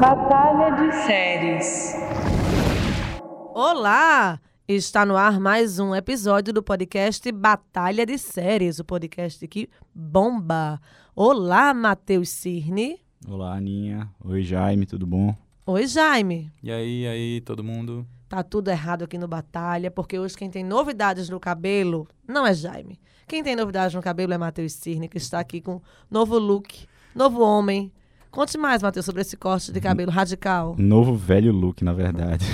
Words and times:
Batalha 0.00 0.76
de 0.76 0.92
séries. 1.06 1.94
Olá! 3.54 4.40
Está 4.66 5.06
no 5.06 5.16
ar 5.16 5.38
mais 5.38 5.78
um 5.78 5.94
episódio 5.94 6.52
do 6.52 6.62
podcast 6.62 7.30
Batalha 7.30 8.04
de 8.04 8.18
Séries, 8.18 8.80
o 8.80 8.84
podcast 8.84 9.46
que 9.46 9.68
bomba. 9.94 10.80
Olá, 11.14 11.72
Matheus 11.72 12.28
Cirne. 12.30 12.98
Olá, 13.28 13.54
Aninha. 13.54 14.10
Oi, 14.24 14.42
Jaime, 14.42 14.86
tudo 14.86 15.06
bom? 15.06 15.36
Oi, 15.66 15.86
Jaime. 15.86 16.50
E 16.62 16.72
aí, 16.72 17.02
e 17.02 17.06
aí, 17.06 17.40
todo 17.42 17.62
mundo? 17.62 18.04
Tá 18.28 18.42
tudo 18.42 18.70
errado 18.70 19.04
aqui 19.04 19.16
no 19.16 19.28
Batalha, 19.28 19.90
porque 19.90 20.18
hoje 20.18 20.36
quem 20.36 20.50
tem 20.50 20.64
novidades 20.64 21.28
no 21.28 21.38
cabelo 21.38 22.08
não 22.26 22.46
é 22.46 22.52
Jaime. 22.52 22.98
Quem 23.28 23.44
tem 23.44 23.54
novidades 23.54 23.94
no 23.94 24.00
cabelo 24.00 24.32
é 24.32 24.38
Matheus 24.38 24.72
Cirne, 24.72 25.06
que 25.06 25.18
está 25.18 25.38
aqui 25.38 25.60
com 25.60 25.82
novo 26.10 26.38
look, 26.38 26.86
novo 27.14 27.42
homem. 27.42 27.92
Conte 28.30 28.56
mais, 28.56 28.82
Matheus, 28.82 29.04
sobre 29.04 29.20
esse 29.20 29.36
corte 29.36 29.70
de 29.70 29.80
cabelo 29.82 30.10
radical. 30.10 30.74
Novo 30.78 31.14
velho 31.14 31.52
look, 31.52 31.84
na 31.84 31.92
verdade. 31.92 32.46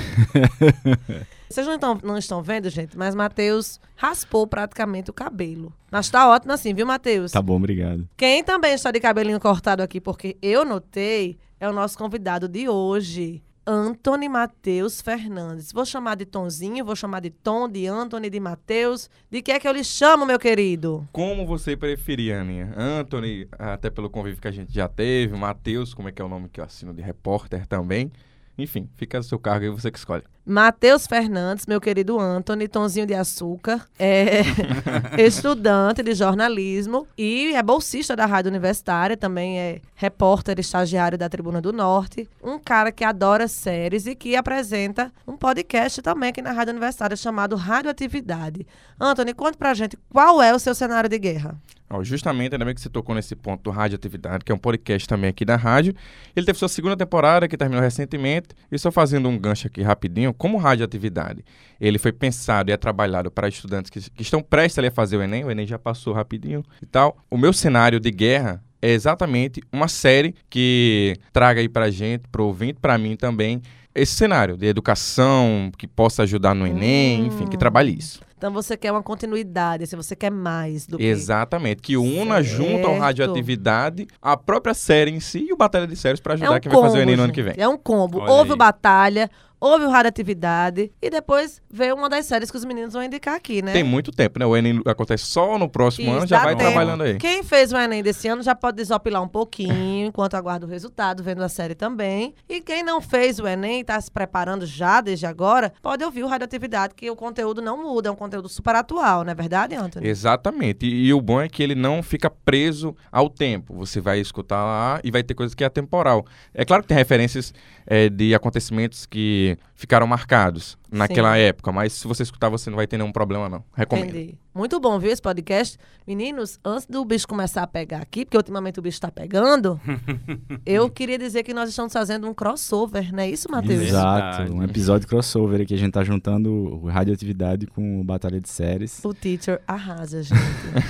Vocês 1.49 1.65
não, 1.65 1.75
estão, 1.75 2.01
não 2.03 2.19
estão 2.19 2.43
vendo, 2.43 2.69
gente, 2.71 2.99
mas 2.99 3.15
Matheus 3.15 3.79
raspou 3.95 4.49
praticamente 4.49 5.11
o 5.11 5.13
cabelo. 5.13 5.73
Mas 5.93 6.11
tá 6.11 6.29
ótimo 6.29 6.53
assim, 6.53 6.75
viu, 6.75 6.85
Matheus? 6.87 7.31
tá 7.31 7.41
bom, 7.41 7.55
obrigado. 7.55 8.09
Quem 8.17 8.43
também 8.43 8.75
está 8.75 8.91
de 8.91 8.99
cabelinho 8.99 9.39
cortado 9.39 9.81
aqui, 9.81 10.01
porque 10.01 10.37
eu 10.43 10.65
notei, 10.65 11.39
é 11.61 11.69
o 11.69 11.73
nosso 11.73 11.97
convidado 11.97 12.49
de 12.49 12.69
hoje, 12.69 13.41
Anthony 13.67 14.29
Matheus 14.29 15.01
Fernandes. 15.01 15.73
Vou 15.73 15.87
chamar 15.87 16.17
de 16.17 16.27
Tonzinho, 16.27 16.85
vou 16.85 16.95
chamar 16.95 17.21
de 17.21 17.31
Tom, 17.31 17.69
de 17.69 17.87
Anthony, 17.87 18.29
de 18.29 18.39
Matheus. 18.39 19.09
De 19.31 19.41
que 19.41 19.53
é 19.53 19.59
que 19.59 19.67
eu 19.67 19.73
lhe 19.73 19.83
chamo, 19.83 20.27
meu 20.27 20.39
querido? 20.39 21.09
Como 21.13 21.47
você 21.47 21.77
preferia, 21.77 22.43
Aninha? 22.43 22.75
Anthony, 22.77 23.49
até 23.59 23.89
pelo 23.89 24.11
convívio 24.11 24.41
que 24.41 24.49
a 24.49 24.53
gente 24.53 24.73
já 24.73 24.87
teve, 24.87 25.35
Matheus, 25.37 25.95
como 25.95 26.09
é 26.09 26.13
que 26.13 26.21
é 26.21 26.25
o 26.25 26.29
nome 26.29 26.49
que 26.49 26.61
eu 26.61 26.65
assino 26.65 26.93
de 26.93 27.01
repórter 27.01 27.67
também. 27.67 28.13
Enfim, 28.59 28.89
fica 28.97 29.19
a 29.19 29.23
seu 29.23 29.39
cargo 29.39 29.65
aí, 29.65 29.71
você 29.71 29.91
que 29.91 29.99
escolhe. 29.99 30.23
Matheus 30.47 31.07
Fernandes, 31.07 31.65
meu 31.65 31.81
querido 31.81 32.21
Anthony, 32.21 32.69
Tonzinho 32.69 33.07
de 33.07 33.15
Açúcar, 33.15 33.87
é 33.99 34.43
estudante 35.17 36.03
de 36.03 36.13
jornalismo 36.13 37.09
e 37.17 37.55
é 37.55 37.63
bolsista 37.63 38.15
da 38.15 38.27
Rádio 38.27 38.51
Universitária, 38.51 39.17
também 39.17 39.59
é 39.59 39.81
repórter 39.95 40.61
estagiário 40.61 41.17
da 41.17 41.31
Tribuna 41.31 41.63
do 41.63 41.73
Norte, 41.73 42.29
um 42.43 42.59
cara 42.59 42.93
que 42.93 43.05
adora 43.05 43.49
séries 43.49 44.07
e 44.07 44.15
que 44.15 44.37
apresenta 44.37 45.11
um 45.27 45.35
podcast 45.35 46.03
também 46.03 46.29
aqui 46.29 46.43
na 46.43 46.53
Rádio 46.53 46.73
Universitária 46.73 47.17
chamado 47.17 47.57
Radioatividade. 47.57 48.67
Anthony, 49.01 49.33
conte 49.33 49.57
pra 49.57 49.73
gente 49.73 49.97
qual 50.11 50.43
é 50.43 50.55
o 50.55 50.59
seu 50.59 50.75
cenário 50.75 51.09
de 51.09 51.19
guerra. 51.19 51.59
Justamente, 52.03 52.55
ainda 52.55 52.65
bem 52.65 52.75
que 52.75 52.81
você 52.81 52.89
tocou 52.89 53.15
nesse 53.15 53.37
ponto 53.37 53.63
do 53.63 53.71
Radioatividade, 53.71 54.45
que 54.45 54.51
é 54.51 54.55
um 54.55 54.59
podcast 54.59 55.07
também 55.07 55.31
aqui 55.31 55.45
da 55.45 55.55
rádio. 55.55 55.95
Ele 56.35 56.45
teve 56.45 56.59
sua 56.59 56.69
segunda 56.69 56.97
temporada, 56.97 57.47
que 57.47 57.57
terminou 57.57 57.83
recentemente. 57.83 58.49
E 58.73 58.79
só 58.79 58.91
fazendo 58.91 59.29
um 59.29 59.39
gancho 59.39 59.69
aqui 59.69 59.83
rapidinho, 59.83 60.34
como 60.35 60.59
Radioatividade, 60.59 61.45
ele 61.81 61.99
foi 61.99 62.13
pensado 62.13 62.71
e 62.71 62.73
é 62.73 62.77
trabalhado 62.77 63.31
para 63.31 63.49
estudantes 63.49 63.91
que, 63.91 64.11
que 64.11 64.23
estão 64.23 64.43
prestes 64.43 64.79
ali 64.79 64.89
a 64.89 64.91
fazer 64.91 65.17
o 65.17 65.23
Enem, 65.23 65.45
o 65.45 65.51
Enem 65.51 65.67
já 65.67 65.79
passou 65.79 66.13
rapidinho 66.13 66.63
e 66.83 66.87
tal. 66.87 67.17
O 67.31 67.39
meu 67.39 67.53
cenário 67.53 67.99
de 67.99 68.11
guerra 68.11 68.63
é 68.83 68.91
exatamente 68.91 69.63
uma 69.73 69.89
série 69.89 70.35
que 70.51 71.17
traga 71.33 71.61
aí 71.61 71.69
pra 71.69 71.91
gente, 71.91 72.29
pro 72.31 72.45
ouvinte, 72.45 72.79
pra 72.81 72.99
mim 72.99 73.17
também, 73.17 73.63
esse 73.95 74.13
cenário 74.13 74.57
de 74.57 74.67
educação 74.67 75.71
que 75.79 75.87
possa 75.87 76.25
ajudar 76.25 76.55
no 76.55 76.67
Enem, 76.67 77.27
enfim, 77.27 77.47
que 77.47 77.57
trabalhe 77.57 77.97
isso. 77.97 78.21
Então 78.37 78.53
você 78.53 78.77
quer 78.77 78.93
uma 78.93 79.03
continuidade, 79.03 79.87
se 79.87 79.97
você 79.97 80.15
quer 80.15 80.31
mais 80.31 80.87
do 80.87 80.99
que 80.99 81.05
Exatamente, 81.05 81.81
que 81.81 81.97
una 81.97 82.43
junto 82.43 82.87
ao 82.87 82.93
Certo. 82.93 83.01
Radioatividade 83.01 84.07
a 84.21 84.37
própria 84.37 84.75
série 84.75 85.11
em 85.11 85.21
si 85.21 85.47
e 85.49 85.53
o 85.53 85.57
Batalha 85.57 85.87
de 85.87 85.97
Séries 85.97 86.21
para 86.21 86.35
É 86.35 86.37
ajudar 86.37 86.57
um 86.57 86.61
quem 86.61 86.71
vai 86.71 86.83
fazer 86.83 86.99
o 86.99 87.01
combo, 87.01 87.03
Enem 87.03 87.17
no 87.17 87.23
ano 87.23 87.33
que 87.33 87.43
vem. 87.43 87.55
É 87.57 87.67
um 87.67 87.79
combo. 87.79 88.19
Olha 88.19 88.33
Houve 88.33 88.51
o 88.51 88.53
aí. 88.53 88.59
Batalha, 88.59 89.31
houve 89.65 89.87
o 89.87 89.89
Radioatividade 89.89 90.93
e 91.01 91.09
depois 91.09 91.63
veio 91.71 91.95
uma 91.95 92.11
das 92.11 92.27
séries 92.27 92.51
que 92.51 92.57
os 92.57 92.67
meninos 92.67 92.93
vão 92.93 93.03
indicar 93.03 93.35
aqui, 93.35 93.63
né? 93.63 93.73
Tem 93.73 93.83
muito 93.83 94.13
tempo, 94.13 94.39
né? 94.39 94.45
O 94.45 94.55
Enem 94.55 94.83
acontece 94.85 95.25
só 95.25 95.59
no 95.59 95.71
próximo 95.71 96.09
Isso, 96.09 96.19
ano, 96.19 96.27
já 96.27 96.45
vai 96.45 96.55
tempo. 96.55 96.71
trabalhando 96.71 97.03
aí. 97.03 97.17
Quem 97.17 97.43
fez 97.43 97.73
o 97.73 97.77
Enem 97.79 98.03
desse 98.03 98.29
ano 98.29 98.43
já 98.43 98.55
pode 98.55 98.77
desopilar 98.77 99.23
um 99.23 99.29
pouquinho 99.29 100.07
enquanto 100.07 100.35
aguarda 100.35 100.67
o 100.67 100.69
resultado, 100.69 101.23
vendo 101.23 101.43
a 101.43 101.49
série 101.49 101.75
também. 101.75 102.35
E 102.47 102.61
quem 102.61 102.83
não 102.83 103.01
fez 103.01 103.39
o 103.39 103.49
Enem 103.49 103.79
e 103.79 103.81
está 103.81 103.99
se 103.99 104.11
preparando 104.11 104.67
já 104.67 105.01
desde 105.01 105.25
agora, 105.25 105.73
pode 105.81 106.05
ouvir 106.05 106.25
o 106.25 106.27
Radioatividade, 106.27 106.95
que 106.95 107.11
o 107.11 107.17
conteúdo 107.17 107.63
não 107.63 107.83
muda, 107.83 108.11
é 108.11 108.13
um 108.13 108.17
conteúdo 108.17 108.51
super 108.51 108.77
atual, 108.77 109.25
não 109.25 109.33
é 109.33 109.35
verdade, 109.35 109.75
Anthony? 109.75 110.07
Exatamente. 110.07 110.85
E, 110.85 111.07
e 111.07 111.15
o 111.15 111.23
bom 111.23 111.41
é 111.41 111.49
que 111.49 111.63
ele 111.63 111.75
não 111.75 112.03
fica 112.03 112.29
preso 112.29 112.95
ao 113.11 113.31
tempo. 113.31 113.75
Você 113.77 113.99
vai 113.99 114.21
escutar 114.21 114.63
lá 114.63 115.01
e 115.03 115.11
vai 115.11 115.23
ter 115.23 115.33
coisas 115.33 115.55
que 115.55 115.65
é 115.65 115.67
atemporal. 115.67 116.27
É 116.53 116.67
claro 116.67 116.83
que 116.83 116.89
tem 116.89 116.97
referências 116.99 117.55
é, 117.87 118.11
de 118.11 118.35
acontecimentos 118.35 119.07
que 119.07 119.54
ficaram 119.75 120.07
marcados 120.07 120.77
naquela 120.91 121.35
Sim. 121.35 121.41
época, 121.41 121.73
mas 121.73 121.93
se 121.93 122.07
você 122.07 122.23
escutar, 122.23 122.49
você 122.49 122.71
não 122.71 122.77
vai 122.77 122.87
ter 122.87 122.97
nenhum 122.97 123.13
problema, 123.13 123.49
não. 123.49 123.65
Recomendo. 123.75 124.11
Entendi. 124.11 124.39
Muito 124.55 124.79
bom, 124.79 124.99
viu, 124.99 125.11
esse 125.11 125.21
podcast. 125.21 125.77
Meninos, 126.07 126.61
antes 126.65 126.87
do 126.87 127.05
bicho 127.05 127.27
começar 127.27 127.63
a 127.63 127.67
pegar 127.67 127.99
aqui, 127.99 128.25
porque 128.25 128.37
ultimamente 128.37 128.79
o 128.79 128.83
bicho 128.83 129.01
tá 129.01 129.11
pegando, 129.11 129.81
eu 130.65 130.89
queria 130.89 131.19
dizer 131.19 131.43
que 131.43 131.53
nós 131.53 131.69
estamos 131.69 131.93
fazendo 131.93 132.29
um 132.29 132.33
crossover, 132.33 133.13
não 133.13 133.23
é 133.23 133.29
isso, 133.29 133.51
Matheus? 133.51 133.83
Exato, 133.83 134.53
um 134.53 134.63
episódio 134.63 135.09
crossover 135.09 135.63
aqui. 135.63 135.75
A 135.75 135.79
gente 135.79 135.93
tá 135.93 136.05
juntando 136.05 136.51
o 136.53 136.87
Radioatividade 136.87 137.67
com 137.67 138.01
o 138.01 138.05
Batalha 138.05 138.41
de 138.41 138.49
Séries. 138.49 139.05
O 139.05 139.13
teacher 139.13 139.61
arrasa, 139.67 140.23
gente. 140.23 140.41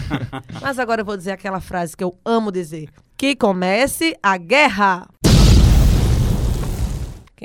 Mas 0.61 0.79
agora 0.79 1.01
eu 1.01 1.05
vou 1.05 1.17
dizer 1.17 1.31
aquela 1.31 1.61
frase 1.61 1.97
que 1.97 2.05
eu 2.05 2.15
amo 2.25 2.53
dizer. 2.53 2.91
Que 3.17 3.35
comece 3.35 4.15
a 4.23 4.37
guerra! 4.37 5.09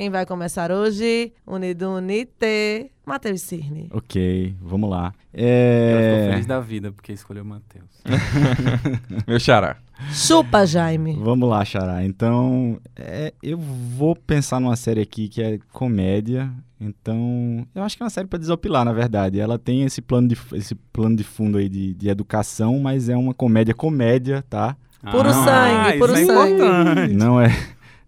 Quem 0.00 0.08
vai 0.08 0.24
começar 0.24 0.72
hoje? 0.72 1.30
Unido 1.46 1.90
Unite, 1.90 2.90
Matheus 3.04 3.42
Cirne. 3.42 3.90
Ok, 3.92 4.56
vamos 4.58 4.88
lá. 4.88 5.12
Ela 5.30 6.00
ficou 6.00 6.18
É... 6.18 6.30
feliz 6.30 6.46
da 6.46 6.58
vida 6.58 6.90
porque 6.90 7.12
escolheu 7.12 7.42
o 7.42 7.46
Matheus. 7.46 7.84
Meu 9.28 9.38
xará. 9.38 9.76
Chupa, 10.10 10.64
Jaime. 10.64 11.18
Vamos 11.22 11.46
lá, 11.46 11.62
Xará. 11.66 12.02
Então, 12.02 12.80
é, 12.96 13.34
eu 13.42 13.58
vou 13.58 14.16
pensar 14.16 14.58
numa 14.58 14.74
série 14.74 15.02
aqui 15.02 15.28
que 15.28 15.42
é 15.42 15.58
comédia. 15.70 16.50
Então, 16.80 17.66
eu 17.74 17.82
acho 17.82 17.94
que 17.94 18.02
é 18.02 18.04
uma 18.04 18.08
série 18.10 18.26
para 18.26 18.38
desopilar, 18.38 18.86
na 18.86 18.94
verdade. 18.94 19.38
Ela 19.38 19.58
tem 19.58 19.82
esse 19.82 20.00
plano 20.00 20.28
de, 20.28 20.38
esse 20.54 20.74
plano 20.74 21.14
de 21.14 21.24
fundo 21.24 21.58
aí 21.58 21.68
de, 21.68 21.92
de 21.92 22.08
educação, 22.08 22.80
mas 22.80 23.10
é 23.10 23.16
uma 23.18 23.34
comédia-comédia, 23.34 24.42
tá? 24.48 24.78
Puro 25.10 25.30
sangue, 25.30 25.98
puro 25.98 26.12
isso 26.18 26.30
é 26.30 26.34
sangue. 26.34 26.52
importante. 26.54 27.14
Não 27.14 27.38
é, 27.40 27.48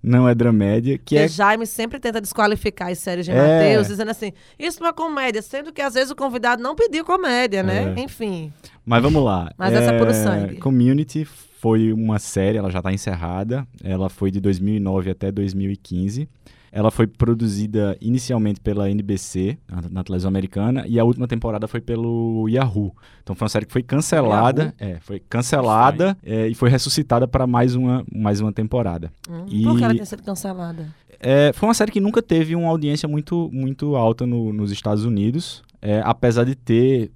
não 0.03 0.29
é 0.29 0.35
dramédia, 0.35 0.99
que 0.99 1.15
Porque 1.15 1.17
é 1.17 1.29
Jaime 1.29 1.67
sempre 1.67 2.01
tenta 2.01 2.21
desqualificar 2.21 2.91
as 2.91 2.99
séries 2.99 3.25
de 3.25 3.31
É. 3.31 3.35
Matheus, 3.35 3.87
dizendo 3.87 4.11
assim, 4.11 4.33
isso 4.59 4.81
não 4.81 4.89
é 4.89 4.93
comédia, 4.93 5.41
sendo 5.41 5.73
que 5.73 5.81
às 5.81 5.95
vezes 5.95 6.11
o 6.11 6.17
convidado 6.17 6.63
não 6.63 6.75
pediu 6.75 7.05
comédia, 7.05 7.63
né? 7.63 7.95
É. 7.97 8.01
Enfim. 8.01 8.53
Mas 8.85 9.03
vamos 9.03 9.23
lá. 9.23 9.53
Mas 9.57 9.73
essa 9.73 9.93
é 9.93 9.99
puro 9.99 10.13
sangue. 10.13 10.57
Community 10.57 11.25
foi 11.25 11.93
uma 11.93 12.19
série, 12.19 12.59
ela 12.59 12.71
já 12.71 12.81
está 12.81 12.93
encerrada. 12.93 13.67
Ela 13.85 14.09
foi 14.09 14.33
de 14.33 14.41
2009 14.41 15.11
até 15.11 15.31
2015. 15.31 16.29
Ela 16.75 16.91
foi 16.91 17.07
produzida 17.07 17.97
inicialmente 18.01 18.59
pela 18.59 18.91
NBC, 18.91 19.59
na, 19.91 20.03
televisão 20.03 20.29
americana, 20.29 20.85
e 20.89 20.99
a 20.99 21.05
última 21.05 21.29
temporada 21.29 21.69
foi 21.69 21.83
pelo 21.83 22.49
Yahoo. 22.49 22.97
Então 23.23 23.37
foi 23.37 23.45
uma 23.45 23.49
série 23.51 23.67
que 23.67 23.73
foi 23.73 23.83
cancelada, 23.83 24.75
é, 24.81 24.97
foi 25.01 25.21
cancelada 25.21 26.17
é, 26.25 26.49
e 26.49 26.55
foi 26.55 26.71
ressuscitada 26.71 27.29
para 27.29 27.47
mais 27.47 27.75
uma, 27.75 28.03
mais 28.11 28.41
uma 28.41 28.53
temporada. 28.53 29.13
Hum, 29.29 29.45
E- 29.49 29.63
Por 29.65 29.77
que 29.77 29.85
ela 29.85 29.93
tinha 29.95 30.07
sido 30.07 30.23
cancelada? 30.23 30.87
É, 31.21 31.53
foi 31.53 31.69
uma 31.69 31.75
série 31.75 31.93
que 31.93 32.01
nunca 32.01 32.23
teve 32.23 32.57
uma 32.57 32.69
audiência 32.69 33.07
muito, 33.09 33.51
muito 33.53 33.95
alta 33.95 34.27
no- 34.27 34.53
nos 34.53 34.73
Estados 34.73 35.05
Unidos, 35.05 35.63
é, 35.81 36.01
apesar 36.05 36.45
de 36.45 36.55
ter, 36.55 37.13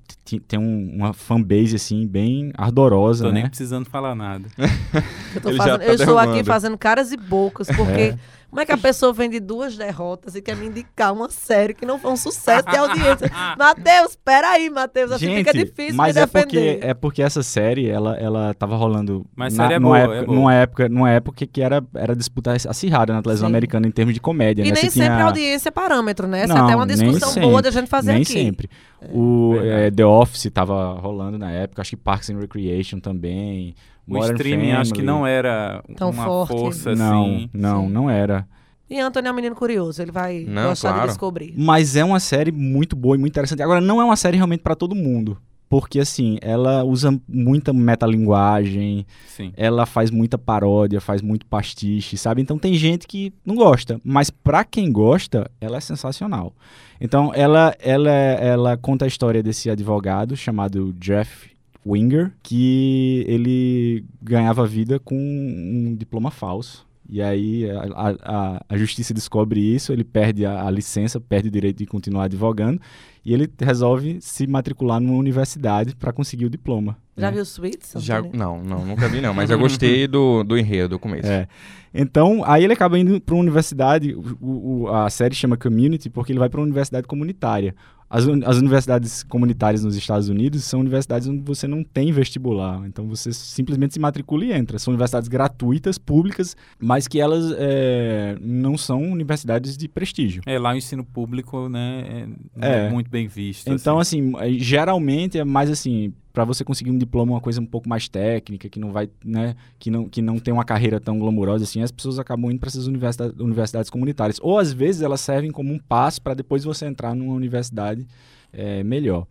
ter 0.46 0.58
um- 0.58 0.92
uma 0.96 1.12
fanbase 1.12 1.74
assim 1.76 2.06
bem 2.06 2.52
ardorosa, 2.56 3.24
Tô 3.24 3.32
né? 3.32 3.40
nem 3.40 3.48
precisando 3.48 3.86
falar 3.86 4.14
nada. 4.14 4.48
Eu, 5.42 5.56
fazendo- 5.56 5.78
tá 5.78 5.84
eu 5.84 5.94
estou 5.94 6.18
aqui 6.18 6.44
fazendo 6.44 6.76
caras 6.78 7.10
e 7.12 7.16
bocas, 7.16 7.68
porque 7.68 8.00
É. 8.14 8.18
como 8.56 8.62
é 8.62 8.64
que 8.64 8.72
a 8.72 8.78
pessoa 8.78 9.12
vem 9.12 9.28
de 9.28 9.38
duas 9.38 9.76
derrotas 9.76 10.34
e 10.34 10.40
quer 10.40 10.56
me 10.56 10.64
indicar 10.64 11.12
uma 11.12 11.28
série 11.28 11.74
que 11.74 11.84
não 11.84 11.98
foi 11.98 12.10
um 12.10 12.16
sucesso 12.16 12.66
de 12.66 12.74
audiência? 12.74 13.30
Matheus, 13.58 14.16
peraí, 14.24 14.70
Matheus, 14.70 15.12
assim 15.12 15.26
Gente, 15.26 15.38
fica 15.40 15.52
difícil 15.52 15.94
mas 15.94 16.16
me 16.16 16.22
é 16.22 16.26
porque 16.26 16.78
é 16.80 16.94
porque 16.94 17.22
essa 17.22 17.42
série 17.42 17.86
ela 17.86 18.16
ela 18.16 18.54
tava 18.54 18.74
rolando 18.74 19.26
Mas 19.36 19.52
na, 19.54 19.64
série 19.64 19.74
é 19.74 19.78
numa, 19.78 19.98
boa, 19.98 19.98
época, 20.04 20.16
é 20.16 20.24
boa. 20.24 20.36
numa 20.38 20.54
época 20.54 20.88
numa 20.88 21.10
época 21.10 21.46
que 21.46 21.60
era 21.60 21.84
era 21.94 22.16
disputa 22.16 22.52
acirrada 22.54 23.12
na 23.12 23.20
televisão 23.20 23.46
Sim. 23.46 23.52
americana 23.52 23.86
em 23.86 23.90
termos 23.90 24.14
de 24.14 24.20
comédia, 24.20 24.62
E 24.62 24.68
né? 24.68 24.72
nem 24.72 24.84
Você 24.84 24.90
sempre 24.90 25.04
tinha- 25.08 25.22
a 25.22 25.26
audiência 25.26 25.68
é 25.68 25.72
parâmetro, 25.72 26.26
né? 26.26 26.40
Essa 26.40 26.54
é 26.54 26.56
Não, 26.56 26.64
até 26.64 26.76
uma 26.76 26.86
nem 26.86 26.96
discussão 26.96 27.28
sempre, 27.28 27.48
boa 27.50 27.60
da 27.60 27.70
gente 27.70 27.88
fazer 27.90 28.12
nem 28.14 28.22
aqui. 28.22 28.32
sempre. 28.32 28.70
O 29.12 29.50
verdade. 29.52 29.70
é, 29.82 29.90
The 29.90 30.06
Office 30.06 30.50
tava 30.50 30.94
rolando 30.98 31.36
na 31.36 31.50
época, 31.52 31.82
acho 31.82 31.90
que 31.90 31.96
Parks 31.96 32.30
and 32.30 32.38
Recreation 32.38 33.00
também. 33.00 33.74
O 34.08 34.14
Modern 34.14 34.34
streaming 34.36 34.72
acho 34.72 34.92
que 34.92 35.00
Family. 35.00 35.06
não 35.18 35.26
era 35.26 35.82
Tão 35.96 36.10
uma 36.10 36.24
forte. 36.24 36.48
força 36.52 36.94
não, 36.94 37.24
assim. 37.24 37.50
não, 37.52 37.86
Sim. 37.86 37.92
não 37.92 38.10
era. 38.10 38.46
E 38.88 39.00
Antônio 39.00 39.28
é 39.28 39.32
um 39.32 39.34
menino 39.34 39.56
curioso, 39.56 40.00
ele 40.00 40.12
vai 40.12 40.44
Não, 40.46 40.68
gostar 40.68 40.90
de 40.90 40.94
claro. 40.94 41.08
descobrir. 41.08 41.54
Mas 41.56 41.96
é 41.96 42.04
uma 42.04 42.20
série 42.20 42.52
muito 42.52 42.94
boa 42.94 43.16
e 43.16 43.18
muito 43.18 43.32
interessante. 43.32 43.60
Agora, 43.62 43.80
não 43.80 44.00
é 44.00 44.04
uma 44.04 44.14
série 44.16 44.36
realmente 44.36 44.60
pra 44.60 44.74
todo 44.76 44.94
mundo. 44.94 45.36
porque 45.68 45.98
assim, 45.98 46.38
ela 46.42 46.84
usa 46.84 47.20
muita 47.28 47.72
metalinguagem, 47.72 49.04
Sim. 49.26 49.52
ela 49.56 49.84
faz 49.86 50.10
muita 50.12 50.38
paródia, 50.38 51.00
faz 51.00 51.20
muito 51.22 51.44
pastiche, 51.46 52.16
sabe? 52.16 52.40
Então 52.40 52.56
tem 52.56 52.74
gente 52.74 53.06
que 53.06 53.32
não 53.44 53.56
gosta, 53.56 54.00
mas 54.04 54.30
pra 54.30 54.64
quem 54.64 54.92
gosta, 54.92 55.50
ela 55.60 55.76
é 55.78 55.80
sensacional. 55.80 56.52
Então 57.00 57.32
ela 57.34 57.74
ela 57.80 58.10
ela 58.10 58.76
conta 58.76 59.04
a 59.04 59.08
história 59.08 59.42
desse 59.42 59.68
advogado 59.68 60.36
chamado 60.36 60.92
Jeff 61.00 61.50
Winger, 61.86 62.32
que 62.42 63.24
ele 63.28 64.04
ganhava 64.20 64.66
vida 64.66 64.98
com 64.98 65.16
um 65.16 65.94
diploma 65.94 66.30
falso. 66.30 66.86
E 67.08 67.22
aí 67.22 67.70
a, 67.70 68.16
a, 68.22 68.64
a 68.68 68.76
justiça 68.76 69.14
descobre 69.14 69.60
isso, 69.60 69.92
ele 69.92 70.02
perde 70.02 70.44
a, 70.44 70.66
a 70.66 70.70
licença, 70.70 71.20
perde 71.20 71.48
o 71.48 71.52
direito 71.52 71.78
de 71.78 71.86
continuar 71.86 72.24
advogando, 72.24 72.80
e 73.26 73.34
ele 73.34 73.50
resolve 73.60 74.18
se 74.20 74.46
matricular 74.46 75.00
numa 75.00 75.18
universidade 75.18 75.96
para 75.96 76.12
conseguir 76.12 76.46
o 76.46 76.50
diploma. 76.50 76.96
Já 77.16 77.26
né? 77.26 77.32
viu 77.32 77.42
Sweets? 77.42 77.94
Já, 77.98 78.22
não, 78.22 78.62
não, 78.62 78.84
nunca 78.86 79.08
vi 79.08 79.20
não, 79.20 79.34
mas 79.34 79.50
eu 79.50 79.58
gostei 79.58 80.06
do, 80.06 80.44
do 80.44 80.56
enredo, 80.56 80.90
do 80.90 80.98
começo. 80.98 81.26
É. 81.26 81.48
Então, 81.92 82.42
aí 82.44 82.62
ele 82.62 82.74
acaba 82.74 82.98
indo 82.98 83.20
para 83.20 83.34
uma 83.34 83.40
universidade, 83.42 84.14
o- 84.14 84.82
o- 84.84 84.88
a 84.88 85.08
série 85.10 85.34
chama 85.34 85.56
Community, 85.56 86.08
porque 86.10 86.30
ele 86.30 86.38
vai 86.38 86.48
para 86.48 86.60
uma 86.60 86.64
universidade 86.66 87.06
comunitária. 87.06 87.74
As, 88.08 88.24
as 88.44 88.58
universidades 88.58 89.24
comunitárias 89.24 89.82
nos 89.82 89.96
Estados 89.96 90.28
Unidos 90.28 90.62
são 90.62 90.78
universidades 90.78 91.26
onde 91.26 91.40
você 91.42 91.66
não 91.66 91.82
tem 91.82 92.12
vestibular, 92.12 92.82
então 92.86 93.08
você 93.08 93.32
simplesmente 93.32 93.94
se 93.94 93.98
matricula 93.98 94.44
e 94.44 94.52
entra. 94.52 94.78
São 94.78 94.92
universidades 94.92 95.26
gratuitas, 95.28 95.98
públicas, 95.98 96.56
mas 96.78 97.08
que 97.08 97.18
elas 97.18 97.52
é, 97.58 98.36
não 98.40 98.78
são 98.78 99.02
universidades 99.02 99.76
de 99.76 99.88
prestígio. 99.88 100.40
É, 100.46 100.56
lá 100.56 100.72
o 100.72 100.76
ensino 100.76 101.02
público, 101.04 101.68
né, 101.68 102.28
é, 102.60 102.68
É. 102.84 102.86
é 102.86 102.90
muito 102.90 103.10
bem 103.16 103.26
visto. 103.26 103.68
Então, 103.68 103.98
assim. 103.98 104.34
assim, 104.36 104.56
eh, 104.56 104.58
geralmente 104.58 105.38
é 105.38 105.44
mais 105.44 105.70
assim, 105.70 106.12
para 106.32 106.44
você 106.44 106.64
conseguir 106.64 106.90
um 106.90 106.98
diploma, 106.98 107.32
uma 107.32 107.40
coisa 107.40 107.60
um 107.60 107.66
pouco 107.66 107.88
mais 107.88 108.08
técnica, 108.08 108.68
que 108.68 108.78
não 108.78 108.92
vai, 108.92 109.08
né, 109.24 109.54
que 109.78 109.90
não, 109.90 110.08
que 110.08 110.20
não 110.20 110.38
tem 110.38 110.52
uma 110.52 110.64
carreira 110.64 111.00
tão 111.00 111.18
glamourosa 111.18 111.64
assim, 111.64 111.82
as 111.82 111.90
pessoas 111.90 112.18
acabam 112.18 112.50
indo 112.50 112.60
para 112.60 112.68
essas 112.68 112.86
universidades, 112.86 113.38
universidades 113.40 113.90
comunitárias. 113.90 114.38
Ou 114.42 114.58
às 114.58 114.72
vezes 114.72 115.02
elas 115.02 115.20
servem 115.20 115.50
como 115.50 115.72
um 115.72 115.78
passo 115.78 116.20
para 116.20 116.34
depois 116.34 116.64
você 116.64 116.86
entrar 116.86 117.14
numa 117.14 117.34
universidade 117.34 118.06
eh, 118.52 118.84
melhor. 118.84 119.26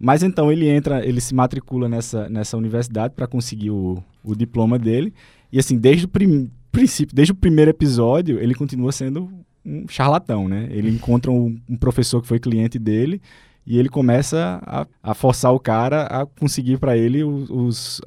Mas 0.00 0.22
então 0.22 0.50
ele 0.50 0.68
entra, 0.68 1.04
ele 1.04 1.20
se 1.20 1.34
matricula 1.34 1.88
nessa, 1.88 2.28
nessa 2.28 2.56
universidade 2.56 3.14
para 3.14 3.26
conseguir 3.26 3.70
o, 3.70 4.02
o 4.22 4.34
diploma 4.34 4.78
dele. 4.78 5.12
E 5.52 5.58
assim, 5.58 5.76
desde 5.76 6.04
o 6.04 6.08
prim- 6.08 6.50
princípio, 6.70 7.14
desde 7.14 7.32
o 7.32 7.34
primeiro 7.34 7.70
episódio, 7.70 8.38
ele 8.38 8.54
continua 8.54 8.92
sendo 8.92 9.28
um 9.64 9.86
charlatão, 9.88 10.48
né? 10.48 10.66
Ele 10.70 10.90
encontra 10.90 11.30
um, 11.30 11.58
um 11.68 11.76
professor 11.76 12.20
que 12.22 12.28
foi 12.28 12.38
cliente 12.38 12.78
dele 12.78 13.20
e 13.66 13.78
ele 13.78 13.88
começa 13.90 14.60
a, 14.64 14.86
a 15.02 15.14
forçar 15.14 15.52
o 15.52 15.60
cara 15.60 16.04
a 16.04 16.24
conseguir 16.24 16.78
para 16.78 16.96
ele 16.96 17.22
os, 17.22 17.50
os, 17.50 18.00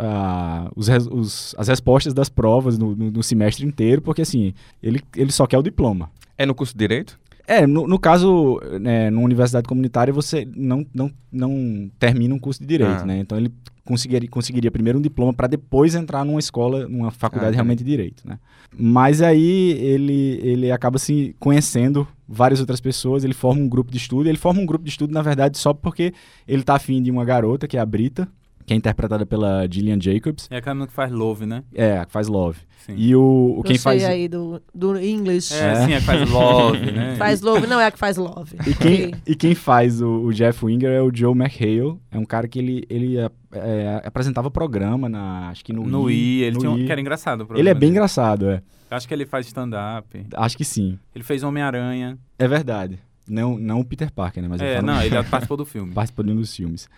os 0.76 0.90
os- 1.08 1.56
as 1.58 1.68
respostas 1.68 2.14
das 2.14 2.30
provas 2.30 2.78
no, 2.78 2.96
no- 2.96 3.12
no 3.12 3.24
semestre 3.24 3.66
inteiro, 3.66 4.02
porque 4.02 4.22
assim, 4.22 4.54
ele, 4.82 5.02
ele 5.16 5.32
só 5.32 5.46
quer 5.46 5.58
o 5.58 5.64
diploma. 5.64 6.10
É 6.38 6.46
no 6.46 6.56
curso 6.56 6.74
de 6.74 6.80
Direito? 6.80 7.20
É, 7.48 7.68
no, 7.68 7.86
no 7.86 8.00
caso, 8.00 8.60
né, 8.80 9.10
numa 9.10 9.26
universidade 9.26 9.68
comunitária, 9.68 10.14
você 10.14 10.48
não, 10.56 10.86
não, 10.94 11.12
não 11.32 11.92
termina 12.00 12.34
um 12.34 12.40
curso 12.40 12.62
de 12.62 12.66
direito, 12.68 13.02
Ah. 13.02 13.06
né? 13.06 13.20
Então 13.20 13.38
ele 13.38 13.52
conseguiria, 13.84 14.30
conseguiria 14.30 14.72
primeiro 14.72 15.00
um 15.00 15.02
diploma 15.02 15.34
para 15.34 15.48
depois 15.48 15.96
entrar 15.96 16.24
numa 16.26 16.40
escola, 16.40 16.88
numa 16.88 17.12
faculdade 17.12 17.54
Ah, 17.54 17.56
realmente 17.56 17.80
de 17.80 17.90
direito, 17.90 18.28
né? 18.28 18.40
Mas 18.78 19.22
aí 19.22 19.72
ele, 19.72 20.40
ele 20.42 20.72
acaba 20.72 20.98
se 20.98 21.36
conhecendo 21.40 22.08
várias 22.28 22.60
outras 22.60 22.80
pessoas, 22.80 23.24
ele 23.24 23.34
forma 23.34 23.62
um 23.62 23.68
grupo 23.68 23.92
de 23.92 23.98
estudo, 23.98 24.30
ele 24.30 24.38
forma 24.38 24.62
um 24.62 24.66
grupo 24.66 24.86
de 24.86 24.92
estudo, 24.92 25.14
na 25.14 25.22
verdade, 25.22 25.58
só 25.58 25.74
porque 25.74 26.14
ele 26.48 26.64
tá 26.64 26.76
afim 26.76 27.02
de 27.02 27.12
uma 27.12 27.26
garota, 27.26 27.68
que 27.68 27.78
é 27.78 27.80
a 27.80 27.86
Brita, 27.86 28.28
que 28.72 28.74
é 28.74 28.78
interpretada 28.78 29.26
pela 29.26 29.68
Gillian 29.70 30.00
Jacobs, 30.00 30.48
É 30.50 30.58
aquela 30.58 30.88
que 30.88 30.94
faz 30.94 31.12
Love, 31.12 31.46
né? 31.46 31.64
é, 31.74 31.98
a 31.98 32.06
que 32.06 32.12
faz 32.14 32.28
Love. 32.30 32.60
Sim. 32.86 32.96
E 32.98 33.16
o, 33.16 33.56
o 33.60 33.64
quem 33.64 33.78
faz... 33.78 34.04
aí 34.04 34.28
do, 34.28 34.60
do 34.74 34.98
English. 34.98 35.54
É, 35.54 35.58
É. 35.72 35.76
sim, 35.86 35.94
é 35.94 36.00
que 36.00 36.06
faz 36.06 36.30
Love, 36.30 36.92
né? 36.92 37.16
Faz 37.22 37.42
love, 37.42 37.68
não 37.68 37.80
é 37.80 37.86
a 37.86 37.92
que 37.92 38.00
faz 38.00 38.18
love. 38.18 38.56
E 38.66 38.74
quem, 38.74 39.14
e 39.28 39.36
quem 39.36 39.54
faz 39.54 40.02
o, 40.02 40.08
o 40.24 40.34
Jeff 40.34 40.66
Winger 40.66 40.90
é 40.90 41.02
o 41.02 41.12
Joe 41.14 41.38
McHale. 41.38 42.00
É 42.10 42.18
um 42.18 42.26
cara 42.26 42.48
que 42.48 42.58
ele, 42.58 42.84
ele 42.90 43.18
é, 43.20 43.30
é, 43.54 44.02
apresentava 44.04 44.50
programa 44.50 45.08
na. 45.08 45.50
Acho 45.50 45.64
que 45.64 45.72
no, 45.74 45.86
No 45.86 46.10
I, 46.10 46.42
ele 46.42 46.54
no 46.56 46.60
tinha 46.60 46.72
um, 46.72 46.78
I. 46.80 46.86
que 46.88 46.92
era 46.92 47.00
engraçado. 47.00 47.42
o 47.42 47.44
Ele 47.44 47.44
é 47.44 47.48
programa 47.48 47.74
bem 47.76 47.80
dele. 47.82 47.92
engraçado, 47.92 48.50
é. 48.50 48.62
Acho 48.90 49.08
que 49.08 49.14
ele 49.14 49.26
faz 49.28 49.46
stand-up. 49.46 50.26
Acho 50.36 50.58
que 50.58 50.66
sim. 50.66 50.98
Ele 51.14 51.24
fez 51.24 51.44
Homem-Aranha. 51.44 52.18
É 52.40 52.48
verdade. 52.48 52.98
Não, 53.30 53.58
não 53.60 53.80
o 53.82 53.86
Peter 53.86 54.12
Parker, 54.12 54.42
né? 54.42 54.50
Mas 54.50 54.60
ele 54.60 54.72
É, 54.72 54.82
no- 54.82 54.88
não, 54.88 55.04
ele 55.04 55.22
participou 55.30 55.56
do 55.58 55.66
filme. 55.66 55.94
participa 55.94 56.24
de 56.24 56.32
um 56.32 56.36
dos 56.38 56.56
filmes. 56.56 56.90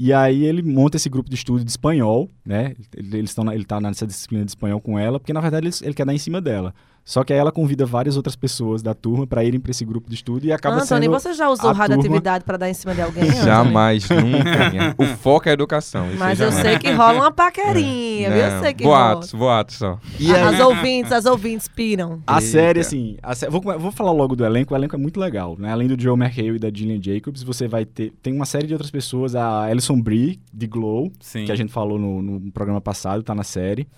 E 0.00 0.12
aí 0.12 0.44
ele 0.44 0.62
monta 0.62 0.96
esse 0.96 1.08
grupo 1.08 1.28
de 1.28 1.34
estudo 1.34 1.64
de 1.64 1.70
espanhol, 1.70 2.30
né? 2.46 2.76
Ele, 2.96 3.18
eles 3.18 3.34
tão 3.34 3.52
ele 3.52 3.64
tá 3.64 3.80
nessa 3.80 4.06
disciplina 4.06 4.44
de 4.44 4.52
espanhol 4.52 4.80
com 4.80 4.96
ela, 4.96 5.18
porque 5.18 5.32
na 5.32 5.40
verdade 5.40 5.66
ele, 5.66 5.74
ele 5.82 5.92
quer 5.92 6.06
dar 6.06 6.14
em 6.14 6.18
cima 6.18 6.40
dela. 6.40 6.72
Só 7.08 7.24
que 7.24 7.32
aí 7.32 7.38
ela 7.38 7.50
convida 7.50 7.86
várias 7.86 8.18
outras 8.18 8.36
pessoas 8.36 8.82
da 8.82 8.92
turma 8.92 9.26
para 9.26 9.42
irem 9.42 9.58
para 9.58 9.70
esse 9.70 9.82
grupo 9.82 10.10
de 10.10 10.14
estudo 10.14 10.44
e 10.44 10.52
acaba 10.52 10.74
Antônio, 10.82 11.04
sendo 11.04 11.10
você 11.10 11.32
já 11.32 11.48
usou 11.48 11.72
radioatividade 11.72 12.44
pra 12.44 12.58
dar 12.58 12.68
em 12.68 12.74
cima 12.74 12.94
de 12.94 13.00
alguém? 13.00 13.24
Jamais, 13.32 14.06
nunca. 14.12 14.94
O 14.98 15.06
foco 15.16 15.48
é 15.48 15.52
a 15.52 15.54
educação. 15.54 16.06
Mas 16.18 16.38
eu 16.38 16.50
jamais. 16.50 16.66
sei 16.68 16.78
que 16.78 16.90
rola 16.92 17.14
uma 17.20 17.30
paquerinha, 17.32 18.28
viu? 18.30 18.38
Eu 18.42 18.60
sei 18.60 18.74
que 18.74 18.84
boatos, 18.84 19.32
boatos 19.32 19.76
só. 19.76 19.86
rola. 19.92 20.00
E 20.20 20.34
aí- 20.34 20.42
As 20.42 20.60
ouvintes, 20.60 21.10
as 21.10 21.24
ouvintes 21.24 21.66
piram. 21.66 22.20
A 22.26 22.34
Eita. 22.34 22.46
série, 22.46 22.80
assim, 22.80 23.16
a 23.22 23.34
sé- 23.34 23.48
vou, 23.48 23.62
vou 23.62 23.90
falar 23.90 24.12
logo 24.12 24.36
do 24.36 24.44
elenco, 24.44 24.74
o 24.74 24.76
elenco 24.76 24.94
é 24.94 24.98
muito 24.98 25.18
legal, 25.18 25.56
né? 25.58 25.72
Além 25.72 25.88
do 25.88 25.98
Joe 25.98 26.12
McHale 26.14 26.56
e 26.56 26.58
da 26.58 26.68
Gillian 26.70 27.00
Jacobs, 27.02 27.42
você 27.42 27.66
vai 27.66 27.86
ter, 27.86 28.12
tem 28.22 28.34
uma 28.34 28.44
série 28.44 28.66
de 28.66 28.74
outras 28.74 28.90
pessoas, 28.90 29.34
a 29.34 29.62
Alison 29.62 29.98
Brie, 29.98 30.38
de 30.52 30.66
Glow, 30.66 31.10
Sim. 31.20 31.46
que 31.46 31.52
a 31.52 31.56
gente 31.56 31.72
falou 31.72 31.98
no, 31.98 32.20
no 32.20 32.52
programa 32.52 32.82
passado, 32.82 33.22
tá 33.22 33.34
na 33.34 33.44
série. 33.44 33.88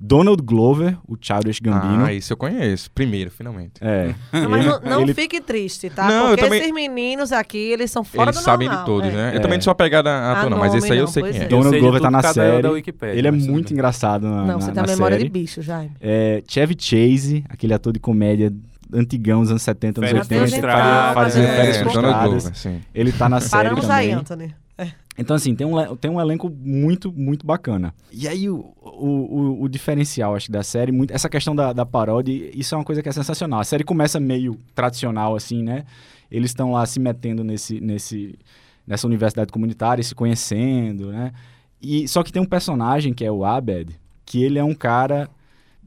Donald 0.00 0.42
Glover, 0.42 0.96
o 1.06 1.16
Childish 1.20 1.58
Gambino. 1.60 2.04
Ah, 2.04 2.12
isso 2.12 2.32
eu 2.32 2.36
conheço. 2.36 2.90
Primeiro, 2.92 3.30
finalmente. 3.30 3.72
É. 3.80 4.14
Não, 4.32 4.48
mas 4.48 4.64
não, 4.64 4.80
não 4.80 5.00
ele- 5.02 5.12
fique 5.12 5.40
triste, 5.40 5.90
tá? 5.90 6.06
Não, 6.06 6.22
eu 6.22 6.28
Porque 6.28 6.44
também- 6.44 6.60
esses 6.60 6.72
meninos 6.72 7.32
aqui, 7.32 7.58
eles 7.58 7.90
são 7.90 8.04
fora 8.04 8.30
Eles 8.30 8.36
do 8.40 8.44
sabem 8.44 8.68
normal. 8.68 8.84
de 8.84 8.90
todos, 8.90 9.08
é. 9.08 9.12
né? 9.16 9.32
É. 9.32 9.36
Eu 9.36 9.40
também 9.40 9.58
não 9.58 9.62
sou 9.62 9.70
apegado 9.72 10.06
a 10.06 10.32
ator, 10.32 10.46
Ah, 10.46 10.50
não, 10.50 10.58
mas 10.58 10.74
esse 10.74 10.92
aí 10.92 10.98
eu 10.98 11.06
sei 11.08 11.22
pois 11.22 11.32
quem 11.34 11.42
é. 11.42 11.44
é. 11.46 11.48
Donald 11.48 11.78
Glover 11.80 12.00
tá 12.00 12.10
na 12.10 12.22
série. 12.22 12.66
Ele 13.14 13.28
é 13.28 13.30
muito 13.32 13.72
engraçado 13.72 14.28
na, 14.28 14.44
Não, 14.44 14.60
você 14.60 14.70
tem 14.70 14.82
a 14.82 14.86
memória 14.86 15.16
série. 15.16 15.24
de 15.28 15.30
bicho, 15.30 15.62
Jaime. 15.62 15.90
É, 16.00 16.42
Chevy 16.46 16.76
Chase, 16.78 17.44
aquele 17.48 17.74
ator 17.74 17.92
de 17.92 17.98
comédia 17.98 18.52
antigão, 18.94 19.40
dos 19.40 19.50
anos 19.50 19.62
70, 19.62 20.00
anos 20.00 20.10
Férias 20.10 20.28
80, 20.30 20.48
Frustradas, 20.60 21.14
fazendo 21.14 21.44
é, 21.44 21.56
férias 21.56 21.76
É, 21.76 21.78
Donald 21.84 21.92
frustradas. 22.00 22.30
Glover, 22.44 22.56
sim. 22.56 22.80
Ele 22.94 23.12
tá 23.12 23.28
na 23.28 23.40
série 23.40 23.50
Paramos 23.64 23.80
também. 23.86 23.96
aí, 23.96 24.12
Anthony. 24.12 24.54
Então, 25.18 25.34
assim, 25.34 25.54
tem 25.54 25.66
um, 25.66 25.96
tem 25.96 26.08
um 26.10 26.20
elenco 26.20 26.48
muito, 26.48 27.12
muito 27.12 27.44
bacana. 27.44 27.92
E 28.12 28.28
aí, 28.28 28.48
o, 28.48 28.72
o, 28.80 29.06
o- 29.08 29.62
o 29.64 29.68
diferencial, 29.68 30.36
acho, 30.36 30.50
da 30.50 30.62
série, 30.62 30.92
muito, 30.92 31.12
essa 31.12 31.28
questão 31.28 31.56
da, 31.56 31.72
da 31.72 31.84
paródia, 31.84 32.50
isso 32.54 32.74
é 32.74 32.78
uma 32.78 32.84
coisa 32.84 33.02
que 33.02 33.08
é 33.08 33.12
sensacional. 33.12 33.58
A 33.60 33.64
série 33.64 33.82
começa 33.82 34.20
meio 34.20 34.56
tradicional, 34.74 35.34
assim, 35.34 35.62
né? 35.62 35.84
Eles 36.30 36.50
estão 36.52 36.70
lá 36.70 36.86
se 36.86 37.00
metendo 37.00 37.42
nesse, 37.42 37.80
nesse, 37.80 38.38
nessa 38.86 39.06
universidade 39.08 39.50
comunitária, 39.50 40.04
se 40.04 40.14
conhecendo, 40.14 41.10
né? 41.10 41.32
E, 41.82 42.06
só 42.06 42.22
que 42.22 42.32
tem 42.32 42.40
um 42.40 42.46
personagem, 42.46 43.12
que 43.12 43.24
é 43.24 43.32
o 43.32 43.44
Abed, 43.44 43.98
que 44.24 44.42
ele 44.42 44.58
é 44.58 44.64
um 44.64 44.74
cara... 44.74 45.28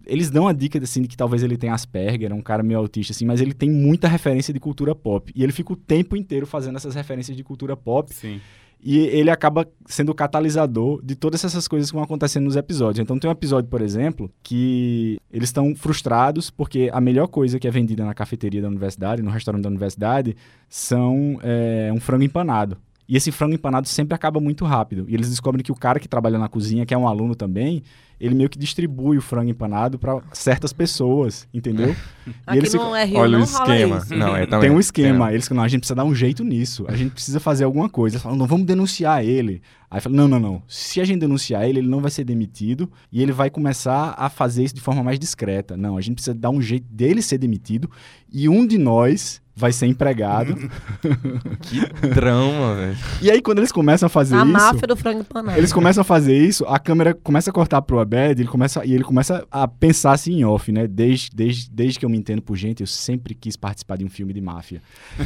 Eles 0.05 0.32
dão 0.32 0.48
a 0.48 0.51
dica, 0.53 0.79
assim, 0.79 1.03
de 1.03 1.08
que 1.08 1.15
talvez 1.15 1.44
ele 1.44 1.55
tenha 1.55 1.74
Asperger, 1.75 2.32
é 2.32 2.34
um 2.34 2.41
cara 2.41 2.63
meio 2.63 2.79
autista, 2.79 3.13
assim, 3.13 3.24
mas 3.24 3.39
ele 3.39 3.53
tem 3.53 3.70
muita 3.70 4.08
referência 4.08 4.51
de 4.51 4.60
cultura 4.60 4.96
pop. 4.96 5.32
E 5.36 5.44
ele 5.44 5.51
fica 5.51 5.72
o 5.74 5.75
tempo 5.75 6.17
inteiro 6.17 6.48
fazendo 6.48 6.75
essas 6.75 6.96
referências 6.96 7.38
de 7.38 7.44
cultura 7.44 7.77
pop. 7.77 8.13
Sim. 8.13 8.41
E 8.83 8.97
ele 8.97 9.29
acaba 9.29 9.67
sendo 9.85 10.11
o 10.11 10.15
catalisador 10.15 11.00
de 11.03 11.15
todas 11.15 11.43
essas 11.45 11.67
coisas 11.67 11.91
que 11.91 11.95
vão 11.95 12.03
acontecendo 12.03 12.45
nos 12.45 12.55
episódios. 12.55 13.00
Então 13.00 13.19
tem 13.19 13.29
um 13.29 13.31
episódio, 13.31 13.69
por 13.69 13.81
exemplo, 13.81 14.31
que 14.41 15.19
eles 15.31 15.50
estão 15.50 15.75
frustrados 15.75 16.50
porque 16.50 16.89
a 16.91 17.00
melhor 17.00 17.27
coisa 17.27 17.59
que 17.59 17.67
é 17.67 17.71
vendida 17.71 18.03
na 18.03 18.13
cafeteria 18.13 18.61
da 18.61 18.67
universidade, 18.67 19.21
no 19.21 19.29
restaurante 19.29 19.63
da 19.63 19.69
universidade, 19.69 20.35
são 20.67 21.39
é, 21.43 21.91
um 21.93 22.00
frango 22.00 22.23
empanado. 22.23 22.75
E 23.07 23.17
esse 23.17 23.31
frango 23.31 23.53
empanado 23.53 23.88
sempre 23.88 24.15
acaba 24.15 24.39
muito 24.39 24.65
rápido. 24.65 25.05
E 25.07 25.13
eles 25.13 25.29
descobrem 25.29 25.63
que 25.63 25.71
o 25.71 25.75
cara 25.75 26.00
que 26.00 26.07
trabalha 26.07 26.39
na 26.39 26.47
cozinha, 26.47 26.85
que 26.85 26.93
é 26.93 26.97
um 26.97 27.07
aluno 27.07 27.35
também, 27.35 27.83
ele 28.22 28.36
meio 28.36 28.50
que 28.50 28.58
distribui 28.60 29.18
o 29.18 29.22
frango 29.22 29.50
empanado 29.50 29.98
para 30.00 30.22
certas 30.32 30.72
pessoas, 30.72 31.48
entendeu? 31.54 31.96
E 32.54 32.58
eles 32.58 32.72
ficam- 32.72 32.92
no 32.92 32.96
RU 32.96 33.18
Olha 33.18 33.32
não 33.32 33.40
o 33.40 33.44
esquema. 33.44 33.98
isso. 33.98 34.13
Não, 34.16 34.36
é 34.38 34.46
também. 34.46 34.70
tem 34.70 34.78
um 34.78 34.80
esquema. 34.80 35.32
É. 35.32 35.34
Eles 35.34 35.48
falam, 35.48 35.58
não, 35.62 35.66
a 35.66 35.68
gente 35.68 35.80
precisa 35.80 35.96
dar 35.96 36.04
um 36.06 36.13
jeito 36.13 36.44
nisso. 36.44 36.86
A 36.88 36.96
gente 36.96 37.10
precisa 37.13 37.40
fazer 37.40 37.63
alguma 37.63 37.90
coisa. 37.90 38.16
Eles 38.18 38.22
falam, 38.24 38.38
não, 38.38 38.46
vamos 38.46 38.68
denunciar 38.68 39.25
ele. 39.25 39.60
Aí 39.90 40.00
fala, 40.00 40.16
não, 40.16 40.28
não, 40.28 40.40
não. 40.40 40.62
Se 40.68 41.01
a 41.01 41.04
gente 41.04 41.20
denunciar 41.20 41.68
ele, 41.68 41.80
ele 41.80 41.88
não 41.90 42.00
vai 42.00 42.12
ser 42.12 42.24
demitido 42.24 42.88
e 43.12 43.24
ele 43.24 43.32
vai 43.32 43.50
começar 43.50 44.13
a 44.16 44.30
fazer 44.30 44.63
isso 44.63 44.75
de 44.75 44.82
forma 44.82 45.01
mais 45.04 45.18
discreta. 45.18 45.75
Não, 45.75 45.98
a 45.98 46.01
gente 46.01 46.13
precisa 46.13 46.36
dar 46.36 46.51
um 46.51 46.62
jeito 46.62 46.86
dele 46.92 47.24
ser 47.24 47.40
demitido 47.40 47.90
e 48.32 48.48
um 48.48 48.68
de 48.68 48.78
nós 48.78 49.42
vai 49.56 49.72
ser 49.72 49.88
empregado. 49.88 50.56
Que 51.62 52.08
drama, 52.10 52.75
velho. 52.75 52.98
e 53.22 53.32
aí, 53.32 53.42
quando 53.42 53.60
eles 53.60 53.72
começam 53.72 54.08
a 54.08 54.10
fazer 54.10 54.36
A 54.36 54.40
isso. 54.44 54.48
máfia 54.48 54.88
do 54.88 54.96
frango 54.96 55.22
empanado. 55.22 55.58
Eles 55.58 55.74
começam 55.74 56.01
a 56.01 56.06
fazer 56.06 56.38
isso, 56.38 56.66
a 56.66 56.80
câmera 56.80 57.13
começa 57.13 57.50
a 57.50 57.54
cortar 57.54 57.82
pro 57.82 58.00
Abed, 58.12 58.41
ele 58.41 58.50
começa, 58.50 58.86
e 58.86 58.94
ele 58.94 59.03
começa 59.03 59.46
a 59.50 59.68
pensar 59.68 60.12
assim 60.12 60.34
em 60.34 60.44
off, 60.44 60.72
né? 60.72 60.88
Desde, 60.88 61.30
desde, 61.34 61.70
desde 61.70 62.00
que 62.00 62.06
eu 62.06 62.10
me 62.10 62.18
entendo 62.18 62.41
por 62.41 62.58
gente, 62.58 62.82
eu 62.82 62.88
sempre 62.88 63.34
quis 63.34 63.56
participar 63.56 63.98
de 63.98 64.03
um 64.03 64.10
filme 64.10 64.34
de 64.34 64.41
máfia. 64.41 64.82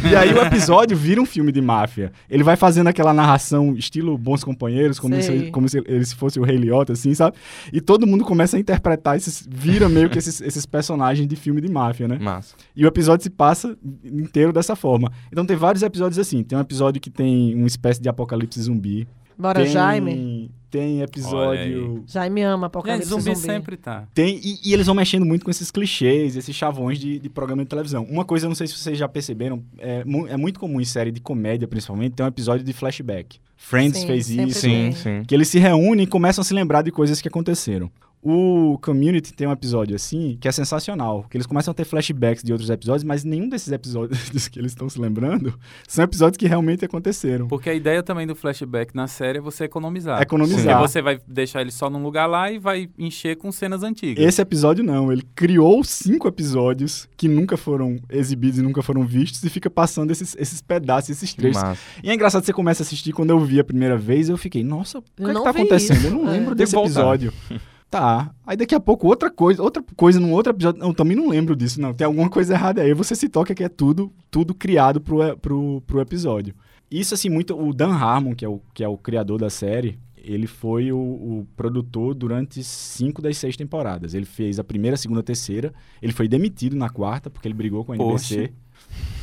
E 0.09 0.15
aí 0.15 0.33
o 0.33 0.41
episódio 0.41 0.95
vira 0.95 1.19
um 1.19 1.25
filme 1.25 1.51
de 1.51 1.61
máfia. 1.61 2.11
Ele 2.29 2.43
vai 2.43 2.55
fazendo 2.55 2.87
aquela 2.87 3.13
narração 3.13 3.75
estilo 3.75 4.17
Bons 4.17 4.43
Companheiros, 4.43 4.99
como, 4.99 5.19
se, 5.21 5.51
como 5.51 5.67
se 5.67 5.79
ele 5.79 6.05
fosse 6.05 6.39
o 6.39 6.43
Rei 6.43 6.57
Liotta, 6.57 6.93
assim, 6.93 7.13
sabe? 7.13 7.35
E 7.73 7.81
todo 7.81 8.05
mundo 8.05 8.23
começa 8.23 8.57
a 8.57 8.59
interpretar 8.59 9.17
esses, 9.17 9.47
vira 9.49 9.89
meio 9.89 10.09
que 10.09 10.19
esses, 10.19 10.41
esses 10.41 10.65
personagens 10.65 11.27
de 11.27 11.35
filme 11.35 11.61
de 11.61 11.69
máfia, 11.69 12.07
né? 12.07 12.19
Massa. 12.19 12.55
E 12.75 12.85
o 12.85 12.87
episódio 12.87 13.23
se 13.23 13.29
passa 13.29 13.77
inteiro 14.03 14.53
dessa 14.53 14.75
forma. 14.75 15.11
Então 15.31 15.45
tem 15.45 15.55
vários 15.55 15.83
episódios 15.83 16.19
assim. 16.19 16.43
Tem 16.43 16.57
um 16.57 16.61
episódio 16.61 17.01
que 17.01 17.09
tem 17.09 17.55
uma 17.55 17.67
espécie 17.67 18.01
de 18.01 18.09
apocalipse 18.09 18.61
zumbi. 18.61 19.07
Bora, 19.37 19.61
tem, 19.63 19.71
Jaime. 19.71 20.51
Tem 20.69 21.01
episódio. 21.01 22.03
Jaime 22.05 22.41
ama 22.41 22.57
Gente, 22.57 22.65
Apocalipse 22.65 23.09
zumbi, 23.09 23.23
zumbi. 23.23 23.37
sempre 23.37 23.77
tá. 23.77 24.07
Tem, 24.13 24.39
e, 24.43 24.59
e 24.63 24.73
eles 24.73 24.85
vão 24.85 24.95
mexendo 24.95 25.25
muito 25.25 25.45
com 25.45 25.51
esses 25.51 25.71
clichês, 25.71 26.35
esses 26.35 26.55
chavões 26.55 26.99
de, 26.99 27.17
de 27.17 27.29
programa 27.29 27.63
de 27.63 27.69
televisão. 27.69 28.03
Uma 28.09 28.25
coisa, 28.25 28.45
eu 28.45 28.49
não 28.49 28.55
sei 28.55 28.67
se 28.67 28.77
vocês 28.77 28.97
já 28.97 29.07
perceberam, 29.07 29.63
é, 29.77 30.03
é 30.29 30.37
muito 30.37 30.59
comum 30.59 30.81
em 30.81 30.85
série 30.85 31.11
de 31.11 31.21
comédia, 31.21 31.67
principalmente, 31.67 32.13
ter 32.15 32.23
um 32.23 32.27
episódio 32.27 32.65
de 32.65 32.73
flashback. 32.73 33.39
Friends 33.55 34.01
Sim, 34.01 34.07
fez 34.07 34.29
isso. 34.29 34.61
tem. 34.61 34.91
Sim, 34.91 35.01
sim. 35.01 35.23
Que 35.25 35.33
eles 35.33 35.47
se 35.47 35.59
reúnem 35.59 36.03
e 36.03 36.07
começam 36.07 36.41
a 36.41 36.45
se 36.45 36.53
lembrar 36.53 36.81
de 36.81 36.91
coisas 36.91 37.21
que 37.21 37.27
aconteceram. 37.27 37.89
O 38.27 38.79
Community 38.81 39.31
tem 39.31 39.47
um 39.47 39.51
episódio 39.51 39.95
assim 39.95 40.35
que 40.41 40.47
é 40.47 40.51
sensacional, 40.51 41.27
que 41.29 41.37
eles 41.37 41.45
começam 41.45 41.71
a 41.71 41.75
ter 41.75 41.85
flashbacks 41.85 42.43
de 42.43 42.51
outros 42.51 42.71
episódios, 42.71 43.03
mas 43.03 43.23
nenhum 43.23 43.47
desses 43.47 43.71
episódios 43.71 44.47
que 44.49 44.57
eles 44.57 44.71
estão 44.71 44.89
se 44.89 44.99
lembrando 44.99 45.53
são 45.87 46.03
episódios 46.03 46.35
que 46.37 46.47
realmente 46.47 46.83
aconteceram. 46.83 47.47
Porque 47.47 47.69
a 47.69 47.73
ideia 47.75 48.01
também 48.01 48.25
do 48.25 48.33
flashback 48.35 48.95
na 48.95 49.05
série 49.07 49.37
é 49.37 49.41
você 49.41 49.65
economizar. 49.65 50.19
Economizar. 50.19 50.77
Porque 50.79 50.89
você 50.91 51.01
vai 51.03 51.19
deixar 51.27 51.61
ele 51.61 51.69
só 51.69 51.87
num 51.87 52.01
lugar 52.01 52.25
lá 52.25 52.51
e 52.51 52.57
vai 52.57 52.89
encher 52.97 53.35
com 53.35 53.51
cenas 53.51 53.83
antigas. 53.83 54.25
Esse 54.25 54.41
episódio 54.41 54.83
não, 54.83 55.11
ele 55.11 55.21
criou 55.35 55.83
cinco 55.83 56.27
episódios 56.27 57.07
que 57.15 57.27
nunca 57.27 57.55
foram 57.55 57.99
exibidos 58.09 58.57
e 58.57 58.63
nunca 58.63 58.81
foram 58.81 59.05
vistos 59.05 59.43
e 59.43 59.49
fica 59.51 59.69
passando 59.69 60.09
esses, 60.09 60.35
esses 60.39 60.61
pedaços, 60.61 61.11
esses 61.11 61.31
trechos. 61.31 61.61
massa. 61.61 61.81
E 62.03 62.09
é 62.09 62.13
engraçado 62.15 62.41
que 62.41 62.47
você 62.47 62.53
começa 62.53 62.81
a 62.81 62.85
assistir, 62.85 63.11
quando 63.13 63.29
eu 63.29 63.39
vi 63.39 63.59
a 63.59 63.63
primeira 63.63 63.95
vez, 63.97 64.29
eu 64.29 64.37
fiquei, 64.37 64.63
nossa, 64.63 64.97
o 64.97 65.01
que, 65.03 65.23
é 65.23 65.25
que 65.27 65.31
não 65.31 65.43
tá 65.43 65.51
acontecendo? 65.51 65.97
isso. 65.97 66.07
Eu 66.07 66.11
não 66.11 66.27
É. 66.27 66.31
lembro 66.31 66.55
Tem 66.55 66.65
desse 66.65 66.75
episódio. 66.75 67.31
Tá. 67.89 68.33
Aí 68.45 68.57
daqui 68.57 68.75
a 68.75 68.79
pouco 68.79 69.07
outra 69.07 69.29
coisa, 69.31 69.61
outra 69.61 69.83
coisa 69.95 70.19
num 70.19 70.33
outro 70.33 70.51
episódio. 70.51 70.83
Eu 70.83 70.93
também 70.93 71.15
não 71.15 71.29
lembro 71.29 71.55
disso, 71.55 71.79
não. 71.79 71.93
Tem 71.93 72.05
alguma 72.05 72.29
coisa 72.29 72.53
errada 72.53 72.81
aí. 72.81 72.93
Você 72.93 73.15
se 73.15 73.29
toca 73.29 73.55
que 73.55 73.63
é 73.63 73.69
tudo, 73.69 74.11
tudo 74.29 74.53
criado 74.53 74.99
pro, 74.99 75.23
e- 75.23 75.35
pro, 75.35 75.81
pro 75.87 76.01
episódio. 76.01 76.53
Isso, 76.91 77.13
assim, 77.13 77.29
muito. 77.29 77.55
O 77.57 77.73
Dan 77.73 77.93
Harmon, 77.93 78.35
que 78.35 78.43
é 78.43 78.49
o, 78.49 78.59
que 78.73 78.83
é 78.83 78.87
o 78.87 78.97
criador 78.97 79.39
da 79.39 79.49
série, 79.49 79.97
ele 80.17 80.47
foi 80.47 80.91
o, 80.91 80.97
o 80.97 81.47
produtor 81.55 82.13
durante 82.13 82.63
cinco 82.63 83.21
das 83.21 83.37
seis 83.37 83.55
temporadas. 83.55 84.13
Ele 84.13 84.25
fez 84.25 84.59
a 84.59 84.63
primeira, 84.63 84.95
a 84.95 84.97
segunda, 84.97 85.21
a 85.21 85.23
terceira. 85.23 85.73
Ele 86.01 86.11
foi 86.11 86.27
demitido 86.27 86.75
na 86.75 86.89
quarta, 86.89 87.29
porque 87.29 87.47
ele 87.47 87.55
brigou 87.55 87.85
com 87.85 87.93
a 87.93 87.95
NBC. 87.95 88.53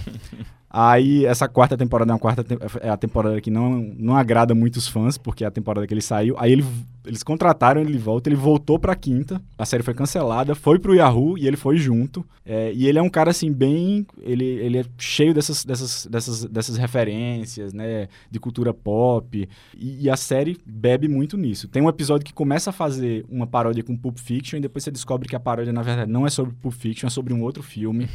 Aí, 0.75 1.27
essa 1.27 1.47
quarta 1.47 1.77
temporada 1.77 2.11
é, 2.11 2.15
uma 2.15 2.19
quarta 2.19 2.43
é 2.81 2.89
a 2.89 2.97
temporada 2.97 3.39
que 3.43 3.51
não, 3.51 3.73
não 3.99 4.17
agrada 4.17 4.55
muitos 4.55 4.89
fãs, 4.89 5.19
porque 5.19 5.45
é 5.45 5.47
a 5.47 5.51
temporada 5.51 5.87
que 5.87 5.93
ele 5.93 6.01
saiu. 6.01 6.35
Aí 6.39 6.51
ele, 6.51 6.65
eles 7.05 7.23
contrataram 7.23 7.79
ele 7.79 7.99
volta, 7.99 8.31
ele 8.31 8.37
voltou 8.37 8.79
pra 8.79 8.97
quinta, 8.97 9.39
a 9.59 9.67
série 9.67 9.83
foi 9.83 9.93
cancelada, 9.93 10.55
foi 10.55 10.79
pro 10.79 10.95
Yahoo 10.95 11.37
e 11.37 11.47
ele 11.47 11.59
foi 11.59 11.77
junto. 11.77 12.25
É, 12.47 12.73
e 12.73 12.89
ele 12.89 12.99
é 12.99 13.03
um 13.03 13.11
cara, 13.11 13.33
assim, 13.33 13.53
bem... 13.53 14.07
Ele, 14.23 14.47
ele 14.47 14.79
é 14.79 14.85
cheio 14.97 15.35
dessas, 15.35 15.63
dessas, 15.63 16.07
dessas, 16.07 16.45
dessas 16.47 16.79
referências, 16.79 17.75
né? 17.75 18.09
De 18.31 18.41
cultura 18.41 18.73
pop. 18.73 19.47
E, 19.77 20.07
e 20.07 20.09
a 20.09 20.17
série 20.17 20.57
bebe 20.65 21.07
muito 21.07 21.37
nisso. 21.37 21.69
Tem 21.69 21.83
um 21.83 21.89
episódio 21.89 22.25
que 22.25 22.33
começa 22.33 22.71
a 22.71 22.73
fazer 22.73 23.27
uma 23.29 23.47
paródia 23.47 23.85
com 23.85 23.95
Pulp 23.95 24.17
Fiction 24.17 24.57
e 24.57 24.63
depois 24.63 24.83
você 24.83 24.91
descobre 24.91 25.29
que 25.29 25.37
a 25.37 25.41
paródia, 25.41 25.71
na 25.71 25.83
verdade, 25.83 26.11
não 26.11 26.27
é 26.27 26.31
sobre 26.31 26.55
Pulp 26.55 26.73
Fiction, 26.73 27.09
é 27.09 27.11
sobre 27.11 27.35
um 27.35 27.43
outro 27.43 27.63
filme. 27.63 28.09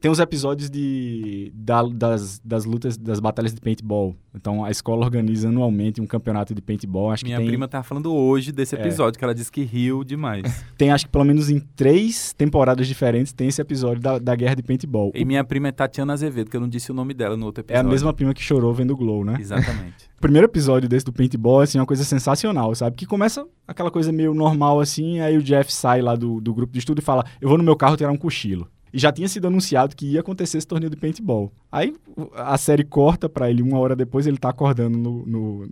Tem 0.00 0.10
os 0.10 0.18
episódios 0.18 0.70
de, 0.70 1.52
da- 1.54 1.82
das, 1.82 2.40
das 2.44 2.64
lutas, 2.64 2.96
das 2.96 3.20
batalhas 3.20 3.52
de 3.54 3.60
paintball. 3.60 4.16
Então, 4.34 4.64
a 4.64 4.70
escola 4.70 5.04
organiza 5.04 5.48
anualmente 5.48 6.00
um 6.00 6.06
campeonato 6.06 6.54
de 6.54 6.62
paintball. 6.62 7.10
Acho 7.10 7.24
Minha 7.24 7.36
que 7.36 7.42
tem, 7.42 7.48
prima 7.50 7.68
tá 7.68 7.82
falando 7.82 8.12
hoje 8.14 8.50
desse 8.52 8.74
É. 8.76 8.80
episódio, 8.80 9.18
que 9.18 9.24
ela 9.24 9.34
disse 9.34 9.52
que 9.52 9.62
riu 9.62 10.02
demais. 10.02 10.64
tem, 10.78 10.90
acho 10.90 11.04
que 11.04 11.10
pelo 11.12 11.24
menos 11.24 11.50
em 11.50 11.60
três 11.60 12.32
temporadas 12.32 12.86
diferentes, 12.88 13.32
tem 13.32 13.48
esse 13.48 13.60
episódio 13.60 14.00
da, 14.00 14.18
da 14.18 14.34
guerra 14.34 14.54
de 14.54 14.62
paintball. 14.62 15.12
e 15.14 15.24
minha 15.24 15.44
prima 15.44 15.68
é 15.68 15.72
Tatiana 15.72 16.12
Azevedo, 16.14 16.48
que 16.50 16.56
eu 16.56 16.60
não 16.60 16.68
disse 16.68 16.90
o 16.90 16.94
nome 16.94 17.12
dela 17.12 17.36
no 17.36 17.44
outro 17.46 17.62
É 17.68 17.72
a 17.72 17.80
episódio. 17.80 17.90
mesma 17.90 18.12
prima 18.14 18.32
que 18.32 18.42
chorou 18.42 18.72
vendo 18.72 18.92
o 18.92 18.96
Glow, 18.96 19.24
né? 19.24 19.36
Exatamente. 19.38 20.06
O 20.16 20.20
primeiro 20.20 20.46
episódio 20.46 20.88
desse 20.88 21.04
do 21.04 21.12
paintball, 21.12 21.60
assim, 21.60 21.76
é 21.78 21.80
uma 21.80 21.86
coisa 21.86 22.04
sensacional, 22.04 22.74
sabe? 22.74 22.96
Que 22.96 23.04
começa 23.04 23.46
aquela 23.68 23.90
coisa 23.90 24.10
meio 24.12 24.32
normal, 24.32 24.80
assim, 24.80 25.20
aí 25.20 25.36
o 25.36 25.42
Jeff 25.42 25.72
sai 25.72 26.00
lá 26.00 26.14
do, 26.16 26.40
do 26.40 26.54
grupo 26.54 26.72
de 26.72 26.78
estudo 26.78 27.00
e 27.00 27.02
fala, 27.02 27.24
eu 27.40 27.48
vou 27.50 27.58
no 27.58 27.64
meu 27.64 27.76
carro 27.76 27.96
tirar 27.98 28.10
um 28.12 28.16
cochilo. 28.16 28.66
E 28.92 28.98
já 28.98 29.12
tinha 29.12 29.28
sido 29.28 29.46
anunciado 29.46 29.94
que 29.94 30.06
ia 30.06 30.20
acontecer 30.20 30.58
esse 30.58 30.66
torneio 30.66 30.90
de 30.90 30.96
paintball. 30.96 31.52
Aí 31.70 31.94
a 32.34 32.58
série 32.58 32.84
corta 32.84 33.28
pra 33.28 33.50
ele, 33.50 33.62
uma 33.62 33.78
hora 33.78 33.94
depois 33.94 34.26
ele 34.26 34.38
tá 34.38 34.50
acordando 34.50 34.98
no... 34.98 35.26
no 35.26 35.68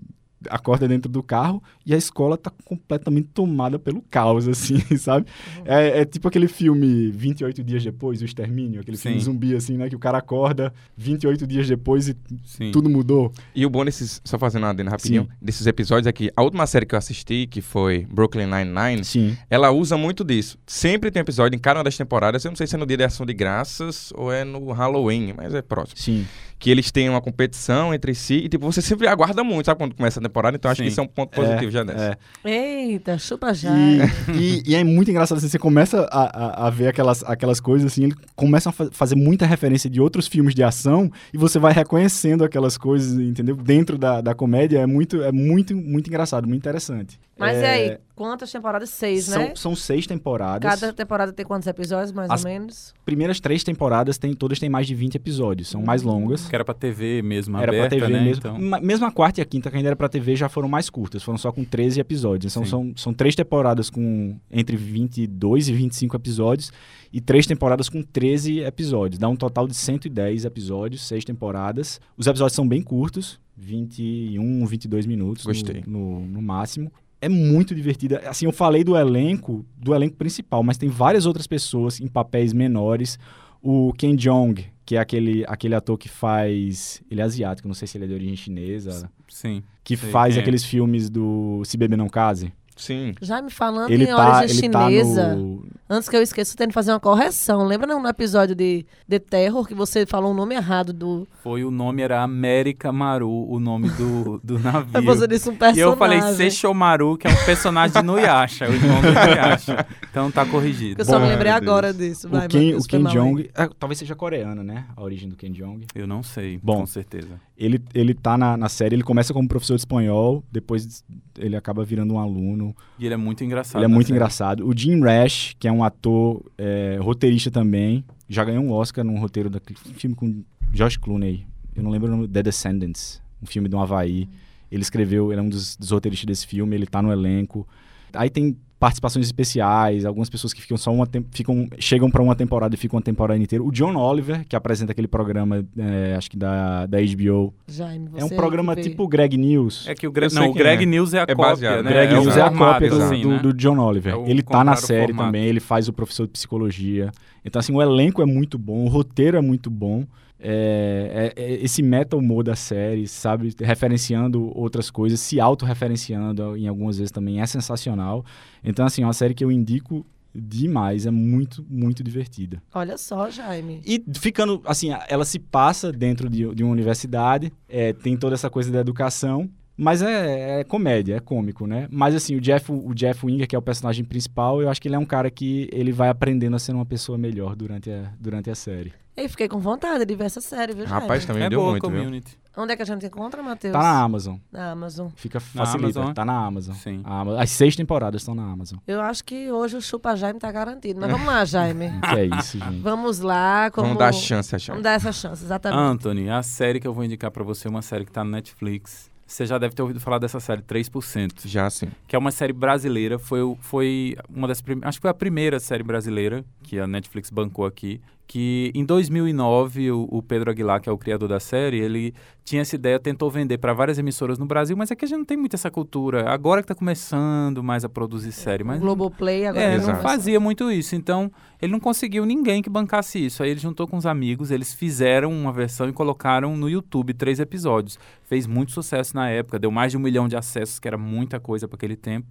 acorda 0.48 0.86
dentro 0.86 1.10
do 1.10 1.22
carro 1.22 1.62
e 1.84 1.94
a 1.94 1.96
escola 1.96 2.36
tá 2.36 2.52
completamente 2.64 3.28
tomada 3.34 3.78
pelo 3.78 4.02
caos, 4.02 4.46
assim, 4.46 4.78
sabe? 4.96 5.26
É, 5.64 6.00
é 6.00 6.04
tipo 6.04 6.28
aquele 6.28 6.48
filme 6.48 7.10
28 7.10 7.64
dias 7.64 7.82
depois, 7.82 8.22
O 8.22 8.24
Extermínio, 8.24 8.80
aquele 8.80 8.96
filme 8.96 9.18
Sim. 9.18 9.24
zumbi, 9.24 9.54
assim, 9.54 9.76
né? 9.76 9.88
Que 9.88 9.96
o 9.96 9.98
cara 9.98 10.18
acorda 10.18 10.72
28 10.96 11.46
dias 11.46 11.66
depois 11.66 12.08
e 12.08 12.16
Sim. 12.44 12.70
tudo 12.72 12.88
mudou. 12.88 13.32
E 13.54 13.64
o 13.66 13.70
bom 13.70 13.84
desses, 13.84 14.20
só 14.24 14.38
fazendo 14.38 14.64
uma 14.64 14.70
adenda 14.70 14.90
rapidinho, 14.90 15.24
Sim. 15.24 15.28
desses 15.40 15.66
episódios 15.66 16.06
é 16.06 16.12
que 16.12 16.30
a 16.36 16.42
última 16.42 16.66
série 16.66 16.86
que 16.86 16.94
eu 16.94 16.98
assisti, 16.98 17.46
que 17.46 17.60
foi 17.60 18.06
Brooklyn 18.10 18.46
Nine-Nine, 18.46 19.36
ela 19.50 19.70
usa 19.70 19.96
muito 19.96 20.24
disso. 20.24 20.58
Sempre 20.66 21.10
tem 21.10 21.20
episódio 21.20 21.56
em 21.56 21.60
cada 21.60 21.78
uma 21.78 21.84
das 21.84 21.96
temporadas, 21.96 22.44
eu 22.44 22.50
não 22.50 22.56
sei 22.56 22.66
se 22.66 22.74
é 22.74 22.78
no 22.78 22.86
dia 22.86 22.96
de 22.96 23.04
ação 23.04 23.26
de 23.26 23.34
graças 23.34 24.12
ou 24.14 24.32
é 24.32 24.44
no 24.44 24.72
Halloween, 24.72 25.32
mas 25.36 25.54
é 25.54 25.62
próximo. 25.62 25.98
Sim. 25.98 26.26
Que 26.58 26.70
eles 26.70 26.90
têm 26.90 27.08
uma 27.08 27.20
competição 27.20 27.94
entre 27.94 28.14
si 28.14 28.34
e, 28.44 28.48
tipo, 28.48 28.66
você 28.70 28.82
sempre 28.82 29.06
aguarda 29.06 29.44
muito, 29.44 29.66
sabe, 29.66 29.78
quando 29.78 29.94
começa 29.94 30.18
a 30.18 30.22
temporada, 30.22 30.56
então 30.56 30.68
acho 30.70 30.78
Sim. 30.78 30.82
que 30.84 30.90
isso 30.90 30.98
é 31.00 31.02
um 31.04 31.06
ponto 31.06 31.30
positivo 31.30 31.70
já 31.70 31.84
dessa. 31.84 32.18
É. 32.44 32.50
Eita, 32.50 33.16
chupa 33.16 33.54
já. 33.54 33.70
E, 33.78 34.00
e- 34.36 34.62
e 34.66 34.74
é 34.74 34.82
muito 34.82 35.08
engraçado, 35.10 35.38
assim, 35.38 35.48
você 35.48 35.58
começa 35.58 36.00
a, 36.10 36.64
a- 36.64 36.66
a 36.66 36.70
ver 36.70 36.88
aquelas, 36.88 37.22
aquelas 37.22 37.60
coisas, 37.60 37.92
assim, 37.92 38.04
eles 38.04 38.16
começam 38.34 38.70
a 38.70 38.72
fa- 38.72 38.88
fazer 38.90 39.14
muita 39.14 39.46
referência 39.46 39.88
de 39.88 40.00
outros 40.00 40.26
filmes 40.26 40.54
de 40.54 40.62
ação 40.64 41.10
e 41.32 41.38
você 41.38 41.58
vai 41.60 41.72
reconhecendo 41.72 42.42
aquelas 42.42 42.76
coisas, 42.76 43.12
entendeu? 43.18 43.54
Dentro 43.54 43.96
da, 43.96 44.20
da 44.20 44.34
comédia, 44.34 44.78
é 44.80 44.86
muito, 44.86 45.22
é 45.22 45.30
muito, 45.30 45.76
muito 45.76 46.08
engraçado, 46.08 46.48
muito 46.48 46.60
interessante. 46.62 47.20
Mas 47.38 47.56
É, 47.58 47.60
e 47.86 47.90
aí, 47.92 47.98
quantas 48.16 48.50
temporadas? 48.50 48.90
Seis, 48.90 49.24
são, 49.26 49.42
né? 49.42 49.52
são 49.54 49.76
seis 49.76 50.06
temporadas. 50.06 50.68
Cada 50.80 50.92
temporada 50.92 51.32
tem 51.32 51.46
quantos 51.46 51.68
episódios, 51.68 52.10
mais 52.10 52.28
As- 52.30 52.44
ou 52.44 52.50
menos? 52.50 52.94
primeiras 53.04 53.38
três 53.38 53.62
temporadas, 53.62 54.18
tem, 54.18 54.34
todas 54.34 54.58
têm 54.58 54.68
mais 54.68 54.86
de 54.88 54.94
20 54.94 55.14
episódios, 55.14 55.68
são 55.68 55.80
mais 55.82 56.02
longas. 56.02 56.48
Que 56.48 56.54
era 56.56 56.64
pra 56.64 56.74
TV 56.74 57.22
mesmo, 57.22 57.56
Era 57.56 57.70
aberta, 57.70 57.96
pra 57.96 58.06
TV 58.06 58.12
né? 58.18 58.24
mesmo. 58.24 58.38
Então, 58.40 58.80
Mesmo 58.80 59.06
a 59.06 59.12
quarta 59.12 59.40
e 59.40 59.42
a 59.42 59.44
quinta, 59.44 59.70
que 59.70 59.76
ainda 59.76 59.90
era 59.90 59.96
pra 59.96 60.08
TV, 60.08 60.34
já 60.34 60.48
foram 60.48 60.68
mais 60.68 60.90
curtas. 60.90 61.22
Foram 61.22 61.38
só 61.38 61.52
com 61.52 61.64
13 61.64 62.00
episódios. 62.00 62.52
Então 62.52 62.64
Sim. 62.64 62.70
são, 62.70 62.92
são 62.96 63.14
três 63.14 63.36
temporadas 63.36 63.88
com 63.88 64.36
entre 64.50 64.76
22 64.76 65.68
e 65.68 65.72
25 65.72 66.16
episódios. 66.16 66.72
E 67.12 67.20
três 67.20 67.46
temporadas 67.46 67.88
com 67.88 68.02
13 68.02 68.60
episódios. 68.60 69.18
Dá 69.18 69.28
um 69.28 69.36
total 69.36 69.66
de 69.68 69.74
110 69.74 70.44
episódios, 70.44 71.06
seis 71.06 71.24
temporadas. 71.24 72.00
Os 72.16 72.26
episódios 72.26 72.54
são 72.56 72.66
bem 72.68 72.82
curtos. 72.82 73.40
21, 73.56 74.64
22 74.66 75.06
minutos 75.06 75.44
no- 75.44 75.52
Gostei. 75.52 75.82
No, 75.86 76.20
no 76.26 76.42
máximo. 76.42 76.92
É 77.20 77.28
muito 77.28 77.74
divertida. 77.74 78.22
Assim, 78.28 78.46
eu 78.46 78.52
falei 78.52 78.84
do 78.84 78.96
elenco, 78.96 79.64
do 79.76 79.94
elenco 79.94 80.16
principal, 80.16 80.62
mas 80.62 80.78
tem 80.78 80.88
várias 80.88 81.26
outras 81.26 81.46
pessoas 81.46 82.00
em 82.00 82.06
papéis 82.06 82.52
menores. 82.52 83.18
O 83.60 83.92
Ken 83.94 84.16
Jeong, 84.16 84.64
que 84.86 84.96
é 84.96 85.00
aquele, 85.00 85.44
aquele 85.48 85.74
ator 85.74 85.98
que 85.98 86.08
faz. 86.08 87.02
Ele 87.10 87.20
é 87.20 87.24
asiático, 87.24 87.66
não 87.66 87.74
sei 87.74 87.88
se 87.88 87.98
ele 87.98 88.04
é 88.04 88.08
de 88.08 88.14
origem 88.14 88.36
chinesa. 88.36 89.10
sim. 89.28 89.62
Que 89.82 89.96
faz 89.96 90.36
é. 90.36 90.40
aqueles 90.40 90.64
filmes 90.64 91.10
do 91.10 91.62
Se 91.64 91.76
Beber 91.76 91.96
Não 91.96 92.08
Case. 92.08 92.52
Sim. 92.78 93.14
Já 93.20 93.42
me 93.42 93.50
falando 93.50 93.90
Ele 93.90 94.04
em 94.04 94.06
tá, 94.06 94.38
origem 94.38 94.70
tá 94.70 94.86
chinesa, 94.88 95.34
no. 95.34 95.66
antes 95.90 96.08
que 96.08 96.16
eu 96.16 96.22
esqueça, 96.22 96.52
eu 96.54 96.56
tenho 96.56 96.68
que 96.68 96.74
fazer 96.74 96.92
uma 96.92 97.00
correção. 97.00 97.64
Lembra 97.66 97.86
no 97.98 98.08
episódio 98.08 98.54
de 98.54 98.86
The 99.08 99.18
Terror 99.18 99.66
que 99.66 99.74
você 99.74 100.06
falou 100.06 100.30
o 100.30 100.34
nome 100.34 100.54
errado 100.54 100.92
do. 100.92 101.26
Foi 101.42 101.64
o 101.64 101.70
nome, 101.70 102.02
era 102.02 102.22
América 102.22 102.90
Maru, 102.92 103.28
o 103.50 103.58
nome 103.60 103.88
do, 103.90 104.40
do 104.42 104.58
navio. 104.62 105.02
Você 105.02 105.26
disse 105.26 105.48
um 105.50 105.54
E 105.54 105.56
personagem. 105.56 105.82
eu 105.82 105.96
falei 105.96 106.22
Seixomaru, 106.34 107.18
que 107.18 107.26
é 107.26 107.30
um 107.30 107.44
personagem 107.44 108.00
de 108.00 108.06
Nuyasha, 108.06 108.68
o 108.68 108.72
irmão 108.72 109.00
do 109.02 109.08
Nuyasha. 109.12 109.86
Então 110.10 110.30
tá 110.30 110.46
corrigido. 110.46 111.00
Eu 111.00 111.04
só 111.04 111.18
Bom, 111.18 111.24
me 111.26 111.32
lembrei 111.32 111.50
agora 111.52 111.92
disso. 111.92 112.28
Vai, 112.28 112.46
O 112.46 112.48
Ken, 112.48 112.58
Matheus, 112.64 112.84
o 112.84 112.88
Ken. 112.88 113.08
Jeong. 113.08 113.50
é, 113.54 113.68
talvez 113.78 113.98
seja 113.98 114.14
coreano, 114.14 114.62
né? 114.62 114.84
A 114.96 115.02
origem 115.02 115.28
do 115.28 115.34
Ken 115.36 115.52
Jeong. 115.52 115.84
Eu 115.94 116.06
não 116.06 116.22
sei, 116.22 116.58
Bom. 116.62 116.78
com 116.80 116.86
certeza. 116.86 117.40
Ele, 117.56 117.82
ele 117.92 118.14
tá 118.14 118.38
na, 118.38 118.56
na 118.56 118.68
série, 118.68 118.94
ele 118.94 119.02
começa 119.02 119.34
como 119.34 119.48
professor 119.48 119.74
de 119.74 119.80
espanhol, 119.80 120.44
depois 120.52 121.02
ele 121.36 121.56
acaba 121.56 121.84
virando 121.84 122.14
um 122.14 122.18
aluno. 122.20 122.67
E 122.98 123.04
ele 123.06 123.14
é 123.14 123.16
muito 123.16 123.44
engraçado. 123.44 123.78
ele 123.80 123.84
é 123.84 123.88
muito 123.88 124.06
série. 124.06 124.16
engraçado. 124.16 124.66
O 124.66 124.76
Jim 124.76 125.00
Rash, 125.00 125.54
que 125.58 125.68
é 125.68 125.72
um 125.72 125.84
ator 125.84 126.44
é, 126.56 126.98
roteirista 127.00 127.50
também, 127.50 128.04
já 128.28 128.44
ganhou 128.44 128.62
um 128.64 128.72
Oscar 128.72 129.04
num 129.04 129.18
roteiro 129.18 129.48
daquele 129.50 129.78
filme 129.94 130.14
com 130.14 130.42
Josh 130.72 130.96
Clooney. 130.96 131.46
Eu 131.74 131.82
não 131.82 131.90
lembro 131.90 132.08
o 132.08 132.10
nome. 132.10 132.28
The 132.28 132.42
Descendants. 132.42 133.22
Um 133.42 133.46
filme 133.46 133.68
do 133.68 133.78
Havaí. 133.78 134.28
Ele 134.70 134.82
escreveu, 134.82 135.32
ele 135.32 135.40
é 135.40 135.42
um 135.42 135.48
dos, 135.48 135.76
dos 135.76 135.90
roteiristas 135.90 136.26
desse 136.26 136.46
filme, 136.46 136.76
ele 136.76 136.86
tá 136.86 137.00
no 137.00 137.10
elenco. 137.10 137.66
Aí 138.12 138.28
tem 138.28 138.56
participações 138.78 139.26
especiais, 139.26 140.04
algumas 140.04 140.30
pessoas 140.30 140.52
que 140.52 140.60
ficam 140.62 140.76
só 140.76 140.92
uma 140.92 141.08
ficam 141.32 141.66
chegam 141.78 142.10
para 142.10 142.22
uma 142.22 142.36
temporada 142.36 142.74
e 142.74 142.78
ficam 142.78 142.96
uma 142.96 143.02
temporada 143.02 143.40
inteira. 143.40 143.62
O 143.64 143.72
John 143.72 143.96
Oliver, 143.96 144.46
que 144.48 144.54
apresenta 144.54 144.92
aquele 144.92 145.08
programa, 145.08 145.64
é, 145.76 146.14
acho 146.16 146.30
que 146.30 146.36
da, 146.36 146.86
da 146.86 146.98
HBO. 146.98 147.52
Jaime, 147.66 148.08
É 148.16 148.24
um 148.24 148.28
programa 148.28 148.76
tipo 148.76 149.06
Greg 149.08 149.36
News. 149.36 149.86
É 149.88 149.94
que 149.94 150.06
o 150.06 150.12
Greg, 150.12 150.32
não, 150.34 150.50
o 150.50 150.54
Greg 150.54 150.82
é. 150.84 150.86
News 150.86 151.12
é 151.14 151.18
a 151.18 151.22
É 151.22 151.26
cópia, 151.34 151.50
baseado. 151.50 151.82
né? 151.84 151.90
Greg 151.90 152.14
é 152.14 152.20
News 152.20 152.36
é 152.36 152.42
a 152.42 152.50
cópia 152.50 152.90
do, 152.90 153.02
assim, 153.02 153.22
do- 153.22 153.28
né? 153.30 153.38
do 153.40 153.52
John 153.54 153.78
Oliver. 153.78 154.14
É 154.14 154.30
ele 154.30 154.42
tá 154.42 154.62
na 154.62 154.76
série 154.76 155.12
também, 155.12 155.44
ele 155.46 155.60
faz 155.60 155.88
o 155.88 155.92
professor 155.92 156.26
de 156.26 156.32
psicologia. 156.32 157.10
Então, 157.44 157.60
assim, 157.60 157.72
o 157.72 157.80
elenco 157.82 158.20
é 158.22 158.26
muito 158.26 158.58
bom, 158.58 158.84
o 158.84 158.88
roteiro 158.88 159.36
é 159.36 159.40
muito 159.40 159.70
bom. 159.70 160.04
É, 160.40 161.32
é- 161.36 161.42
é 161.42 161.52
esse 161.64 161.82
meta 161.82 162.16
humor 162.16 162.44
da 162.44 162.54
série, 162.54 163.08
sabe? 163.08 163.52
Referenciando 163.60 164.56
outras 164.56 164.88
coisas, 164.90 165.18
se 165.18 165.40
autorreferenciando 165.40 166.56
em 166.56 166.68
algumas 166.68 166.98
vezes 166.98 167.10
também, 167.10 167.40
é 167.40 167.46
sensacional. 167.46 168.24
Então, 168.62 168.86
assim, 168.86 169.02
é 169.02 169.06
uma 169.06 169.12
série 169.12 169.34
que 169.34 169.44
eu 169.44 169.50
indico 169.50 170.06
demais, 170.34 171.06
é 171.06 171.10
muito, 171.10 171.64
muito 171.68 172.04
divertida. 172.04 172.62
Olha 172.72 172.96
só, 172.96 173.28
Jaime. 173.30 173.80
E 173.84 174.00
ficando, 174.14 174.62
assim, 174.64 174.90
ela 175.08 175.24
se 175.24 175.38
passa 175.40 175.90
dentro 175.90 176.28
de, 176.28 176.54
de 176.54 176.62
uma 176.62 176.72
universidade, 176.72 177.52
é, 177.68 177.92
tem 177.92 178.16
toda 178.16 178.34
essa 178.34 178.48
coisa 178.48 178.70
da 178.70 178.78
educação, 178.80 179.50
mas 179.78 180.02
é, 180.02 180.60
é 180.60 180.64
comédia, 180.64 181.16
é 181.16 181.20
cômico, 181.20 181.66
né? 181.66 181.86
Mas, 181.90 182.14
assim, 182.14 182.34
o 182.36 182.40
Jeff, 182.40 182.70
o 182.70 182.92
Jeff 182.94 183.24
Winger, 183.24 183.46
que 183.46 183.54
é 183.56 183.58
o 183.58 183.62
personagem 183.62 184.04
principal, 184.04 184.60
eu 184.60 184.68
acho 184.68 184.82
que 184.82 184.88
ele 184.88 184.96
é 184.96 184.98
um 184.98 185.06
cara 185.06 185.30
que 185.30 185.68
ele 185.72 185.92
vai 185.92 186.08
aprendendo 186.08 186.56
a 186.56 186.58
ser 186.58 186.72
uma 186.72 186.84
pessoa 186.84 187.16
melhor 187.16 187.54
durante 187.56 187.90
a, 187.90 188.10
durante 188.20 188.50
a 188.50 188.54
série. 188.54 188.92
E 189.16 189.28
fiquei 189.28 189.48
com 189.48 189.58
vontade 189.58 190.04
de 190.04 190.14
ver 190.14 190.24
essa 190.24 190.40
série, 190.40 190.72
viu? 190.74 190.84
Rapaz, 190.84 191.24
também 191.24 191.42
É 191.44 191.50
deu 191.50 191.58
boa 191.60 191.72
muito, 191.72 191.88
viu? 191.90 191.98
community. 191.98 192.38
Onde 192.56 192.72
é 192.72 192.76
que 192.76 192.82
a 192.82 192.84
gente 192.84 193.06
encontra, 193.06 193.40
Matheus? 193.42 193.72
Tá 193.72 193.80
na 193.80 194.00
Amazon, 194.02 194.36
Na 194.50 194.72
Amazon. 194.72 195.08
fica 195.14 195.40
Na 195.54 195.64
facilita, 195.64 195.98
Amazon? 196.00 196.12
tá 196.14 196.24
na 196.24 196.44
Amazon. 196.44 196.74
Sim. 196.74 197.00
A 197.04 197.20
Ama- 197.20 197.40
As 197.40 197.50
seis 197.50 197.74
temporadas 197.76 198.20
estão 198.20 198.34
na 198.34 198.44
Amazon. 198.50 198.78
Eu 198.86 199.00
acho 199.00 199.24
que 199.24 199.50
hoje 199.50 199.76
o 199.76 199.80
Chupa 199.82 200.16
Jaime 200.16 200.38
tá 200.40 200.50
garantido. 200.50 201.00
Mas 201.00 201.10
vamos 201.10 201.26
lá, 201.26 201.44
Jaime. 201.44 201.88
Que 202.02 202.18
é 202.18 202.26
isso, 202.26 202.58
gente. 202.58 202.80
Vamos 202.80 203.18
lá. 203.20 203.70
Como... 203.70 203.86
Vamos 203.88 203.98
dar 204.00 204.12
chance 204.12 204.54
a 204.54 204.58
chance. 204.58 204.70
Vamos 204.70 204.82
dar 204.84 204.92
essa 204.92 205.12
chance, 205.12 205.44
exatamente. 205.44 205.80
Anthony, 205.80 206.30
a 206.30 206.42
série 206.42 206.80
que 206.80 206.86
eu 206.86 206.92
vou 206.92 207.04
indicar 207.04 207.30
pra 207.30 207.44
você 207.44 207.68
é 207.68 207.70
uma 207.70 207.82
série 207.82 208.04
que 208.04 208.10
tá 208.12 208.22
no 208.24 208.30
Netflix. 208.30 209.08
Você 209.28 209.44
já 209.44 209.58
deve 209.58 209.74
ter 209.74 209.82
ouvido 209.82 210.00
falar 210.00 210.18
dessa 210.18 210.40
série, 210.40 210.62
3%. 210.62 211.46
Já 211.46 211.68
sim. 211.68 211.88
que 212.06 212.16
é 212.16 212.18
uma 212.18 212.30
série 212.30 212.52
brasileira. 212.52 213.18
Foi, 213.18 213.40
foi 213.60 214.16
uma 214.26 214.48
das 214.48 214.62
primeiras. 214.62 214.88
Acho 214.88 214.98
que 214.98 215.02
foi 215.02 215.10
a 215.10 215.14
primeira 215.14 215.60
série 215.60 215.82
brasileira 215.82 216.42
que 216.68 216.78
a 216.78 216.86
Netflix 216.86 217.30
bancou 217.30 217.64
aqui. 217.64 217.98
Que 218.26 218.70
em 218.74 218.84
2009, 218.84 219.90
o, 219.90 220.06
o 220.10 220.22
Pedro 220.22 220.50
Aguilar, 220.50 220.82
que 220.82 220.88
é 220.90 220.92
o 220.92 220.98
criador 220.98 221.30
da 221.30 221.40
série, 221.40 221.78
ele 221.78 222.12
tinha 222.44 222.60
essa 222.60 222.74
ideia, 222.74 223.00
tentou 223.00 223.30
vender 223.30 223.56
para 223.56 223.72
várias 223.72 223.98
emissoras 223.98 224.38
no 224.38 224.44
Brasil, 224.44 224.76
mas 224.76 224.90
é 224.90 224.94
que 224.94 225.06
a 225.06 225.08
gente 225.08 225.16
não 225.16 225.24
tem 225.24 225.36
muito 225.38 225.54
essa 225.54 225.70
cultura. 225.70 226.28
Agora 226.28 226.60
que 226.60 226.68
tá 226.68 226.74
começando 226.74 227.62
mais 227.62 227.86
a 227.86 227.88
produzir 227.88 228.32
série, 228.32 228.62
mas. 228.62 228.76
o 228.76 228.80
Globoplay 228.80 229.46
agora 229.46 229.64
É, 229.64 229.78
não 229.78 229.96
fazia 230.02 230.38
muito 230.38 230.70
isso. 230.70 230.94
Então, 230.94 231.32
ele 231.60 231.72
não 231.72 231.80
conseguiu 231.80 232.26
ninguém 232.26 232.60
que 232.60 232.68
bancasse 232.68 233.24
isso. 233.24 233.42
Aí 233.42 233.50
ele 233.50 233.60
juntou 233.60 233.88
com 233.88 233.96
os 233.96 234.04
amigos, 234.04 234.50
eles 234.50 234.74
fizeram 234.74 235.32
uma 235.32 235.50
versão 235.50 235.88
e 235.88 235.92
colocaram 235.94 236.54
no 236.54 236.68
YouTube 236.68 237.14
três 237.14 237.40
episódios. 237.40 237.98
Fez 238.24 238.46
muito 238.46 238.72
sucesso 238.72 239.16
na 239.16 239.30
época, 239.30 239.58
deu 239.58 239.70
mais 239.70 239.92
de 239.92 239.96
um 239.96 240.00
milhão 240.00 240.28
de 240.28 240.36
acessos, 240.36 240.78
que 240.78 240.86
era 240.86 240.98
muita 240.98 241.40
coisa 241.40 241.66
para 241.66 241.76
aquele 241.76 241.96
tempo. 241.96 242.28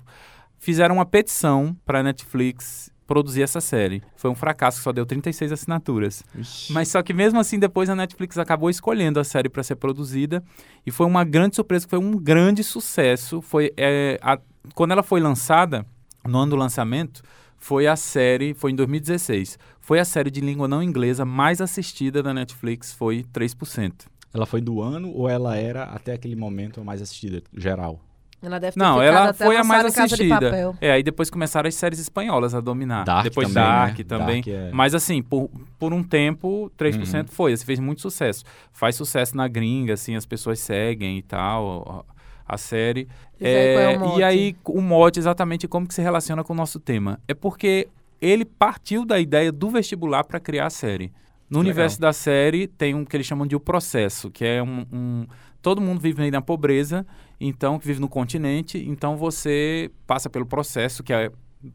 Fizeram 0.60 0.96
uma 0.96 1.06
petição 1.08 1.76
para 1.84 2.04
Netflix 2.04 2.92
produzir 3.08 3.42
essa 3.42 3.62
série. 3.62 4.04
Foi 4.18 4.30
um 4.30 4.36
fracasso, 4.36 4.82
só 4.82 4.92
deu 4.92 5.06
36 5.06 5.52
assinaturas. 5.52 6.24
Mas 6.70 6.90
só 6.90 7.02
que 7.02 7.14
mesmo 7.14 7.40
assim, 7.40 7.58
depois 7.58 7.90
a 7.90 7.96
Netflix 7.96 8.38
acabou 8.38 8.70
escolhendo 8.70 9.20
a 9.20 9.24
série 9.24 9.48
para 9.50 9.64
ser 9.64 9.78
produzida 9.78 10.44
e 10.86 10.92
foi 10.92 11.06
uma 11.08 11.24
grande 11.24 11.56
surpresa, 11.56 11.88
foi 11.90 11.98
um 11.98 12.12
grande 12.12 12.64
sucesso. 12.64 13.42
Foi 13.42 13.72
é, 13.78 14.20
a- 14.22 14.40
quando 14.76 14.92
ela 14.92 15.02
foi 15.04 15.22
lançada, 15.22 15.86
no 16.28 16.38
ano 16.40 16.52
do 16.52 16.56
lançamento, 16.58 17.22
foi 17.58 17.88
a 17.88 17.96
série, 17.96 18.54
foi 18.54 18.72
em 18.72 18.76
2016, 18.76 19.58
foi 19.80 20.00
a 20.00 20.06
série 20.06 20.30
de 20.30 20.42
língua 20.42 20.68
não 20.68 20.84
inglesa 20.84 21.24
mais 21.26 21.62
assistida 21.62 22.22
da 22.22 22.34
Netflix, 22.34 22.94
foi 22.94 23.24
3%. 23.34 24.06
Ela 24.34 24.46
foi 24.46 24.60
do 24.62 24.82
ano 24.82 25.10
ou 25.16 25.28
ela 25.30 25.56
era, 25.56 25.86
até 25.86 26.14
aquele 26.14 26.36
momento, 26.36 26.82
a 26.82 26.84
mais 26.84 27.02
assistida, 27.02 27.42
geral? 27.56 28.00
Ela 28.42 28.60
deve 28.60 28.74
ter 28.74 28.80
Não, 28.80 29.02
ela 29.02 29.30
até 29.30 29.46
foi 29.46 29.58
a 29.58 29.64
mais 29.64 29.86
assistida. 29.98 30.36
Papel. 30.36 30.76
É, 30.80 30.92
aí 30.92 31.02
depois 31.02 31.30
começaram 31.30 31.68
as 31.68 31.74
séries 31.76 31.98
espanholas 32.00 32.54
a 32.54 32.60
dominar. 32.62 33.04
Dark 33.04 33.24
depois 33.24 33.48
também, 33.52 33.64
Dark 33.64 33.98
né? 33.98 34.04
também. 34.04 34.42
Dark 34.44 34.48
é- 34.48 34.72
Mas 34.72 34.94
assim, 34.94 35.22
por, 35.24 35.50
por 35.80 35.92
um 35.94 36.04
tempo, 36.04 36.72
3% 36.78 37.30
Uhum. 37.30 37.36
foi. 37.36 37.54
Assim, 37.54 37.66
fez 37.66 37.80
muito 37.80 38.02
sucesso. 38.02 38.44
Faz 38.72 38.96
sucesso 38.96 39.36
na 39.36 39.48
gringa, 39.48 39.94
assim, 39.96 40.16
as 40.16 40.26
pessoas 40.26 40.60
seguem 40.60 41.18
e 41.18 41.22
tal, 41.24 42.06
a, 42.48 42.58
série. 42.58 43.08
E 43.40 43.46
aí, 43.48 43.74
qual 43.74 43.84
é 43.84 43.88
o 43.88 43.92
É, 43.92 43.98
mote? 43.98 44.20
e 44.20 44.24
aí, 44.24 44.56
o 44.66 44.82
mote 44.82 45.20
exatamente 45.20 45.68
como 45.68 45.88
que 45.88 45.94
se 45.96 46.02
relaciona 46.02 46.44
com 46.44 46.54
o 46.54 46.56
nosso 46.56 46.80
tema. 46.80 47.20
É 47.28 47.34
porque 47.34 47.88
ele 48.22 48.46
partiu 48.46 49.04
da 49.04 49.20
ideia 49.20 49.52
do 49.52 49.70
vestibular 49.70 50.24
para 50.24 50.40
criar 50.40 50.68
a 50.68 50.70
série. 50.70 51.12
No 51.50 51.60
Legal. 51.60 51.62
universo 51.72 52.00
da 52.00 52.14
série 52.14 52.68
tem 52.68 52.94
um 52.94 53.04
que 53.04 53.16
eles 53.18 53.26
chamam 53.26 53.48
de 53.48 53.56
o 53.56 53.60
processo, 53.60 54.30
que 54.30 54.46
é 54.46 54.62
um, 54.62 54.86
um- 54.92 55.28
todo 55.62 55.80
mundo 55.82 56.00
vive 56.00 56.22
aí 56.24 56.30
na 56.32 56.42
pobreza, 56.42 57.06
então 57.40 57.78
que 57.80 57.86
vive 57.88 58.00
no 58.00 58.10
continente, 58.10 58.78
então 58.88 59.16
você 59.18 59.92
passa 60.06 60.30
pelo 60.30 60.46
processo 60.46 61.04
que 61.04 61.14
é 61.14 61.32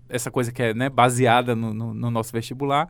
essa 0.08 0.30
coisa 0.30 0.52
que 0.52 0.62
é 0.62 0.72
né, 0.74 0.88
baseada 0.88 1.54
no, 1.56 1.72
no- 1.74 1.92
no 1.94 2.10
nosso 2.10 2.32
vestibular 2.32 2.88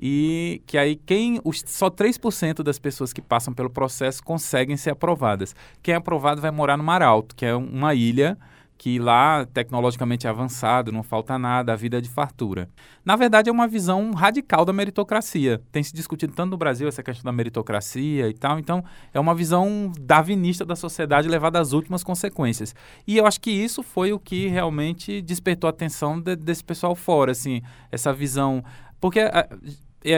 e 0.00 0.62
que 0.66 0.76
aí 0.78 0.96
quem 0.96 1.40
os, 1.44 1.62
só 1.66 1.88
3% 1.90 2.62
das 2.62 2.78
pessoas 2.78 3.12
que 3.12 3.20
passam 3.20 3.52
pelo 3.52 3.68
processo 3.70 4.22
conseguem 4.22 4.76
ser 4.76 4.90
aprovadas. 4.90 5.54
Quem 5.82 5.94
é 5.94 5.96
aprovado 5.96 6.40
vai 6.40 6.50
morar 6.50 6.76
no 6.76 6.82
Mar 6.84 7.02
Alto, 7.02 7.36
que 7.36 7.44
é 7.44 7.54
um- 7.54 7.66
uma 7.66 7.94
ilha 7.94 8.38
que 8.82 8.98
lá 8.98 9.46
tecnologicamente 9.46 10.26
avançado, 10.26 10.90
não 10.90 11.04
falta 11.04 11.38
nada, 11.38 11.72
a 11.72 11.76
vida 11.76 11.98
é 11.98 12.00
de 12.00 12.08
fartura. 12.08 12.68
Na 13.04 13.14
verdade, 13.14 13.48
é 13.48 13.52
uma 13.52 13.68
visão 13.68 14.10
radical 14.10 14.64
da 14.64 14.72
meritocracia. 14.72 15.62
Tem 15.70 15.84
se 15.84 15.94
discutido 15.94 16.32
tanto 16.32 16.50
no 16.50 16.56
Brasil 16.56 16.88
essa 16.88 17.00
questão 17.00 17.22
da 17.22 17.30
meritocracia 17.30 18.28
e 18.28 18.34
tal, 18.34 18.58
então 18.58 18.82
é 19.14 19.20
uma 19.20 19.36
visão 19.36 19.92
darwinista 20.00 20.64
da 20.64 20.74
sociedade 20.74 21.28
levada 21.28 21.60
às 21.60 21.72
últimas 21.72 22.02
consequências. 22.02 22.74
E 23.06 23.16
eu 23.16 23.24
acho 23.24 23.40
que 23.40 23.52
isso 23.52 23.84
foi 23.84 24.12
o 24.12 24.18
que 24.18 24.48
realmente 24.48 25.22
despertou 25.22 25.68
a 25.68 25.70
atenção 25.70 26.20
de- 26.20 26.34
desse 26.34 26.64
pessoal 26.64 26.96
fora, 26.96 27.30
assim, 27.30 27.62
essa 27.92 28.12
visão. 28.12 28.64
Porque 29.00 29.20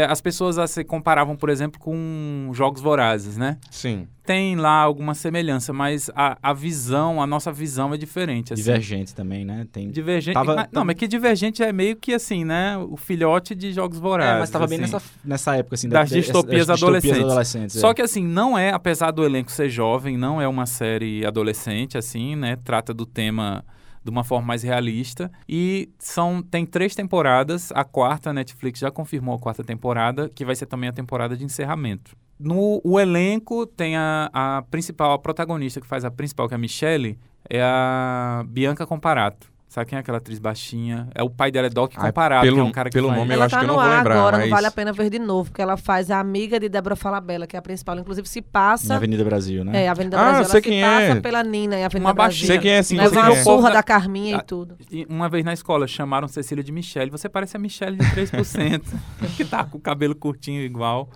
as 0.09 0.21
pessoas 0.21 0.59
ah, 0.59 0.67
se 0.67 0.83
comparavam, 0.85 1.37
por 1.37 1.51
exemplo, 1.51 1.79
com 1.81 2.51
jogos 2.55 2.81
vorazes, 2.81 3.37
né? 3.37 3.59
Sim. 3.71 4.09
Tem 4.25 4.57
lá 4.57 4.81
alguma 4.81 5.15
semelhança, 5.15 5.71
mas 5.73 6.11
a, 6.15 6.39
a 6.43 6.55
visão, 6.55 7.21
a 7.21 7.27
nossa 7.27 7.53
visão 7.53 7.93
é 7.93 7.99
diferente. 7.99 8.55
Assim. 8.55 8.63
Divergente 8.63 9.15
também, 9.15 9.45
né? 9.45 9.67
Tem... 9.71 9.91
Divergente. 9.91 10.33
Tava- 10.35 10.55
mas- 10.57 10.69
não, 10.73 10.83
mas 10.83 10.97
que 10.97 11.07
divergente 11.07 11.63
é 11.63 11.71
meio 11.73 11.95
que 11.97 12.15
assim, 12.15 12.43
né? 12.43 12.79
O 12.79 12.97
filhote 12.97 13.55
de 13.55 13.73
jogos 13.73 13.99
vorazes. 13.99 14.37
É, 14.37 14.39
mas 14.39 14.49
tava 14.51 14.67
bem 14.67 14.81
assim. 14.83 14.93
nessa, 14.95 15.07
nessa 15.23 15.57
época, 15.57 15.75
assim. 15.75 15.89
Das 15.91 16.09
da- 16.09 16.17
distopias 16.17 16.67
das 16.67 16.83
adolescentes. 16.83 17.21
adolescentes, 17.23 17.79
Só 17.79 17.91
é. 17.91 17.95
que 17.95 18.01
assim, 18.01 18.27
não 18.27 18.57
é, 18.57 18.71
apesar 18.71 19.11
do 19.11 19.23
elenco 19.23 19.53
ser 19.53 19.69
jovem, 19.69 20.17
não 20.17 20.41
é 20.41 20.49
uma 20.49 20.65
série 20.65 21.27
adolescente, 21.27 21.99
assim, 21.99 22.35
né? 22.35 22.57
Trata 22.65 22.95
do 22.95 23.05
tema 23.05 23.63
de 24.05 24.11
uma 24.11 24.23
forma 24.23 24.47
mais 24.47 24.63
realista. 24.63 25.33
E 25.49 25.89
são 25.99 26.43
tem 26.43 26.67
três 26.67 26.95
temporadas. 26.95 27.73
A 27.73 27.83
quarta, 27.83 28.31
a 28.31 28.33
Netflix 28.33 28.79
já 28.79 28.91
confirmou 28.91 29.35
a 29.35 29.39
quarta 29.39 29.65
temporada, 29.65 30.29
que 30.29 30.45
vai 30.45 30.55
ser 30.55 30.67
também 30.67 30.89
a 30.89 30.93
temporada 30.93 31.37
de 31.37 31.45
encerramento. 31.45 32.15
No 32.39 32.81
o 32.85 33.01
elenco 33.01 33.65
tem 33.65 33.97
a, 33.97 34.29
a 34.33 34.63
principal, 34.71 35.13
a 35.13 35.19
protagonista 35.19 35.81
que 35.81 35.87
faz 35.87 36.05
a 36.05 36.11
principal, 36.11 36.49
que 36.49 36.55
é 36.55 36.57
a 36.57 36.59
Michelle, 36.59 37.19
é 37.49 37.63
a 37.63 38.45
Bianca 38.47 38.87
Comparato. 38.87 39.54
Sabe 39.75 39.91
quem 39.91 39.97
é 39.97 40.01
aquela 40.01 40.19
atriz 40.19 40.39
baixinha? 40.39 41.09
É 41.17 41.21
o 41.25 41.29
pai 41.29 41.51
dela 41.51 41.67
é 41.67 41.71
Doc 41.71 41.95
Ah, 41.97 42.07
Comparato, 42.07 42.43
pelo- 42.45 42.55
que 42.55 42.61
é 42.61 42.65
um 42.65 42.71
cara 42.71 42.89
que 42.89 42.95
pelo 42.95 43.09
faz- 43.09 43.19
nome 43.19 43.33
eu 43.33 43.35
Ela 43.35 43.47
acho 43.47 43.55
tá 43.57 43.59
que 43.59 43.65
eu 43.65 43.67
no 43.67 43.75
não 43.75 43.83
vou 43.83 43.91
ar 43.93 43.97
lembrar, 43.99 44.15
agora, 44.15 44.37
não 44.37 44.45
mas- 44.45 44.51
vale 44.51 44.67
a 44.69 44.71
pena 44.71 44.93
ver 44.93 45.11
de 45.11 45.19
novo, 45.19 45.51
porque 45.51 45.61
ela 45.61 45.77
faz 45.77 46.13
a 46.13 46.21
amiga 46.21 46.61
de 46.61 46.69
Débora 46.69 46.95
Falabella, 46.95 47.45
que 47.45 47.57
é 47.57 47.59
a 47.59 47.63
principal. 47.63 47.99
Inclusive, 47.99 48.29
se 48.29 48.39
Na 48.41 48.47
passa. 48.53 48.95
Avenida 48.95 49.25
Brasil, 49.25 49.65
né? 49.65 49.83
É, 49.83 49.89
a 49.89 49.91
Avenida 49.91 50.17
Ah, 50.17 50.21
Brasil. 50.21 50.43
eu 50.43 50.45
sei 50.45 50.53
ela 50.59 50.63
se 50.63 50.71
quem 50.71 50.83
passa 51.11 51.19
é. 51.19 51.21
pela 51.21 51.43
Nina 51.43 51.77
e 51.77 51.83
a 51.83 51.87
Avenida 51.87 52.07
Uma 52.07 52.15
Brasil. 52.15 52.31
baixinha. 52.31 52.47
Sei 52.47 52.59
quem 52.61 52.71
é, 52.71 52.83
sim, 52.85 52.97
Leva 52.99 53.19
uma 53.21 53.33
é. 53.33 53.43
surra 53.43 53.69
da- 53.71 53.75
da 53.75 53.83
Carminha 53.83 54.37
Ah, 54.37 54.41
e 54.41 54.43
tudo. 54.45 54.77
E 54.93 55.05
uma 55.11 55.29
vez 55.29 55.45
na 55.45 55.53
escola 55.53 55.89
chamaram 55.89 56.29
Cecília 56.29 56.63
de 56.63 56.71
Michelle. 56.71 57.11
Você 57.11 57.29
parece 57.29 57.57
a 57.57 57.59
Michelle 57.59 57.97
de 57.97 58.07
3%, 58.13 58.85
que 59.37 59.45
tá 59.45 59.65
com 59.65 59.77
o 59.77 59.81
cabelo 59.81 60.15
curtinho 60.15 60.61
igual. 60.63 61.11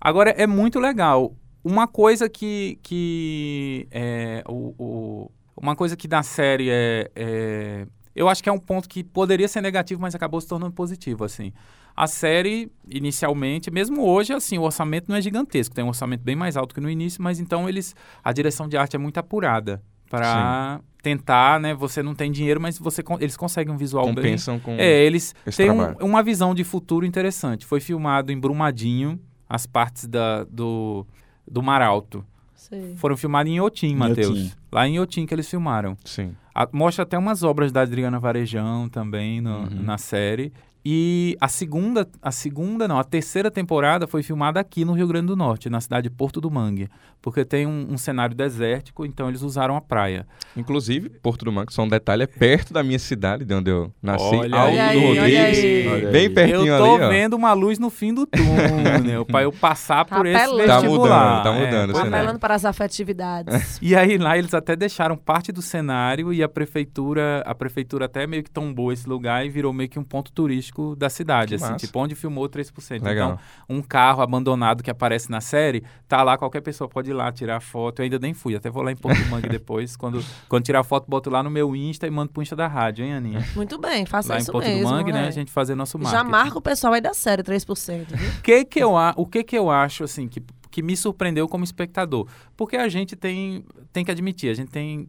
Agora, 0.00 0.30
é 0.30 0.48
muito 0.48 0.80
legal. 0.80 1.32
Uma 1.62 1.86
coisa 1.86 2.28
que. 2.28 2.76
que 2.82 3.86
é, 3.92 4.42
o, 4.48 4.74
o- 4.76 5.30
uma 5.62 5.76
coisa 5.76 5.94
que 5.96 6.08
na 6.08 6.22
série 6.24 6.70
é, 6.70 7.10
é- 7.14 7.86
Eu 8.14 8.28
acho 8.28 8.42
que 8.42 8.48
é 8.48 8.52
um 8.52 8.58
ponto 8.58 8.88
que 8.88 9.02
poderia 9.04 9.46
ser 9.48 9.60
negativo, 9.60 10.00
mas 10.00 10.14
acabou 10.14 10.40
se 10.40 10.48
tornando 10.48 10.72
positivo, 10.72 11.24
assim. 11.24 11.52
A 11.96 12.06
série, 12.06 12.70
inicialmente, 12.88 13.70
mesmo 13.70 14.02
hoje, 14.06 14.32
assim, 14.32 14.58
o 14.58 14.62
orçamento 14.62 15.06
não 15.08 15.16
é 15.16 15.20
gigantesco. 15.20 15.74
Tem 15.74 15.84
um 15.84 15.88
orçamento 15.88 16.22
bem 16.22 16.36
mais 16.36 16.56
alto 16.56 16.74
que 16.74 16.80
no 16.80 16.88
início, 16.90 17.22
mas 17.22 17.40
então 17.40 17.68
eles. 17.68 17.94
A 18.22 18.32
direção 18.32 18.68
de 18.68 18.76
arte 18.76 18.96
é 18.96 18.98
muito 18.98 19.18
apurada. 19.18 19.82
Para 20.08 20.80
tentar, 21.02 21.60
né? 21.60 21.72
Você 21.74 22.02
não 22.02 22.14
tem 22.16 22.32
dinheiro, 22.32 22.60
mas 22.60 22.78
você, 22.78 23.02
eles 23.20 23.36
conseguem 23.36 23.72
um 23.72 23.76
visual 23.76 24.04
bem. 24.06 24.14
Compensam 24.16 24.58
com 24.58 24.72
É, 24.72 25.04
eles 25.04 25.34
esse 25.46 25.56
têm 25.58 25.70
um- 25.70 25.92
uma 26.00 26.20
visão 26.22 26.52
de 26.54 26.64
futuro 26.64 27.06
interessante. 27.06 27.64
Foi 27.64 27.78
filmado 27.80 28.32
em 28.32 28.38
Brumadinho, 28.38 29.20
as 29.48 29.66
partes 29.66 30.06
da, 30.08 30.42
do, 30.44 31.06
do 31.48 31.62
Mar 31.62 31.80
Alto. 31.80 32.24
Sei. 32.56 32.94
Foram 32.96 33.16
filmados 33.16 33.50
em 33.52 33.56
Iotim, 33.56 33.94
Matheus. 33.94 34.56
Lá 34.72 34.86
em 34.88 34.96
Iotim 34.96 35.26
que 35.26 35.34
eles 35.34 35.48
filmaram. 35.48 35.96
Sim. 36.04 36.34
A- 36.54 36.68
mostra 36.72 37.02
até 37.04 37.16
umas 37.18 37.42
obras 37.42 37.70
da 37.72 37.82
Adriana 37.82 38.18
Varejão 38.18 38.88
também 38.88 39.40
no- 39.40 39.60
Uhum. 39.64 39.82
na 39.82 39.96
série. 39.98 40.52
E 40.84 41.36
a 41.40 41.46
segunda, 41.48 42.08
a 42.22 42.30
segunda, 42.30 42.88
não, 42.88 42.98
a 42.98 43.04
terceira 43.04 43.50
temporada 43.50 44.06
foi 44.06 44.22
filmada 44.22 44.58
aqui 44.58 44.84
no 44.84 44.92
Rio 44.94 45.06
Grande 45.06 45.26
do 45.26 45.36
Norte, 45.36 45.68
na 45.68 45.80
cidade 45.80 46.08
de 46.08 46.14
Porto 46.14 46.40
do 46.40 46.50
Mangue. 46.50 46.88
Porque 47.20 47.44
tem 47.44 47.66
um, 47.66 47.88
um 47.90 47.98
cenário 47.98 48.34
desértico, 48.34 49.04
então 49.04 49.28
eles 49.28 49.42
usaram 49.42 49.76
a 49.76 49.80
praia. 49.80 50.26
Inclusive, 50.56 51.10
Porto 51.10 51.44
do 51.44 51.52
Mangue, 51.52 51.70
só 51.72 51.82
um 51.82 51.88
detalhe, 51.88 52.22
é 52.22 52.26
perto 52.26 52.72
da 52.72 52.82
minha 52.82 52.98
cidade, 52.98 53.44
de 53.44 53.52
onde 53.54 53.70
eu 53.70 53.92
nasci. 54.02 54.24
Olha 54.36 54.58
Alto 54.58 54.78
aí, 54.78 54.98
do 55.00 55.06
olha 55.06 55.20
Rodrigues. 55.20 55.58
aí. 55.58 56.06
Bem 56.12 56.30
pertinho 56.32 56.66
eu 56.66 56.78
tô 56.82 56.94
ali, 56.96 57.08
vendo 57.08 57.34
uma 57.34 57.52
luz 57.52 57.78
no 57.78 57.90
fim 57.90 58.14
do 58.14 58.26
túnel, 58.26 59.26
para 59.26 59.42
eu 59.42 59.52
passar 59.52 60.06
Tá 60.06 60.16
por 60.16 60.24
esse 60.26 60.36
apelando. 60.42 60.66
Tá 60.66 60.80
vestibular. 60.80 61.36
mudando, 61.38 61.42
tá 61.42 61.54
É, 61.60 61.66
mudando 61.66 61.90
o 61.90 61.92
pois 61.92 61.98
é. 61.98 62.04
cenário. 62.04 62.16
Apelando 62.24 62.38
para 62.40 62.54
as 62.54 62.64
afetividades. 62.64 63.78
E 63.82 63.94
aí 63.96 64.18
lá 64.18 64.36
eles 64.38 64.54
até 64.54 64.76
deixaram 64.76 65.16
parte 65.16 65.50
do 65.52 65.60
cenário 65.62 66.32
e 66.32 66.42
a 66.42 66.48
prefeitura, 66.48 67.42
a 67.46 67.54
prefeitura 67.54 68.04
até 68.06 68.26
meio 68.26 68.42
que 68.42 68.50
tombou 68.50 68.92
esse 68.92 69.08
lugar 69.08 69.44
e 69.44 69.48
virou 69.48 69.72
meio 69.72 69.88
que 69.88 69.98
um 69.98 70.04
ponto 70.04 70.30
turístico 70.32 70.69
da 70.96 71.08
cidade, 71.10 71.50
Que 71.50 71.54
assim, 71.56 71.64
massa. 71.72 71.76
tipo 71.86 71.98
onde 71.98 72.14
filmou 72.14 72.48
3%. 72.48 73.02
Legal. 73.02 73.32
Então, 73.66 73.76
um 73.76 73.82
carro 73.82 74.22
abandonado 74.22 74.82
que 74.82 74.90
aparece 74.90 75.30
na 75.30 75.40
série, 75.40 75.82
tá 76.08 76.22
lá, 76.22 76.38
qualquer 76.38 76.60
pessoa 76.60 76.88
pode 76.88 77.10
ir 77.10 77.12
lá 77.14 77.30
tirar 77.32 77.60
foto. 77.60 78.00
Eu 78.00 78.04
ainda 78.04 78.18
nem 78.18 78.32
fui, 78.34 78.54
até 78.54 78.70
vou 78.70 78.82
lá 78.82 78.90
em 78.92 78.96
Porto 78.96 79.18
Mangue 79.28 79.48
depois, 79.50 79.96
quando 79.96 80.24
quando 80.48 80.64
tirar 80.64 80.82
foto, 80.84 81.06
boto 81.08 81.28
lá 81.30 81.42
no 81.42 81.50
meu 81.50 81.74
Insta 81.76 82.06
e 82.06 82.10
mando 82.10 82.32
pro 82.32 82.42
Insta 82.42 82.54
da 82.56 82.66
rádio, 82.68 83.04
hein, 83.04 83.14
Aninha? 83.14 83.44
Muito 83.56 83.78
bem, 83.78 84.06
faça 84.06 84.30
Lá 84.32 84.38
em 84.38 84.42
isso 84.42 84.52
Porto 84.52 84.64
mesmo. 84.66 84.88
do 84.88 84.90
Mangue, 84.94 85.12
né, 85.12 85.24
é. 85.24 85.28
a 85.28 85.30
gente 85.30 85.50
fazer 85.50 85.74
nosso 85.74 85.98
marketing. 85.98 86.16
Já 86.24 86.24
marca 86.30 86.58
o 86.58 86.62
pessoal 86.62 86.92
aí 86.92 87.00
da 87.00 87.12
série, 87.14 87.42
3%. 87.42 88.06
Viu? 88.14 88.28
O 88.30 88.42
que 88.42 88.64
que 88.64 88.78
eu, 88.80 88.96
a- 88.96 89.14
o 89.16 89.26
que 89.26 89.42
que 89.42 89.56
eu 89.58 89.70
acho, 89.70 90.04
assim, 90.04 90.28
que, 90.28 90.42
que 90.70 90.82
me 90.82 90.96
surpreendeu 90.96 91.48
como 91.48 91.64
espectador? 91.64 92.26
Porque 92.56 92.76
a 92.76 92.88
gente 92.88 93.16
tem, 93.16 93.64
tem 93.92 94.04
que 94.04 94.10
admitir, 94.10 94.50
a 94.50 94.54
gente 94.54 94.70
tem 94.70 95.08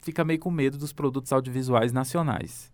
fica 0.00 0.24
meio 0.24 0.38
com 0.38 0.50
medo 0.50 0.78
dos 0.78 0.92
produtos 0.92 1.32
audiovisuais 1.32 1.92
nacionais. 1.92 2.70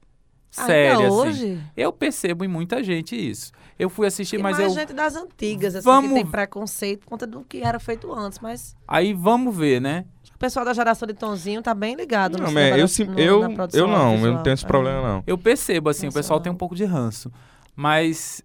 Sério, 0.54 0.98
Ainda 1.00 1.08
assim. 1.08 1.16
hoje? 1.16 1.60
Eu 1.76 1.92
percebo 1.92 2.44
em 2.44 2.48
muita 2.48 2.82
gente 2.82 3.14
isso. 3.16 3.50
Eu 3.78 3.90
fui 3.90 4.06
assistir, 4.06 4.38
mas 4.38 4.56
mais 4.58 4.68
eu... 4.72 4.78
gente 4.80 4.92
das 4.92 5.16
antigas, 5.16 5.74
assim, 5.74 5.84
Vamos- 5.84 6.10
que 6.10 6.14
tem 6.14 6.26
preconceito 6.26 7.00
por 7.00 7.06
conta 7.10 7.26
do 7.26 7.42
que 7.42 7.60
era 7.62 7.80
feito 7.80 8.12
antes, 8.12 8.38
mas 8.38 8.76
Aí 8.86 9.12
vamos 9.12 9.56
ver, 9.56 9.80
né? 9.80 10.04
o 10.34 10.38
pessoal 10.38 10.64
da 10.64 10.72
geração 10.74 11.06
de 11.06 11.14
Tonzinho 11.14 11.62
tá 11.62 11.72
bem 11.74 11.94
ligado 11.96 12.34
no 12.36 12.40
Não, 12.44 12.48
cinema 12.48 12.70
mas 12.70 12.78
eu, 12.78 12.84
da- 12.84 12.88
sim- 12.88 13.04
no- 13.04 13.18
eu, 13.18 13.42
eu 13.72 13.86
não, 13.88 14.14
eu 14.26 14.32
não 14.34 14.42
tenho 14.42 14.54
esse 14.54 14.64
É. 14.64 14.68
problema, 14.68 15.02
não. 15.02 15.24
Eu 15.26 15.38
percebo, 15.38 15.88
assim, 15.88 16.06
o 16.06 16.08
Nossa, 16.08 16.18
pessoal 16.18 16.38
não. 16.38 16.42
tem 16.44 16.52
um 16.52 16.56
pouco 16.56 16.74
de 16.76 16.84
ranço. 16.84 17.32
Mas 17.74 18.42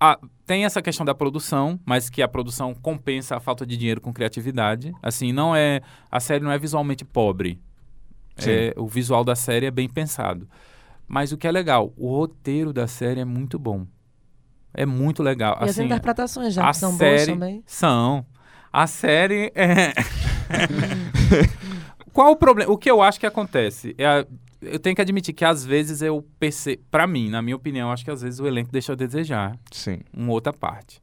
ah, 0.00 0.18
tem 0.46 0.64
essa 0.64 0.80
questão 0.80 1.04
da 1.04 1.14
produção, 1.14 1.78
mas 1.84 2.08
que 2.08 2.22
a 2.22 2.28
produção 2.28 2.72
compensa 2.74 3.36
a 3.36 3.40
falta 3.40 3.66
de 3.66 3.76
dinheiro 3.76 4.00
com 4.00 4.12
criatividade. 4.12 4.92
Assim, 5.02 5.32
não 5.32 5.54
é... 5.56 5.80
A 6.10 6.20
série 6.20 6.42
não 6.44 6.52
é 6.52 6.58
visualmente 6.58 7.04
pobre. 7.04 7.60
É, 8.46 8.72
o 8.76 8.86
visual 8.86 9.24
da 9.24 9.34
série 9.34 9.66
é 9.66 9.70
bem 9.70 9.88
pensado. 9.88 10.48
Mas 11.08 11.32
o 11.32 11.38
que 11.38 11.48
é 11.48 11.50
legal, 11.50 11.92
o 11.96 12.14
roteiro 12.14 12.72
da 12.72 12.86
série 12.86 13.20
é 13.20 13.24
muito 13.24 13.58
bom. 13.58 13.86
É 14.74 14.84
muito 14.84 15.22
legal. 15.22 15.56
E 15.60 15.64
as 15.64 15.70
assim, 15.70 15.86
interpretações 15.86 16.52
já 16.54 16.70
são 16.74 16.90
boas 16.90 16.98
série 17.20 17.32
também. 17.32 17.62
são. 17.66 18.24
A 18.70 18.86
série 18.86 19.50
é. 19.54 19.94
Qual 22.12 22.32
o 22.32 22.36
problema? 22.36 22.70
O 22.72 22.76
que 22.76 22.90
eu 22.90 23.00
acho 23.00 23.18
que 23.18 23.26
acontece? 23.26 23.94
É 23.98 24.06
a- 24.06 24.26
Eu 24.60 24.78
tenho 24.80 24.96
que 24.96 25.00
admitir 25.02 25.32
que 25.32 25.44
às 25.44 25.64
vezes 25.64 26.02
eu 26.02 26.24
percebo. 26.38 26.82
Pra 26.90 27.06
mim, 27.06 27.28
na 27.30 27.40
minha 27.40 27.54
opinião, 27.54 27.92
acho 27.92 28.04
que 28.04 28.10
às 28.10 28.22
vezes 28.22 28.40
o 28.40 28.46
elenco 28.46 28.72
deixa 28.72 28.92
a 28.92 28.96
desejar 28.96 29.56
Sim. 29.70 30.00
uma 30.12 30.32
outra 30.32 30.52
parte. 30.52 31.00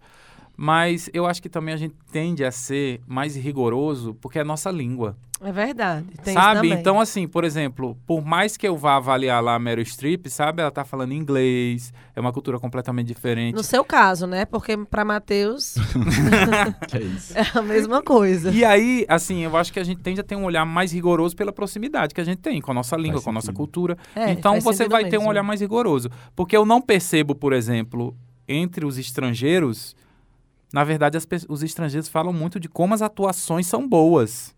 Mas 0.58 1.10
eu 1.14 1.26
acho 1.26 1.42
que 1.42 1.48
também 1.50 1.74
a 1.74 1.78
gente 1.78 1.96
tende 2.12 2.44
a 2.44 2.52
ser 2.52 3.02
mais 3.08 3.34
rigoroso 3.36 4.14
porque 4.16 4.40
é 4.40 4.42
a 4.42 4.46
nossa 4.46 4.70
língua. 4.70 5.16
É 5.42 5.52
verdade. 5.52 6.08
Sabe? 6.34 6.70
Então, 6.72 7.00
assim, 7.00 7.28
por 7.28 7.44
exemplo, 7.44 7.98
por 8.08 8.24
mais 8.24 8.56
que 8.56 8.66
eu 8.66 8.78
vá 8.78 8.96
avaliar 8.96 9.44
lá 9.44 9.56
a 9.56 9.60
Meryl 9.60 9.86
Streep, 9.86 10.28
sabe? 10.28 10.62
Ela 10.62 10.72
tá 10.72 10.86
falando 10.86 11.12
inglês, 11.12 11.94
é 12.16 12.22
uma 12.22 12.32
cultura 12.32 12.58
completamente 12.58 13.08
diferente. 13.08 13.54
No 13.54 13.64
seu 13.64 13.84
caso, 13.84 14.26
né? 14.26 14.46
Porque 14.46 14.78
pra 14.78 15.04
Matheus 15.04 15.76
é 16.94 17.00
isso. 17.00 17.38
é 17.38 17.46
a 17.54 17.62
mesma 17.62 18.02
coisa. 18.02 18.50
E 18.50 18.64
aí, 18.64 19.06
assim, 19.10 19.42
eu 19.42 19.56
acho 19.58 19.74
que 19.74 19.80
a 19.80 19.84
gente 19.84 20.02
tende 20.02 20.22
a 20.22 20.24
ter 20.24 20.38
um 20.38 20.46
olhar 20.46 20.66
mais 20.66 20.94
rigoroso 20.94 21.36
pela 21.36 21.52
proximidade 21.52 22.14
que 22.16 22.22
a 22.22 22.26
gente 22.26 22.40
tem 22.40 22.62
com 22.62 22.72
a 22.72 22.74
nossa 22.74 22.96
língua, 22.96 23.22
com 23.22 23.30
a 23.30 23.34
nossa 23.34 23.52
cultura. 23.52 23.98
É, 24.16 24.32
então 24.32 24.62
você 24.62 24.88
vai 24.88 25.04
ter 25.04 25.18
um 25.18 25.22
mesmo. 25.22 25.30
olhar 25.30 25.44
mais 25.44 25.60
rigoroso. 25.60 26.10
Porque 26.34 26.56
eu 26.56 26.66
não 26.66 26.82
percebo, 26.82 27.36
por 27.36 27.52
exemplo, 27.52 28.16
entre 28.48 28.86
os 28.86 28.98
estrangeiros, 28.98 29.96
na 30.72 30.86
verdade, 30.86 31.18
as 31.18 31.28
os 31.50 31.62
estrangeiros 31.62 32.08
falam 32.08 32.32
muito 32.32 32.58
de 32.58 32.70
como 32.70 32.94
as 32.94 33.02
atuações 33.02 33.68
são 33.68 33.88
boas. 33.88 34.56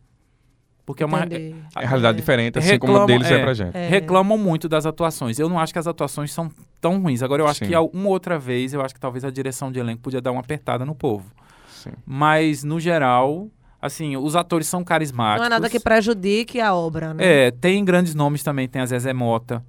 Porque 0.87 1.03
é 1.03 1.05
uma. 1.05 1.25
Entendi. 1.25 1.53
É 1.75 1.85
realidade 1.85 2.17
diferente, 2.17 2.57
assim 2.57 2.69
Reclamam- 2.69 2.95
como 3.01 3.07
deles 3.07 3.29
é, 3.29 3.33
é. 3.33 3.43
pra 3.43 3.53
gente. 3.53 3.75
É. 3.75 3.89
Reclamam 3.89 4.37
muito 4.37 4.69
das 4.69 4.85
atuações. 4.85 5.37
Eu 5.37 5.49
não 5.49 5.59
acho 5.59 5.73
que 5.73 5.79
as 5.79 5.85
atuações 5.85 6.31
são 6.31 6.49
tão 6.79 7.01
ruins. 7.01 7.21
Agora, 7.21 7.41
eu 7.41 7.47
acho 7.47 7.59
Sim. 7.65 7.67
que 7.71 7.75
uma 7.75 8.07
outra 8.07 8.39
vez, 8.39 8.73
eu 8.73 8.81
acho 8.81 8.93
que 8.93 8.99
talvez 8.99 9.25
a 9.25 9.29
direção 9.29 9.69
de 9.69 9.81
elenco 9.81 10.01
podia 10.01 10.21
dar 10.21 10.31
uma 10.31 10.39
apertada 10.39 10.85
no 10.85 10.95
povo. 10.95 11.29
Sim. 11.67 11.89
Mas, 12.05 12.63
no 12.63 12.79
geral, 12.79 13.49
assim, 13.81 14.15
os 14.15 14.33
atores 14.37 14.65
são 14.65 14.81
carismáticos. 14.81 15.41
Não 15.41 15.47
é 15.47 15.49
nada 15.49 15.69
que 15.69 15.77
prejudique 15.77 16.61
a 16.61 16.73
obra, 16.73 17.13
né? 17.13 17.47
É, 17.47 17.51
tem 17.51 17.83
grandes 17.83 18.15
nomes 18.15 18.41
também. 18.41 18.65
Tem 18.65 18.81
a 18.81 18.85
Zezé 18.85 19.11
Mota, 19.11 19.61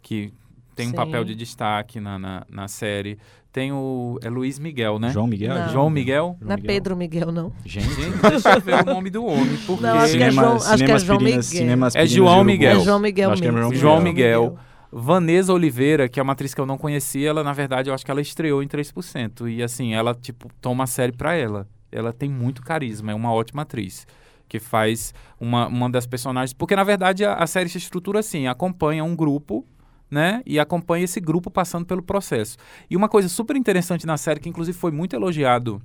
que 0.00 0.32
tem 0.76 0.86
um 0.86 0.90
Sim. 0.90 0.94
papel 0.96 1.24
de 1.24 1.34
destaque 1.34 1.98
na, 1.98 2.20
na, 2.20 2.46
na 2.48 2.68
série. 2.68 3.18
Tem 3.52 3.70
o. 3.70 4.18
É 4.22 4.30
Luiz 4.30 4.58
Miguel, 4.58 4.98
né? 4.98 5.10
João 5.10 5.26
Miguel? 5.26 5.54
Não. 5.54 5.68
João 5.68 5.90
Miguel? 5.90 6.36
Não 6.40 6.54
é 6.54 6.56
Pedro 6.56 6.96
Miguel, 6.96 7.30
não. 7.30 7.52
Gente. 7.66 7.86
Deixa 8.30 8.54
eu 8.54 8.60
ver 8.62 8.82
o 8.82 8.84
nome 8.94 9.10
do 9.10 9.26
homem. 9.26 9.58
Porque... 9.66 9.82
Não, 9.82 9.98
acho 9.98 10.16
que 10.16 10.22
é 10.22 10.30
João- 10.30 10.56
acho 10.56 10.84
que 10.84 10.90
é 10.92 10.98
João 10.98 11.20
Miguel. 11.20 11.42
Cinemas 11.42 11.94
É 11.94 11.98
Pirinas 12.00 12.16
João. 12.16 12.44
Miguel. 12.44 12.80
É 12.80 12.84
João 12.84 12.98
Miguel 12.98 13.30
acho 13.30 13.42
que 13.42 13.48
é. 13.48 13.74
João 13.74 14.00
Miguel. 14.00 14.56
Vanessa 14.90 15.52
Oliveira, 15.52 16.08
que 16.08 16.20
é 16.20 16.22
uma 16.22 16.34
atriz 16.34 16.52
que 16.54 16.60
eu 16.60 16.66
não 16.66 16.76
conhecia, 16.76 17.30
ela, 17.30 17.42
na 17.42 17.54
verdade, 17.54 17.88
eu 17.88 17.94
acho 17.94 18.04
que 18.04 18.10
ela 18.10 18.20
estreou 18.20 18.62
em 18.62 18.68
3%. 18.68 19.50
E, 19.50 19.62
assim, 19.62 19.94
ela, 19.94 20.14
tipo, 20.14 20.48
toma 20.60 20.84
a 20.84 20.86
série 20.86 21.12
pra 21.12 21.34
ela. 21.34 21.66
Ela 21.90 22.12
tem 22.12 22.28
muito 22.30 22.62
carisma, 22.62 23.10
é 23.12 23.14
uma 23.14 23.32
ótima 23.32 23.62
atriz. 23.62 24.06
Que 24.48 24.58
faz 24.58 25.14
uma, 25.40 25.66
uma 25.66 25.88
das 25.90 26.06
personagens. 26.06 26.52
Porque, 26.52 26.76
na 26.76 26.84
verdade, 26.84 27.24
a, 27.24 27.34
a 27.34 27.46
série 27.46 27.70
se 27.70 27.78
estrutura 27.78 28.18
assim: 28.20 28.46
acompanha 28.46 29.02
um 29.02 29.16
grupo, 29.16 29.66
né? 30.12 30.42
E 30.44 30.60
acompanha 30.60 31.04
esse 31.04 31.18
grupo 31.18 31.50
passando 31.50 31.86
pelo 31.86 32.02
processo. 32.02 32.58
E 32.90 32.94
uma 32.94 33.08
coisa 33.08 33.30
super 33.30 33.56
interessante 33.56 34.06
na 34.06 34.18
série, 34.18 34.40
que 34.40 34.48
inclusive 34.48 34.76
foi 34.76 34.90
muito 34.92 35.16
elogiado 35.16 35.80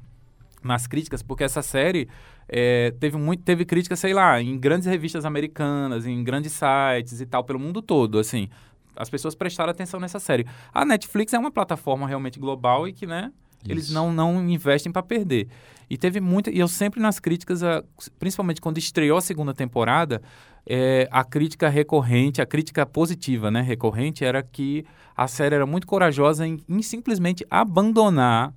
nas 0.61 0.85
críticas, 0.85 1.23
porque 1.23 1.45
essa 1.45 1.61
série 1.61 2.09
é, 2.49 2.91
teve, 2.99 3.15
muito, 3.15 3.41
teve 3.41 3.63
críticas, 3.63 3.99
sei 3.99 4.13
lá, 4.13 4.41
em 4.41 4.59
grandes 4.59 4.85
revistas 4.85 5.23
americanas, 5.23 6.05
em 6.05 6.21
grandes 6.25 6.51
sites 6.51 7.21
e 7.21 7.25
tal, 7.25 7.45
pelo 7.45 7.57
mundo 7.57 7.81
todo, 7.81 8.19
assim. 8.19 8.49
As 8.97 9.09
pessoas 9.09 9.33
prestaram 9.33 9.71
atenção 9.71 9.97
nessa 9.97 10.19
série. 10.19 10.45
A 10.73 10.83
Netflix 10.83 11.31
é 11.33 11.39
uma 11.39 11.51
plataforma 11.51 12.05
realmente 12.05 12.37
global 12.37 12.85
e 12.85 12.91
que, 12.91 13.07
né, 13.07 13.31
eles 13.71 13.85
Isso. 13.85 13.93
não, 13.93 14.11
não 14.11 14.49
investem 14.49 14.91
para 14.91 15.03
perder. 15.03 15.47
E 15.89 15.97
teve 15.97 16.19
muita. 16.19 16.49
E 16.51 16.59
eu 16.59 16.67
sempre 16.67 16.99
nas 16.99 17.19
críticas, 17.19 17.63
a- 17.63 17.83
principalmente 18.19 18.59
quando 18.59 18.77
estreou 18.77 19.17
a 19.17 19.21
segunda 19.21 19.53
temporada, 19.53 20.21
é, 20.65 21.07
a 21.11 21.23
crítica 21.23 21.69
recorrente, 21.69 22.41
a 22.41 22.45
crítica 22.45 22.85
positiva, 22.85 23.49
né, 23.49 23.61
recorrente, 23.61 24.25
era 24.25 24.43
que 24.43 24.85
a 25.15 25.27
série 25.27 25.55
era 25.55 25.65
muito 25.65 25.87
corajosa 25.87 26.45
em, 26.45 26.59
em 26.67 26.81
simplesmente 26.81 27.45
abandonar 27.49 28.53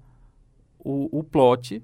o, 0.79 1.21
o 1.21 1.23
plot 1.23 1.83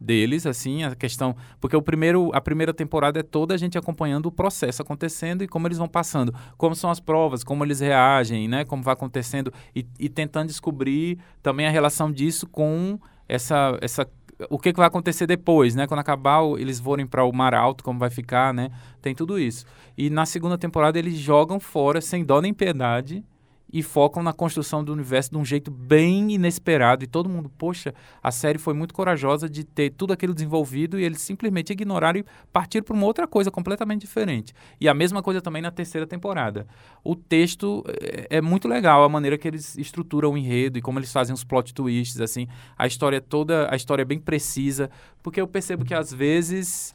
deles, 0.00 0.46
assim, 0.46 0.84
a 0.84 0.94
questão. 0.94 1.34
Porque 1.60 1.76
o 1.76 1.82
primeiro, 1.82 2.30
a 2.34 2.40
primeira 2.40 2.72
temporada 2.72 3.20
é 3.20 3.22
toda 3.22 3.54
a 3.54 3.56
gente 3.56 3.76
acompanhando 3.78 4.26
o 4.26 4.32
processo 4.32 4.82
acontecendo 4.82 5.42
e 5.42 5.48
como 5.48 5.66
eles 5.66 5.78
vão 5.78 5.88
passando, 5.88 6.34
como 6.56 6.74
são 6.74 6.90
as 6.90 7.00
provas, 7.00 7.42
como 7.42 7.64
eles 7.64 7.80
reagem, 7.80 8.48
né? 8.48 8.64
Como 8.64 8.82
vai 8.82 8.94
acontecendo 8.94 9.52
e, 9.74 9.86
e 9.98 10.08
tentando 10.08 10.48
descobrir 10.48 11.18
também 11.42 11.66
a 11.66 11.70
relação 11.70 12.12
disso 12.12 12.46
com 12.46 12.98
essa. 13.28 13.78
essa 13.80 14.08
o 14.50 14.58
que, 14.58 14.70
que 14.70 14.78
vai 14.78 14.86
acontecer 14.86 15.26
depois, 15.26 15.74
né? 15.74 15.86
Quando 15.86 16.00
acabar, 16.00 16.42
eles 16.58 16.78
forem 16.78 17.06
para 17.06 17.24
o 17.24 17.32
Mar 17.32 17.54
Alto, 17.54 17.82
como 17.82 17.98
vai 17.98 18.10
ficar, 18.10 18.52
né? 18.52 18.70
Tem 19.00 19.14
tudo 19.14 19.38
isso. 19.38 19.64
E 19.96 20.10
na 20.10 20.26
segunda 20.26 20.58
temporada 20.58 20.98
eles 20.98 21.14
jogam 21.14 21.58
fora, 21.58 22.02
sem 22.02 22.22
dó 22.22 22.42
nem 22.42 22.52
piedade, 22.52 23.24
e 23.72 23.82
focam 23.82 24.22
na 24.22 24.32
construção 24.32 24.84
do 24.84 24.92
universo 24.92 25.30
de 25.30 25.36
um 25.36 25.44
jeito 25.44 25.70
bem 25.70 26.32
inesperado. 26.32 27.02
E 27.04 27.06
todo 27.06 27.28
mundo, 27.28 27.50
poxa, 27.58 27.92
a 28.22 28.30
série 28.30 28.58
foi 28.58 28.74
muito 28.74 28.94
corajosa 28.94 29.48
de 29.48 29.64
ter 29.64 29.90
tudo 29.90 30.12
aquilo 30.12 30.32
desenvolvido 30.32 30.98
e 30.98 31.04
eles 31.04 31.20
simplesmente 31.20 31.72
ignoraram 31.72 32.20
e 32.20 32.24
partiram 32.52 32.84
para 32.84 32.94
uma 32.94 33.06
outra 33.06 33.26
coisa 33.26 33.50
completamente 33.50 34.02
diferente. 34.02 34.54
E 34.80 34.88
a 34.88 34.94
mesma 34.94 35.22
coisa 35.22 35.40
também 35.40 35.60
na 35.60 35.70
terceira 35.70 36.06
temporada. 36.06 36.66
O 37.02 37.16
texto 37.16 37.84
é, 38.00 38.38
é 38.38 38.40
muito 38.40 38.68
legal, 38.68 39.02
a 39.02 39.08
maneira 39.08 39.36
que 39.36 39.48
eles 39.48 39.76
estruturam 39.76 40.32
o 40.32 40.38
enredo 40.38 40.78
e 40.78 40.82
como 40.82 40.98
eles 40.98 41.12
fazem 41.12 41.34
os 41.34 41.42
plot 41.42 41.74
twists, 41.74 42.20
assim. 42.20 42.46
A 42.78 42.86
história 42.86 43.20
toda, 43.20 43.68
a 43.70 43.76
história 43.76 44.02
é 44.02 44.04
bem 44.04 44.18
precisa, 44.18 44.90
porque 45.22 45.40
eu 45.40 45.46
percebo 45.46 45.84
que 45.84 45.94
às 45.94 46.12
vezes 46.12 46.94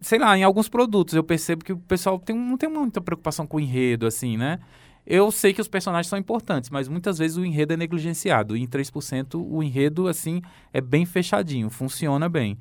sei 0.00 0.18
lá, 0.18 0.36
em 0.36 0.42
alguns 0.42 0.68
produtos 0.68 1.14
eu 1.14 1.22
percebo 1.22 1.64
que 1.64 1.72
o 1.72 1.78
pessoal 1.78 2.18
tem, 2.18 2.34
não 2.34 2.56
tem 2.56 2.68
muita 2.68 3.00
preocupação 3.00 3.46
com 3.46 3.56
o 3.56 3.60
enredo, 3.60 4.06
assim, 4.06 4.36
né? 4.36 4.58
Eu 5.12 5.32
sei 5.32 5.52
que 5.52 5.60
os 5.60 5.66
personagens 5.66 6.06
são 6.08 6.16
importantes, 6.16 6.70
mas 6.70 6.86
muitas 6.86 7.18
vezes 7.18 7.36
o 7.36 7.44
enredo 7.44 7.72
é 7.72 7.76
negligenciado. 7.76 8.56
E 8.56 8.62
em 8.62 8.66
3% 8.66 9.34
o 9.44 9.60
enredo, 9.60 10.06
assim, 10.06 10.40
é 10.72 10.80
bem 10.80 11.04
fechadinho, 11.04 11.68
funciona 11.68 12.28
bem. 12.28 12.56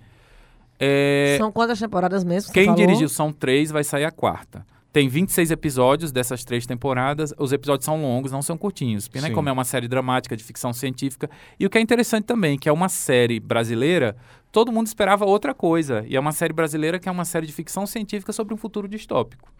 É, 0.79 1.35
São 1.37 1.51
quantas 1.51 1.77
temporadas 1.79 2.23
mesmo? 2.23 2.47
que 2.51 2.53
você 2.53 2.65
Quem 2.65 2.65
falou? 2.65 2.79
dirigiu 2.79 3.07
são 3.07 3.31
três, 3.31 3.69
vai 3.69 3.83
sair 3.83 4.05
a 4.05 4.11
quarta. 4.11 4.65
Tem 4.91 5.07
26 5.07 5.51
episódios 5.51 6.11
dessas 6.11 6.43
três 6.43 6.65
temporadas. 6.65 7.31
Os 7.37 7.51
episódios 7.53 7.85
são 7.85 8.01
longos, 8.01 8.31
não 8.31 8.41
são 8.41 8.57
curtinhos. 8.57 9.07
Porque, 9.07 9.21
né, 9.21 9.29
como 9.29 9.47
é 9.47 9.51
uma 9.51 9.63
série 9.63 9.87
dramática 9.87 10.35
de 10.35 10.43
ficção 10.43 10.73
científica. 10.73 11.29
E 11.59 11.65
o 11.65 11.69
que 11.69 11.77
é 11.77 11.81
interessante 11.81 12.25
também, 12.25 12.57
que 12.57 12.67
é 12.67 12.71
uma 12.71 12.89
série 12.89 13.39
brasileira, 13.39 14.15
todo 14.51 14.71
mundo 14.71 14.87
esperava 14.87 15.25
outra 15.25 15.53
coisa. 15.53 16.03
E 16.07 16.15
é 16.15 16.19
uma 16.19 16.31
série 16.31 16.53
brasileira 16.53 16.97
que 16.97 17.07
é 17.07 17.11
uma 17.11 17.25
série 17.25 17.45
de 17.45 17.53
ficção 17.53 17.85
científica 17.85 18.33
sobre 18.33 18.51
um 18.55 18.57
futuro 18.57 18.87
distópico. 18.87 19.53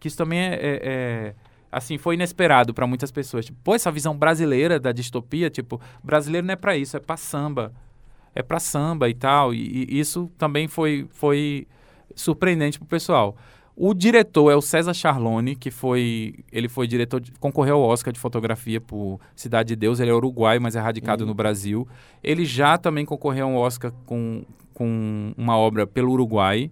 Que 0.00 0.08
isso 0.08 0.16
também 0.16 0.40
é. 0.40 0.54
é- 0.54 0.80
é, 0.82 1.34
assim, 1.72 1.96
foi 1.96 2.14
inesperado 2.14 2.74
para 2.74 2.86
muitas 2.86 3.10
pessoas. 3.10 3.46
Tipo, 3.46 3.58
pô, 3.64 3.74
essa 3.74 3.90
visão 3.90 4.14
brasileira 4.14 4.78
da 4.78 4.92
distopia, 4.92 5.48
tipo, 5.48 5.80
brasileiro 6.04 6.46
não 6.46 6.52
é 6.52 6.56
para 6.56 6.76
isso, 6.76 6.96
é 6.96 7.00
para 7.00 7.16
samba. 7.16 7.72
É 8.34 8.42
para 8.42 8.60
samba 8.60 9.08
e 9.08 9.14
tal. 9.14 9.54
E, 9.54 9.86
e 9.88 9.98
isso 9.98 10.30
também 10.36 10.68
foi, 10.68 11.08
foi 11.10 11.66
surpreendente 12.14 12.78
pro 12.78 12.86
pessoal. 12.86 13.36
O 13.74 13.94
diretor 13.94 14.50
é 14.50 14.54
o 14.54 14.60
César 14.60 14.92
Charlone, 14.92 15.56
que 15.56 15.70
foi. 15.70 16.34
Ele 16.52 16.68
foi 16.68 16.86
diretor, 16.86 17.20
de, 17.20 17.32
concorreu 17.32 17.76
ao 17.76 17.88
Oscar 17.88 18.12
de 18.12 18.20
fotografia 18.20 18.80
por 18.80 19.18
Cidade 19.34 19.68
de 19.68 19.76
Deus. 19.76 19.98
Ele 19.98 20.10
é 20.10 20.14
uruguaio, 20.14 20.60
mas 20.60 20.76
é 20.76 20.80
radicado 20.80 21.24
no 21.24 21.32
Brasil. 21.34 21.88
Ele 22.22 22.44
já 22.44 22.76
também 22.76 23.06
concorreu 23.06 23.48
ao 23.48 23.54
Oscar 23.54 23.90
com, 24.04 24.44
com 24.74 25.32
uma 25.38 25.56
obra 25.56 25.86
pelo 25.86 26.12
Uruguai. 26.12 26.70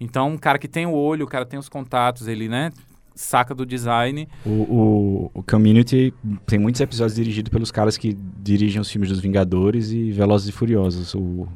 Então, 0.00 0.30
um 0.30 0.38
cara 0.38 0.60
que 0.60 0.68
tem 0.68 0.86
o 0.86 0.92
olho, 0.92 1.24
o 1.24 1.28
cara 1.28 1.44
tem 1.44 1.58
os 1.58 1.68
contatos, 1.68 2.28
ele, 2.28 2.48
né, 2.48 2.70
saca 3.18 3.52
do 3.54 3.66
design. 3.66 4.28
O, 4.46 4.50
o, 4.50 5.30
o 5.34 5.42
Community 5.42 6.14
tem 6.46 6.58
muitos 6.58 6.80
episódios 6.80 7.16
dirigidos 7.16 7.50
pelos 7.50 7.70
caras 7.72 7.96
que 7.96 8.16
dirigem 8.40 8.80
os 8.80 8.90
filmes 8.90 9.08
dos 9.10 9.18
Vingadores 9.20 9.90
e 9.90 10.12
Velozes 10.12 10.48
e 10.48 10.52
Furiosos, 10.52 11.14
o 11.14 11.48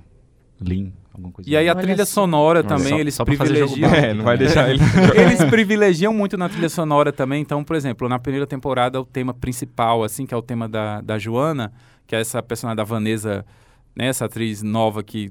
Lean, 0.60 0.90
alguma 1.14 1.32
coisa 1.32 1.48
E 1.48 1.56
aí 1.56 1.68
a 1.68 1.72
Olha 1.72 1.82
trilha 1.82 2.04
só. 2.04 2.22
sonora 2.22 2.64
também, 2.64 2.88
só- 2.88 2.98
eles 2.98 3.14
só 3.14 3.24
pra 3.24 3.36
fazer 3.36 3.56
jogo 3.56 3.72
privilegiam. 3.74 4.04
É, 4.10 4.12
não 4.12 4.24
vai 4.24 4.36
deixar 4.36 4.70
ele. 4.70 4.80
Eles 5.14 5.44
privilegiam 5.44 6.12
muito 6.12 6.36
na 6.36 6.48
trilha 6.48 6.68
sonora 6.68 7.12
também. 7.12 7.40
Então, 7.40 7.62
por 7.62 7.76
exemplo, 7.76 8.08
na 8.08 8.18
primeira 8.18 8.46
temporada, 8.46 9.00
o 9.00 9.04
tema 9.04 9.32
principal, 9.32 10.02
assim, 10.02 10.26
que 10.26 10.34
é 10.34 10.36
o 10.36 10.42
tema 10.42 10.68
da, 10.68 11.00
da 11.00 11.16
Joana, 11.18 11.72
que 12.08 12.16
é 12.16 12.20
essa 12.20 12.42
personagem 12.42 12.76
da 12.76 12.84
Vanessa, 12.84 13.44
né, 13.94 14.06
essa 14.06 14.24
atriz 14.24 14.62
nova 14.62 15.02
que 15.02 15.30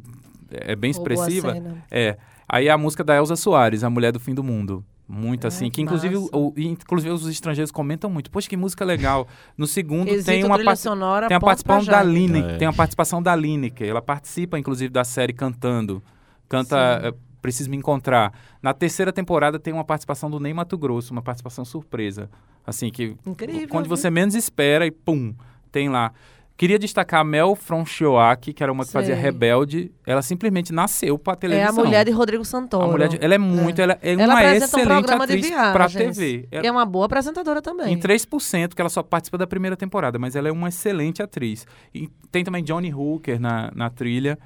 é 0.49 0.75
bem 0.77 0.91
expressiva. 0.91 1.55
É. 1.91 2.17
Aí 2.47 2.69
a 2.69 2.77
música 2.77 3.03
da 3.03 3.15
Elza 3.15 3.35
Soares, 3.35 3.83
A 3.83 3.89
Mulher 3.89 4.11
do 4.11 4.19
Fim 4.19 4.33
do 4.33 4.43
Mundo. 4.43 4.83
Muito 5.13 5.45
assim, 5.45 5.65
que 5.65 5.71
que 5.71 5.81
inclusive, 5.81 6.15
o, 6.15 6.53
inclusive 6.55 7.13
os 7.13 7.27
estrangeiros 7.27 7.69
comentam 7.69 8.09
muito. 8.09 8.31
Poxa, 8.31 8.47
que 8.47 8.55
música 8.55 8.85
legal. 8.85 9.27
No 9.57 9.67
segundo 9.67 10.07
tem 10.23 10.45
uma 10.45 10.57
parte- 10.63 10.79
sonora, 10.79 11.27
tem 11.27 11.35
a 11.35 11.39
ponto 11.39 11.47
participação 11.47 11.85
da. 11.85 12.01
Lineker. 12.01 12.51
É. 12.51 12.57
Tem 12.57 12.67
a 12.67 12.71
participação 12.73 13.21
da 13.21 13.35
Lineker. 13.35 13.89
Ela 13.89 14.01
participa, 14.01 14.57
inclusive, 14.57 14.89
da 14.89 15.03
série 15.03 15.33
cantando. 15.33 16.01
Canta 16.47 17.01
Sim. 17.01 17.07
eh, 17.07 17.13
Preciso 17.41 17.69
Me 17.69 17.75
Encontrar. 17.75 18.31
Na 18.61 18.73
terceira 18.73 19.11
temporada 19.11 19.59
tem 19.59 19.73
uma 19.73 19.83
participação 19.83 20.29
do 20.31 20.39
Ney 20.39 20.53
Mato 20.53 20.77
Grosso, 20.77 21.11
uma 21.11 21.21
participação 21.21 21.65
surpresa. 21.65 22.29
Assim, 22.65 22.89
que 22.89 23.15
Incrível. 23.25 23.67
quando 23.67 23.87
viu? 23.87 23.97
você 23.97 24.09
menos 24.09 24.33
espera 24.35 24.85
e 24.85 24.91
pum, 24.91 25.33
tem 25.71 25.89
lá. 25.89 26.13
Queria 26.57 26.77
destacar 26.77 27.21
a 27.21 27.23
Mel 27.23 27.55
Fronchioak, 27.55 28.53
que 28.53 28.61
era 28.61 28.71
uma 28.71 28.85
que 28.85 28.91
fazia 28.91 29.15
Sei. 29.15 29.23
Rebelde. 29.23 29.91
Ela 30.05 30.21
simplesmente 30.21 30.71
nasceu 30.71 31.17
pra 31.17 31.33
É 31.33 31.35
televisão. 31.35 31.81
a 31.81 31.85
mulher 31.85 32.05
de 32.05 32.11
Rodrigo 32.11 32.45
Santoro. 32.45 32.85
A 32.85 32.87
mulher 32.91 33.09
de- 33.09 33.17
ela 33.19 33.33
é 33.33 33.37
muito, 33.39 33.81
ela 33.81 33.97
é 34.01 34.13
Ela 34.13 34.25
uma 34.25 34.35
um 34.35 34.39
excelente 34.53 35.05
de 35.07 35.13
atriz 35.13 35.47
viagens. 35.47 35.73
pra 35.73 35.89
TV. 35.89 36.47
E 36.51 36.67
é 36.67 36.71
uma 36.71 36.85
boa 36.85 37.05
apresentadora 37.07 37.61
também. 37.63 37.91
Em 37.93 37.97
3%, 37.99 38.75
que 38.75 38.81
ela 38.81 38.89
só 38.89 39.01
participa 39.01 39.39
da 39.39 39.47
primeira 39.47 39.75
temporada, 39.75 40.19
mas 40.19 40.35
ela 40.35 40.49
é 40.49 40.51
uma 40.51 40.69
excelente 40.69 41.23
atriz. 41.23 41.65
E 41.95 42.07
tem 42.31 42.43
também 42.43 42.63
Johnny 42.63 42.93
Hooker 42.93 43.39
na, 43.39 43.71
na 43.73 43.89
trilha. 43.89 44.37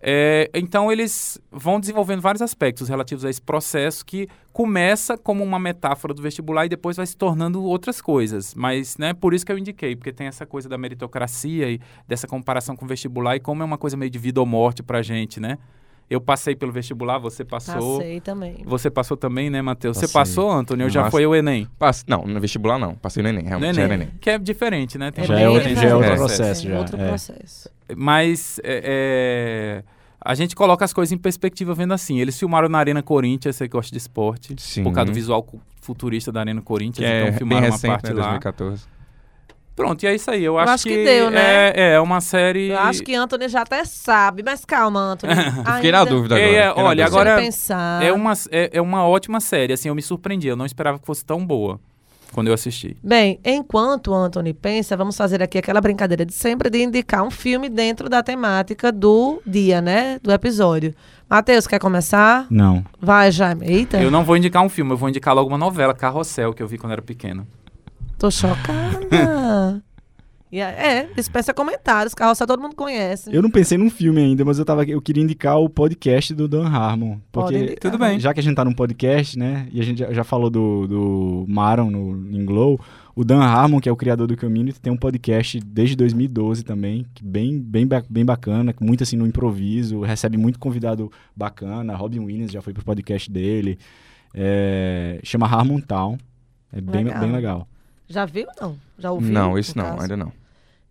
É, 0.00 0.48
então 0.54 0.92
eles 0.92 1.40
vão 1.50 1.80
desenvolvendo 1.80 2.20
vários 2.20 2.40
aspectos 2.40 2.88
relativos 2.88 3.24
a 3.24 3.30
esse 3.30 3.42
processo 3.42 4.06
que 4.06 4.28
começa 4.52 5.18
como 5.18 5.42
uma 5.42 5.58
metáfora 5.58 6.14
do 6.14 6.22
vestibular 6.22 6.66
e 6.66 6.68
depois 6.68 6.96
vai 6.96 7.06
se 7.06 7.16
tornando 7.16 7.62
outras 7.64 8.00
coisas. 8.00 8.54
Mas, 8.54 8.96
né, 8.96 9.12
por 9.12 9.34
isso 9.34 9.44
que 9.44 9.50
eu 9.50 9.58
indiquei, 9.58 9.96
porque 9.96 10.12
tem 10.12 10.28
essa 10.28 10.46
coisa 10.46 10.68
da 10.68 10.78
meritocracia 10.78 11.68
e 11.70 11.80
dessa 12.06 12.28
comparação 12.28 12.76
com 12.76 12.84
o 12.84 12.88
vestibular 12.88 13.36
e 13.36 13.40
como 13.40 13.62
é 13.62 13.64
uma 13.64 13.78
coisa 13.78 13.96
meio 13.96 14.10
de 14.10 14.18
vida 14.18 14.38
ou 14.40 14.46
morte 14.46 14.82
pra 14.82 15.02
gente, 15.02 15.40
né? 15.40 15.58
Eu 16.10 16.20
passei 16.22 16.56
pelo 16.56 16.72
vestibular, 16.72 17.18
você 17.18 17.44
passou. 17.44 17.98
Passei 17.98 18.18
também. 18.20 18.62
Você 18.64 18.88
passou 18.90 19.14
também, 19.16 19.50
né, 19.50 19.60
Matheus? 19.60 19.98
Você 19.98 20.08
passou, 20.08 20.50
Antônio? 20.50 20.86
Eu 20.86 20.90
já 20.90 21.00
Nossa. 21.00 21.10
foi 21.10 21.26
o 21.26 21.34
Enem. 21.34 21.68
Passe- 21.78 22.04
Não, 22.08 22.22
no 22.26 22.40
vestibular 22.40 22.78
não. 22.78 22.94
Passei 22.94 23.22
no 23.22 23.28
Enem, 23.28 23.44
realmente. 23.44 23.72
Neném, 23.72 23.74
já 23.74 23.82
era 23.82 23.94
Enem. 23.94 24.08
Que 24.18 24.30
é 24.30 24.38
diferente, 24.38 24.96
né? 24.96 25.10
Tem 25.10 25.24
Já 25.24 25.34
uma 25.34 25.40
é 25.40 25.48
outro- 25.50 25.74
já 25.74 25.82
é 25.88 25.94
outro 25.94 26.14
processo, 26.16 26.62
Sim, 26.62 26.68
já, 26.68 26.78
Outro 26.78 26.96
é. 26.98 27.08
processo. 27.08 27.70
Mas 27.94 28.58
é, 28.64 29.82
é, 29.84 29.84
a 30.20 30.34
gente 30.34 30.56
coloca 30.56 30.82
as 30.84 30.92
coisas 30.94 31.12
em 31.12 31.18
perspectiva 31.18 31.74
vendo 31.74 31.92
assim. 31.92 32.18
Eles 32.20 32.38
filmaram 32.38 32.68
na 32.70 32.78
Arena 32.78 33.02
Corinthians, 33.02 33.56
você 33.56 33.68
que 33.68 33.72
gosta 33.72 33.92
de 33.92 33.98
esporte. 33.98 34.54
Sim. 34.58 34.84
Por 34.84 34.92
causa 34.94 35.10
do 35.10 35.14
visual 35.14 35.46
futurista 35.82 36.32
da 36.32 36.40
Arena 36.40 36.62
Corinthians. 36.62 36.98
Que 36.98 37.04
é 37.04 37.18
então 37.20 37.30
bem 37.30 37.38
filmaram 37.38 37.66
uma 37.66 37.72
recente, 37.72 37.90
parte 37.90 38.06
né, 38.06 38.12
lá. 38.14 38.28
2014. 38.30 38.82
Pronto, 39.78 40.02
e 40.02 40.08
é 40.08 40.14
isso 40.16 40.28
aí. 40.28 40.42
Eu 40.44 40.58
acho, 40.58 40.72
acho 40.72 40.84
que 40.88 41.04
deu, 41.04 41.30
né? 41.30 41.70
É, 41.70 41.92
é 41.92 42.00
uma 42.00 42.20
série... 42.20 42.70
Eu 42.70 42.78
acho 42.80 43.00
que 43.00 43.14
Anthony 43.14 43.48
já 43.48 43.60
até 43.62 43.84
sabe, 43.84 44.42
mas 44.44 44.64
calma, 44.64 45.12
Anthony. 45.12 45.32
Eu 45.64 45.74
fiquei 45.74 45.92
na 45.92 46.04
dúvida 46.04 46.34
agora. 46.34 46.50
É, 46.50 46.56
é, 46.56 46.72
olha, 46.72 47.06
agora- 47.06 47.30
eu 47.30 47.36
pensar. 47.36 48.02
É 48.02 48.12
uma, 48.12 48.32
é, 48.50 48.70
é 48.72 48.82
uma 48.82 49.06
ótima 49.06 49.38
série. 49.38 49.72
Assim, 49.72 49.88
eu 49.88 49.94
me 49.94 50.02
surpreendi. 50.02 50.48
Eu 50.48 50.56
não 50.56 50.66
esperava 50.66 50.98
que 50.98 51.06
fosse 51.06 51.24
tão 51.24 51.46
boa 51.46 51.78
quando 52.32 52.48
eu 52.48 52.54
assisti. 52.54 52.96
Bem, 53.04 53.38
enquanto 53.44 54.08
o 54.08 54.14
Anthony 54.14 54.52
pensa, 54.52 54.96
vamos 54.96 55.16
fazer 55.16 55.40
aqui 55.42 55.58
aquela 55.58 55.80
brincadeira 55.80 56.26
de 56.26 56.34
sempre 56.34 56.68
de 56.68 56.82
indicar 56.82 57.22
um 57.22 57.30
filme 57.30 57.68
dentro 57.68 58.08
da 58.08 58.20
temática 58.20 58.90
do 58.90 59.40
dia, 59.46 59.80
né? 59.80 60.18
Do 60.20 60.32
episódio. 60.32 60.92
Matheus, 61.30 61.66
quer 61.66 61.78
começar? 61.78 62.46
Não. 62.50 62.84
Vai, 63.00 63.30
Jaime. 63.30 63.66
Eita, 63.66 63.98
Eu 64.00 64.10
não 64.10 64.24
vou 64.24 64.36
indicar 64.36 64.62
um 64.62 64.68
filme, 64.68 64.92
eu 64.92 64.96
vou 64.96 65.08
indicar 65.08 65.34
logo 65.34 65.48
uma 65.48 65.58
novela, 65.58 65.94
Carrossel, 65.94 66.52
que 66.52 66.62
eu 66.62 66.66
vi 66.66 66.78
quando 66.78 66.92
era 66.92 67.02
pequeno. 67.02 67.46
Tô 68.18 68.30
chocada. 68.30 69.82
E 70.50 70.60
é, 70.60 71.06
dispensa 71.14 71.52
comentários. 71.52 72.14
Carroça 72.14 72.46
todo 72.46 72.60
mundo 72.62 72.74
conhece. 72.74 73.30
Eu 73.30 73.42
não 73.42 73.50
pensei 73.50 73.76
num 73.76 73.90
filme 73.90 74.20
ainda, 74.22 74.44
mas 74.46 74.58
eu, 74.58 74.64
tava, 74.64 74.82
eu 74.84 75.00
queria 75.00 75.22
indicar 75.22 75.58
o 75.58 75.68
podcast 75.68 76.32
do 76.32 76.48
Dan 76.48 76.66
Harmon. 76.66 77.18
Porque, 77.30 77.58
indicar. 77.58 77.78
Tudo 77.78 77.98
bem. 77.98 78.18
já 78.18 78.32
que 78.32 78.40
a 78.40 78.42
gente 78.42 78.54
tá 78.54 78.64
num 78.64 78.72
podcast, 78.72 79.38
né? 79.38 79.68
E 79.70 79.78
a 79.78 79.84
gente 79.84 79.98
já, 79.98 80.10
já 80.10 80.24
falou 80.24 80.48
do, 80.48 80.86
do 80.86 81.44
Maron 81.46 81.90
no, 81.90 82.34
em 82.34 82.46
Glow. 82.46 82.80
O 83.14 83.24
Dan 83.24 83.40
Harmon, 83.40 83.78
que 83.78 83.90
é 83.90 83.92
o 83.92 83.96
criador 83.96 84.26
do 84.26 84.36
Community, 84.38 84.80
tem 84.80 84.90
um 84.90 84.96
podcast 84.96 85.60
desde 85.60 85.94
2012 85.96 86.64
também, 86.64 87.04
bem, 87.20 87.58
bem, 87.58 87.86
bem 88.08 88.24
bacana, 88.24 88.72
muito 88.80 89.02
assim 89.02 89.16
no 89.16 89.26
improviso, 89.26 90.00
recebe 90.02 90.38
muito 90.38 90.58
convidado 90.58 91.10
bacana. 91.36 91.94
Robin 91.96 92.20
Williams 92.20 92.52
já 92.52 92.62
foi 92.62 92.72
pro 92.72 92.84
podcast 92.84 93.30
dele. 93.30 93.76
É, 94.32 95.20
chama 95.24 95.46
Harmon 95.46 95.80
Town. 95.80 96.16
É 96.72 96.80
bem 96.80 97.04
Legal. 97.04 97.20
bem 97.20 97.32
legal. 97.32 97.68
Já 98.08 98.24
viu 98.24 98.46
ou 98.48 98.68
não? 98.68 98.80
Já 98.98 99.12
ouviu? 99.12 99.32
Não, 99.32 99.58
esse 99.58 99.76
não, 99.76 99.84
caso? 99.84 100.02
ainda 100.02 100.16
não. 100.16 100.32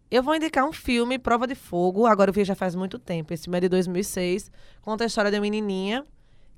Eu 0.09 0.23
vou 0.23 0.35
indicar 0.35 0.63
um 0.63 0.71
filme, 0.71 1.19
Prova 1.19 1.45
de 1.45 1.55
Fogo. 1.55 2.05
Agora 2.05 2.29
eu 2.29 2.33
vi 2.33 2.45
já 2.45 2.55
faz 2.55 2.75
muito 2.75 2.97
tempo. 2.97 3.33
Esse 3.33 3.43
filme 3.43 3.57
é 3.57 3.61
de 3.61 3.69
2006. 3.69 4.49
Conta 4.81 5.03
a 5.03 5.07
história 5.07 5.29
de 5.29 5.37
uma 5.37 5.41
menininha 5.41 6.05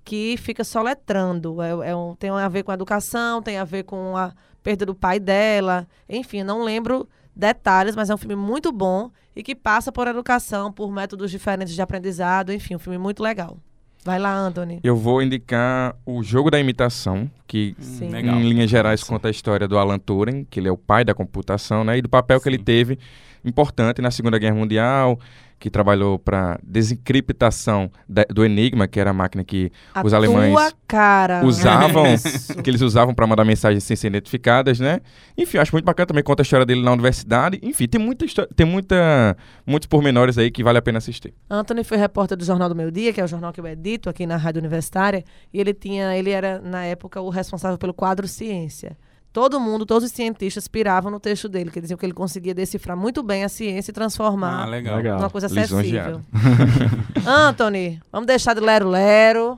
que 0.04 0.38
fica 0.38 0.64
soletrando. 0.64 1.62
É, 1.62 1.90
é 1.90 1.96
um, 1.96 2.16
tem 2.16 2.30
a 2.30 2.48
ver 2.48 2.64
com 2.64 2.72
a 2.72 2.76
educação, 2.76 3.42
tem 3.42 3.58
a 3.58 3.64
ver 3.64 3.84
com 3.84 4.16
a 4.16 4.34
perda 4.62 4.86
do 4.86 4.94
pai 4.94 5.20
dela. 5.20 5.88
Enfim, 6.08 6.44
não 6.44 6.64
lembro 6.64 7.10
detalhes, 7.36 7.96
mas 7.96 8.10
é 8.10 8.14
um 8.14 8.18
filme 8.18 8.36
muito 8.36 8.72
bom 8.72 9.10
e 9.36 9.42
que 9.42 9.56
passa 9.56 9.92
por 9.92 10.08
educação, 10.08 10.72
por 10.72 10.92
métodos 10.92 11.32
diferentes 11.32 11.74
de 11.74 11.82
aprendizado. 11.82 12.54
Enfim, 12.54 12.76
um 12.76 12.80
filme 12.80 12.98
muito 13.00 13.24
legal. 13.24 13.58
Vai 14.04 14.18
lá, 14.18 14.36
Anthony. 14.38 14.80
Eu 14.84 14.96
vou 14.96 15.22
indicar 15.22 15.96
o 16.06 16.24
Jogo 16.24 16.50
da 16.50 16.60
Imitação, 16.60 17.30
que 17.46 17.76
Sim. 17.80 18.08
Hum, 18.08 18.12
legal. 18.12 18.36
em 18.36 18.50
linhas 18.50 18.70
gerais 18.70 19.04
conta 19.04 19.28
a 19.28 19.32
história 19.32 19.68
do 19.68 19.78
Alan 19.78 20.00
Turing, 20.00 20.46
que 20.50 20.60
ele 20.60 20.70
é 20.70 20.72
o 20.72 20.78
pai 20.78 21.04
da 21.04 21.14
computação, 21.14 21.84
né? 21.84 21.98
E 21.98 22.02
do 22.02 22.10
papel 22.10 22.40
que 22.40 22.48
ele 22.48 22.58
Sim. 22.58 22.64
teve 22.64 23.00
importante 23.44 24.02
na 24.02 24.12
Segunda 24.12 24.38
Guerra 24.38 24.56
Mundial, 24.56 25.20
que 25.60 25.70
trabalhou 25.70 26.18
para 26.18 26.58
desencriptação 26.64 27.92
da- 28.08 28.26
do 28.30 28.46
Enigma, 28.46 28.88
que 28.88 29.00
era 29.00 29.10
a 29.10 29.14
máquina 29.14 29.44
que 29.44 29.72
A 29.94 30.06
Os 30.06 30.14
alemães 30.14 30.56
cara. 30.88 31.46
usavam, 31.46 32.04
que 32.64 32.70
eles 32.70 32.82
usavam 32.82 33.14
para 33.14 33.28
mandar 33.28 33.44
mensagens 33.46 33.84
sem 33.84 33.96
ser 33.96 34.08
identificadas, 34.08 34.80
né? 34.80 35.02
Enfim, 35.38 35.58
acho 35.58 35.74
muito 35.74 35.86
bacana 35.86 36.08
também 36.08 36.24
conta 36.24 36.42
a 36.42 36.44
história 36.44 36.66
dele 36.66 36.82
na 36.82 36.92
universidade. 36.92 37.60
Enfim, 37.62 37.88
tem 37.88 38.00
muita 38.00 38.26
história, 38.26 38.50
tem 38.56 38.66
muita 38.66 39.36
muitos 39.66 39.88
pormenores 39.88 40.38
aí 40.38 40.50
que 40.52 40.64
vale 40.64 40.78
a 40.78 40.82
pena 40.82 40.98
assistir. 40.98 41.34
Anthony 41.50 41.84
foi 41.84 41.98
repórter 41.98 42.38
do 42.38 42.46
Jornal 42.46 42.70
do 42.70 42.76
Meu 42.76 42.90
Dia, 42.92 43.12
que 43.14 43.20
é 43.20 43.24
o 43.24 43.28
jornal 43.28 43.52
que 43.52 43.60
eu 43.60 43.68
edito 43.68 44.10
aqui 44.10 44.26
na 44.26 44.38
Rádio 44.38 44.60
Universitária, 44.60 45.24
e 45.54 45.60
ele 45.60 45.74
tinha, 45.74 46.16
ele 46.18 46.30
era 46.30 46.60
na 46.62 46.86
época 46.86 47.20
o 47.22 47.30
responsável 47.30 47.78
pelo 47.78 47.94
quadro 47.94 48.28
Ciência. 48.28 48.98
Todo 49.32 49.60
mundo, 49.60 49.86
todos 49.86 50.04
os 50.06 50.12
cientistas 50.12 50.68
piravam 50.68 51.12
no 51.12 51.20
texto 51.20 51.48
dele, 51.48 51.70
que 51.70 51.80
diziam 51.80 51.98
que 51.98 52.06
ele 52.06 52.14
conseguia 52.14 52.54
decifrar 52.54 52.98
muito 52.98 53.22
bem 53.22 53.44
a 53.44 53.50
ciência 53.50 53.92
e 53.92 53.94
Ah, 53.94 53.96
transformar 53.96 54.66
legal. 54.68 54.98
Legal. 54.98 55.18
numa 55.20 55.30
coisa 55.30 55.46
acessível. 55.48 56.22
Anthony, 57.26 58.00
vamos 58.12 58.28
deixar 58.28 58.54
de 58.54 58.62
lero 58.62 58.90
lero. 58.90 59.58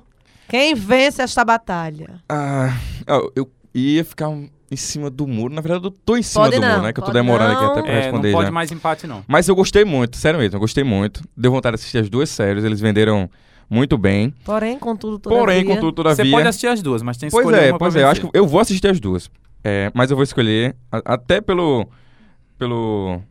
Quem 0.49 0.75
vence 0.75 1.21
esta 1.21 1.45
batalha? 1.45 2.21
Ah, 2.27 2.73
eu, 3.35 3.49
ia 3.73 4.03
ficar 4.03 4.27
um- 4.29 4.49
em 4.69 4.75
cima 4.75 5.09
do 5.09 5.25
muro. 5.27 5.53
Na 5.53 5.61
verdade, 5.61 5.85
eu 5.85 5.91
tô 5.91 6.17
em 6.17 6.23
cima 6.23 6.45
Pode 6.45 6.55
do 6.57 6.61
muro, 6.61 6.75
não, 6.77 6.83
né? 6.83 6.93
Que 6.93 6.99
eu 6.99 7.03
tô 7.05 7.11
demorando 7.11 7.53
aqui 7.53 7.61
não. 7.63 7.71
até 7.71 7.81
pra 7.81 7.89
É, 7.91 7.93
não 7.95 8.01
responder 8.03 8.31
pode 8.33 8.45
já. 8.47 8.51
mais 8.51 8.71
empate, 8.71 9.07
não. 9.07 9.23
Mas 9.27 9.47
eu 9.47 9.55
gostei 9.55 9.85
muito, 9.85 10.17
sério 10.17 10.39
mesmo, 10.39 10.55
eu 10.55 10.59
gostei 10.59 10.83
muito. 10.83 11.23
Deu 11.35 11.51
vontade 11.51 11.75
de 11.77 11.79
assistir 11.81 11.97
as 11.99 12.09
duas 12.09 12.29
séries, 12.29 12.63
eles 12.65 12.79
venderam 12.81 13.29
muito 13.69 13.97
bem. 13.97 14.33
Porém, 14.43 14.77
contudo, 14.77 15.17
todavia... 15.19 15.41
Porém, 15.45 15.65
contudo, 15.65 15.91
todavia... 15.93 16.25
Você 16.25 16.31
pode 16.31 16.47
assistir 16.47 16.67
as 16.67 16.81
duas, 16.81 17.01
mas 17.01 17.15
tem 17.17 17.29
que 17.29 17.31
Pois 17.35 17.45
escolher 17.45 17.67
é, 17.67 17.71
uma 17.71 17.79
pois 17.79 17.95
é. 17.95 18.03
Eu 18.03 18.07
acho 18.09 18.21
que 18.21 18.29
eu 18.33 18.45
vou 18.47 18.59
assistir 18.59 18.87
as 18.87 18.99
duas. 18.99 19.29
É, 19.63 19.91
mas 19.93 20.09
eu 20.09 20.17
vou 20.17 20.23
escolher, 20.23 20.75
a- 20.91 21.13
até 21.13 21.39
pelo. 21.41 21.87
pelo 22.57 23.21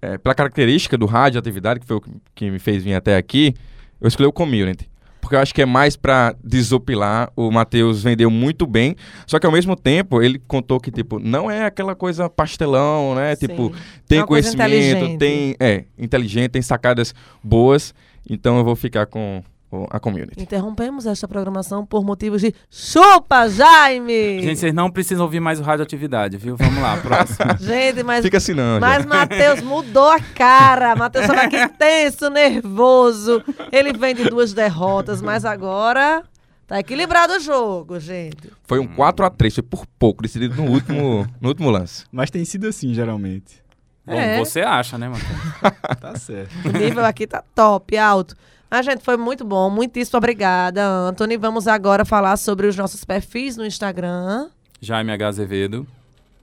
é, 0.00 0.18
pela 0.18 0.34
característica 0.34 0.98
do 0.98 1.06
rádio 1.06 1.38
atividade, 1.38 1.80
que 1.80 1.86
foi 1.86 1.96
o 1.96 2.00
que, 2.00 2.10
que 2.34 2.50
me 2.50 2.58
fez 2.58 2.82
vir 2.84 2.94
até 2.94 3.16
aqui, 3.16 3.54
eu 4.00 4.06
escolhi 4.06 4.26
o 4.28 4.32
community. 4.32 4.88
Porque 5.18 5.34
eu 5.36 5.40
acho 5.40 5.54
que 5.54 5.62
é 5.62 5.64
mais 5.66 5.96
pra 5.96 6.34
desopilar. 6.44 7.32
O 7.34 7.50
Matheus 7.50 8.02
vendeu 8.02 8.30
muito 8.30 8.66
bem. 8.66 8.94
Só 9.26 9.38
que 9.38 9.46
ao 9.46 9.52
mesmo 9.52 9.74
tempo, 9.74 10.20
ele 10.22 10.38
contou 10.46 10.78
que, 10.78 10.90
tipo, 10.90 11.18
não 11.18 11.50
é 11.50 11.64
aquela 11.64 11.94
coisa 11.94 12.28
pastelão, 12.28 13.14
né? 13.14 13.34
Sim. 13.34 13.46
Tipo, 13.46 13.72
tem 14.06 14.18
É 14.18 14.20
uma 14.20 14.26
coisa 14.26 14.54
conhecimento, 14.54 15.18
tem. 15.18 15.56
É, 15.58 15.84
inteligente, 15.98 16.50
tem 16.50 16.60
sacadas 16.60 17.14
boas. 17.42 17.94
Então 18.28 18.58
eu 18.58 18.64
vou 18.64 18.76
ficar 18.76 19.06
com 19.06 19.42
a 19.90 19.98
community. 20.00 20.40
Interrompemos 20.42 21.06
esta 21.06 21.26
programação 21.28 21.84
por 21.84 22.04
motivos 22.04 22.40
de 22.40 22.54
chupa, 22.70 23.48
Jaime! 23.48 24.40
Gente, 24.40 24.58
vocês 24.58 24.74
não 24.74 24.90
precisam 24.90 25.24
ouvir 25.24 25.40
mais 25.40 25.58
o 25.60 25.62
Radioatividade, 25.62 26.36
viu? 26.36 26.56
Vamos 26.56 26.82
lá, 26.82 26.96
próximo. 26.98 27.56
Gente, 27.60 28.02
mas, 28.02 28.24
Fica 28.24 28.38
assim 28.38 28.54
não. 28.54 28.80
mas. 28.80 29.04
Matheus 29.04 29.60
mudou 29.62 30.08
a 30.10 30.20
cara. 30.20 30.94
Matheus 30.96 31.24
estava 31.24 31.42
aqui 31.42 31.68
tenso, 31.78 32.30
nervoso. 32.30 33.42
Ele 33.72 33.92
vem 33.92 34.14
de 34.14 34.24
duas 34.24 34.52
derrotas, 34.52 35.20
mas 35.22 35.44
agora 35.44 36.22
tá 36.66 36.78
equilibrado 36.80 37.34
o 37.34 37.40
jogo, 37.40 38.00
gente. 38.00 38.50
Foi 38.64 38.78
um 38.78 38.86
4x3, 38.88 39.54
foi 39.54 39.62
por 39.62 39.86
pouco, 39.98 40.22
decidido 40.22 40.54
no 40.56 40.70
último, 40.70 41.26
no 41.40 41.48
último 41.48 41.70
lance. 41.70 42.04
Mas 42.10 42.30
tem 42.30 42.44
sido 42.44 42.66
assim, 42.66 42.94
geralmente. 42.94 43.62
Bom, 44.06 44.12
É. 44.14 44.38
você 44.38 44.60
acha, 44.60 44.98
né, 44.98 45.08
Matheus? 45.08 45.98
Tá 46.00 46.14
certo. 46.16 46.52
O 46.68 46.72
nível 46.72 47.04
aqui 47.04 47.26
tá 47.26 47.42
top, 47.54 47.96
alto. 47.96 48.34
Mas, 48.74 48.86
gente, 48.86 49.04
foi 49.04 49.16
muito 49.16 49.44
bom. 49.44 49.70
Muitíssimo 49.70 50.18
obrigada, 50.18 50.84
Anthony. 50.84 51.36
Vamos 51.36 51.68
agora 51.68 52.04
falar 52.04 52.36
sobre 52.36 52.66
os 52.66 52.76
nossos 52.76 53.04
perfis 53.04 53.56
no 53.56 53.64
Instagram. 53.64 54.48
Jaime 54.80 55.12
H. 55.12 55.28
Azevedo. 55.28 55.86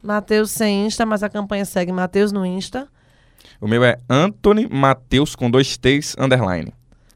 Matheus 0.02 0.50
sem 0.50 0.86
Insta, 0.86 1.06
mas 1.06 1.24
a 1.24 1.30
campanha 1.30 1.66
segue 1.66 1.92
Matheus 1.92 2.32
no 2.32 2.46
Insta. 2.46 2.88
O 3.60 3.68
meu 3.68 3.84
é 3.84 3.98
Anthony 4.10 4.66
Mateus 4.66 5.36
com 5.36 5.52
dois 5.52 5.76
T's 5.76 6.16
underline. 6.18 6.72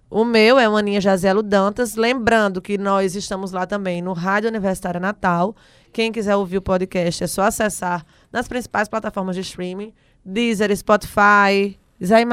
O 0.10 0.26
meu 0.26 0.60
é 0.60 0.68
o 0.68 0.76
Aninha 0.76 1.00
Jazelo 1.00 1.42
Dantas. 1.42 1.96
Lembrando 1.96 2.62
que 2.62 2.78
nós 2.78 3.16
estamos 3.16 3.54
lá 3.54 3.66
também 3.66 4.02
no 4.02 4.12
Rádio 4.12 4.50
Universitária 4.50 5.00
Natal. 5.00 5.56
Quem 5.94 6.12
quiser 6.12 6.36
ouvir 6.36 6.58
o 6.58 6.62
podcast 6.62 7.24
é 7.24 7.28
só 7.28 7.44
acessar 7.44 8.06
nas 8.34 8.50
principais 8.50 8.90
plataformas 8.90 9.38
de 9.38 9.44
streaming. 9.44 9.94
Deezer, 10.26 10.76
Spotify. 10.76 11.80
Diz 11.98 12.12
aí 12.12 12.26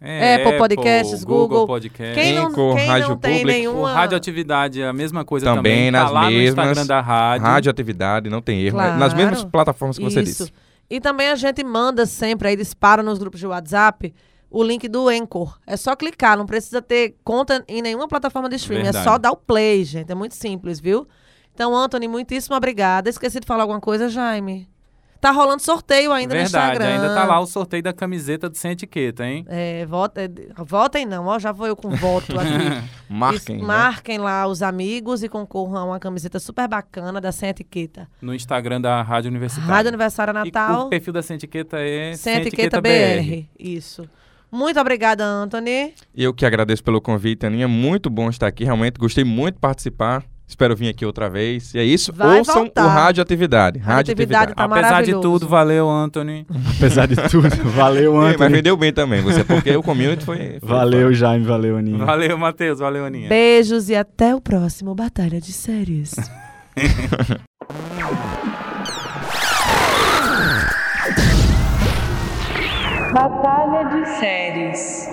mais. 0.00 0.40
Apple 0.46 0.58
Podcasts, 0.58 1.24
Google. 1.24 1.66
Podcasts. 1.66 2.14
Quem 2.22 2.34
não, 2.34 2.52
quem 2.52 2.86
Rádio 2.86 3.08
não 3.08 3.16
tem 3.16 3.44
nenhuma... 3.44 3.92
Radioatividade 3.92 4.82
é 4.82 4.86
a 4.86 4.92
mesma 4.92 5.24
coisa 5.24 5.46
Também 5.46 5.62
também. 5.62 5.90
nas 5.90 6.04
tá 6.04 6.10
lá 6.10 6.24
no 6.24 6.30
mesmas. 6.30 6.66
Instagram 6.66 6.86
da 6.86 7.00
rádio. 7.00 7.46
Radioatividade, 7.46 8.30
não 8.30 8.40
tem 8.42 8.60
erro. 8.62 8.76
né? 8.76 8.84
Claro. 8.84 8.98
Nas 9.00 9.14
mesmas 9.14 9.44
plataformas 9.44 9.98
que 9.98 10.04
você 10.04 10.20
Isso. 10.20 10.44
disse. 10.44 10.52
E 10.88 11.00
também 11.00 11.28
a 11.28 11.34
gente 11.34 11.64
manda 11.64 12.06
sempre, 12.06 12.48
aí 12.48 12.56
dispara 12.56 13.02
nos 13.02 13.18
grupos 13.18 13.40
de 13.40 13.46
WhatsApp, 13.46 14.14
o 14.48 14.62
link 14.62 14.86
do 14.86 15.08
Anchor. 15.08 15.58
É 15.66 15.76
só 15.76 15.96
clicar, 15.96 16.36
não 16.38 16.46
precisa 16.46 16.80
ter 16.80 17.16
conta 17.24 17.64
em 17.66 17.82
nenhuma 17.82 18.06
plataforma 18.06 18.48
de 18.48 18.56
streaming. 18.56 18.82
É 18.82 18.92
Verdade. 18.92 19.04
só 19.04 19.18
dar 19.18 19.32
o 19.32 19.36
play, 19.36 19.82
gente. 19.84 20.12
É 20.12 20.14
muito 20.14 20.34
simples, 20.36 20.78
viu? 20.78 21.06
Então, 21.52 21.74
Anthony, 21.74 22.06
muitíssimo 22.06 22.54
obrigada. 22.54 23.08
Esqueci 23.10 23.40
de 23.40 23.46
falar 23.46 23.62
alguma 23.64 23.80
coisa, 23.80 24.08
Jaime? 24.08 24.68
Tá 25.20 25.30
rolando 25.30 25.62
sorteio 25.62 26.12
ainda 26.12 26.34
no 26.34 26.40
Verdade, 26.40 26.72
Instagram. 26.74 26.94
ainda 26.94 27.14
tá 27.14 27.24
lá 27.24 27.40
o 27.40 27.46
sorteio 27.46 27.82
da 27.82 27.92
camiseta 27.92 28.48
do 28.48 28.56
Sem 28.56 28.72
Etiqueta, 28.72 29.24
hein? 29.26 29.44
É, 29.48 29.84
vota, 29.86 30.20
votem 30.58 31.06
não, 31.06 31.26
ó, 31.26 31.38
já 31.38 31.52
vou 31.52 31.66
eu 31.66 31.74
com 31.76 31.90
voto 31.90 32.38
aqui. 32.38 32.86
Marquem. 33.08 33.56
Isso, 33.56 33.66
né? 33.66 33.74
marquem 33.74 34.18
lá 34.18 34.46
os 34.46 34.62
amigos 34.62 35.22
e 35.22 35.28
concorram 35.28 35.76
a 35.78 35.84
uma 35.84 36.00
camiseta 36.00 36.38
super 36.38 36.68
bacana 36.68 37.20
da 37.20 37.32
Sem 37.32 37.48
Etiqueta. 37.48 38.08
No 38.20 38.34
Instagram 38.34 38.80
da 38.80 39.00
Rádio 39.02 39.30
Universitária. 39.30 39.72
Rádio 39.72 39.88
Aniversário 39.88 40.30
E 40.32 40.34
Natal. 40.34 40.86
o 40.86 40.90
perfil 40.90 41.12
da 41.12 41.22
Sem 41.22 41.36
Etiqueta 41.36 41.78
é 41.78 42.14
Sem 42.14 42.36
etiqueta 42.40 42.80
BR. 42.80 43.46
Isso. 43.58 44.08
Muito 44.50 44.78
obrigada, 44.80 45.24
Anthony. 45.24 45.92
E 46.14 46.22
eu 46.24 46.32
que 46.32 46.46
agradeço 46.46 46.82
pelo 46.82 47.00
convite, 47.00 47.44
Aninha. 47.46 47.66
Muito 47.68 48.08
bom 48.08 48.28
estar 48.30 48.46
aqui, 48.46 48.64
realmente. 48.64 48.98
Gostei 48.98 49.24
muito 49.24 49.54
de 49.54 49.60
participar. 49.60 50.24
Espero 50.48 50.76
vir 50.76 50.88
aqui 50.88 51.04
outra 51.04 51.28
vez. 51.28 51.74
E 51.74 51.78
é 51.78 51.84
isso. 51.84 52.12
Vai 52.12 52.38
Ouçam 52.38 52.54
voltar. 52.62 52.84
o 52.84 52.88
Radioatividade. 52.88 53.78
Radioatividade 53.80 54.54
tá 54.54 54.64
Apesar 54.64 55.02
de 55.02 55.12
tudo, 55.20 55.48
valeu, 55.48 55.90
Anthony. 55.90 56.46
Apesar 56.76 57.06
de 57.06 57.16
tudo, 57.28 57.48
valeu, 57.72 58.12
Ei, 58.14 58.18
Mas 58.20 58.34
Anthony. 58.34 58.52
vendeu 58.54 58.76
bem 58.76 58.92
também, 58.92 59.20
você, 59.22 59.42
porque 59.42 59.74
o 59.76 59.82
community 59.82 60.24
foi. 60.24 60.58
foi 60.60 60.60
Valeu, 60.68 61.12
Jaime, 61.12 61.44
valeu, 61.44 61.76
Aninha. 61.76 62.04
Valeu, 62.04 62.38
Matheus. 62.38 62.78
Valeu, 62.78 63.04
Aninha. 63.04 63.28
Beijos 63.28 63.88
e 63.88 63.96
até 63.96 64.34
o 64.34 64.40
próximo 64.40 64.94
Batalha 64.94 65.40
de 65.40 65.52
Séries. 65.52 66.14
Batalha 73.12 73.84
de 73.84 74.06
séries. 74.18 75.08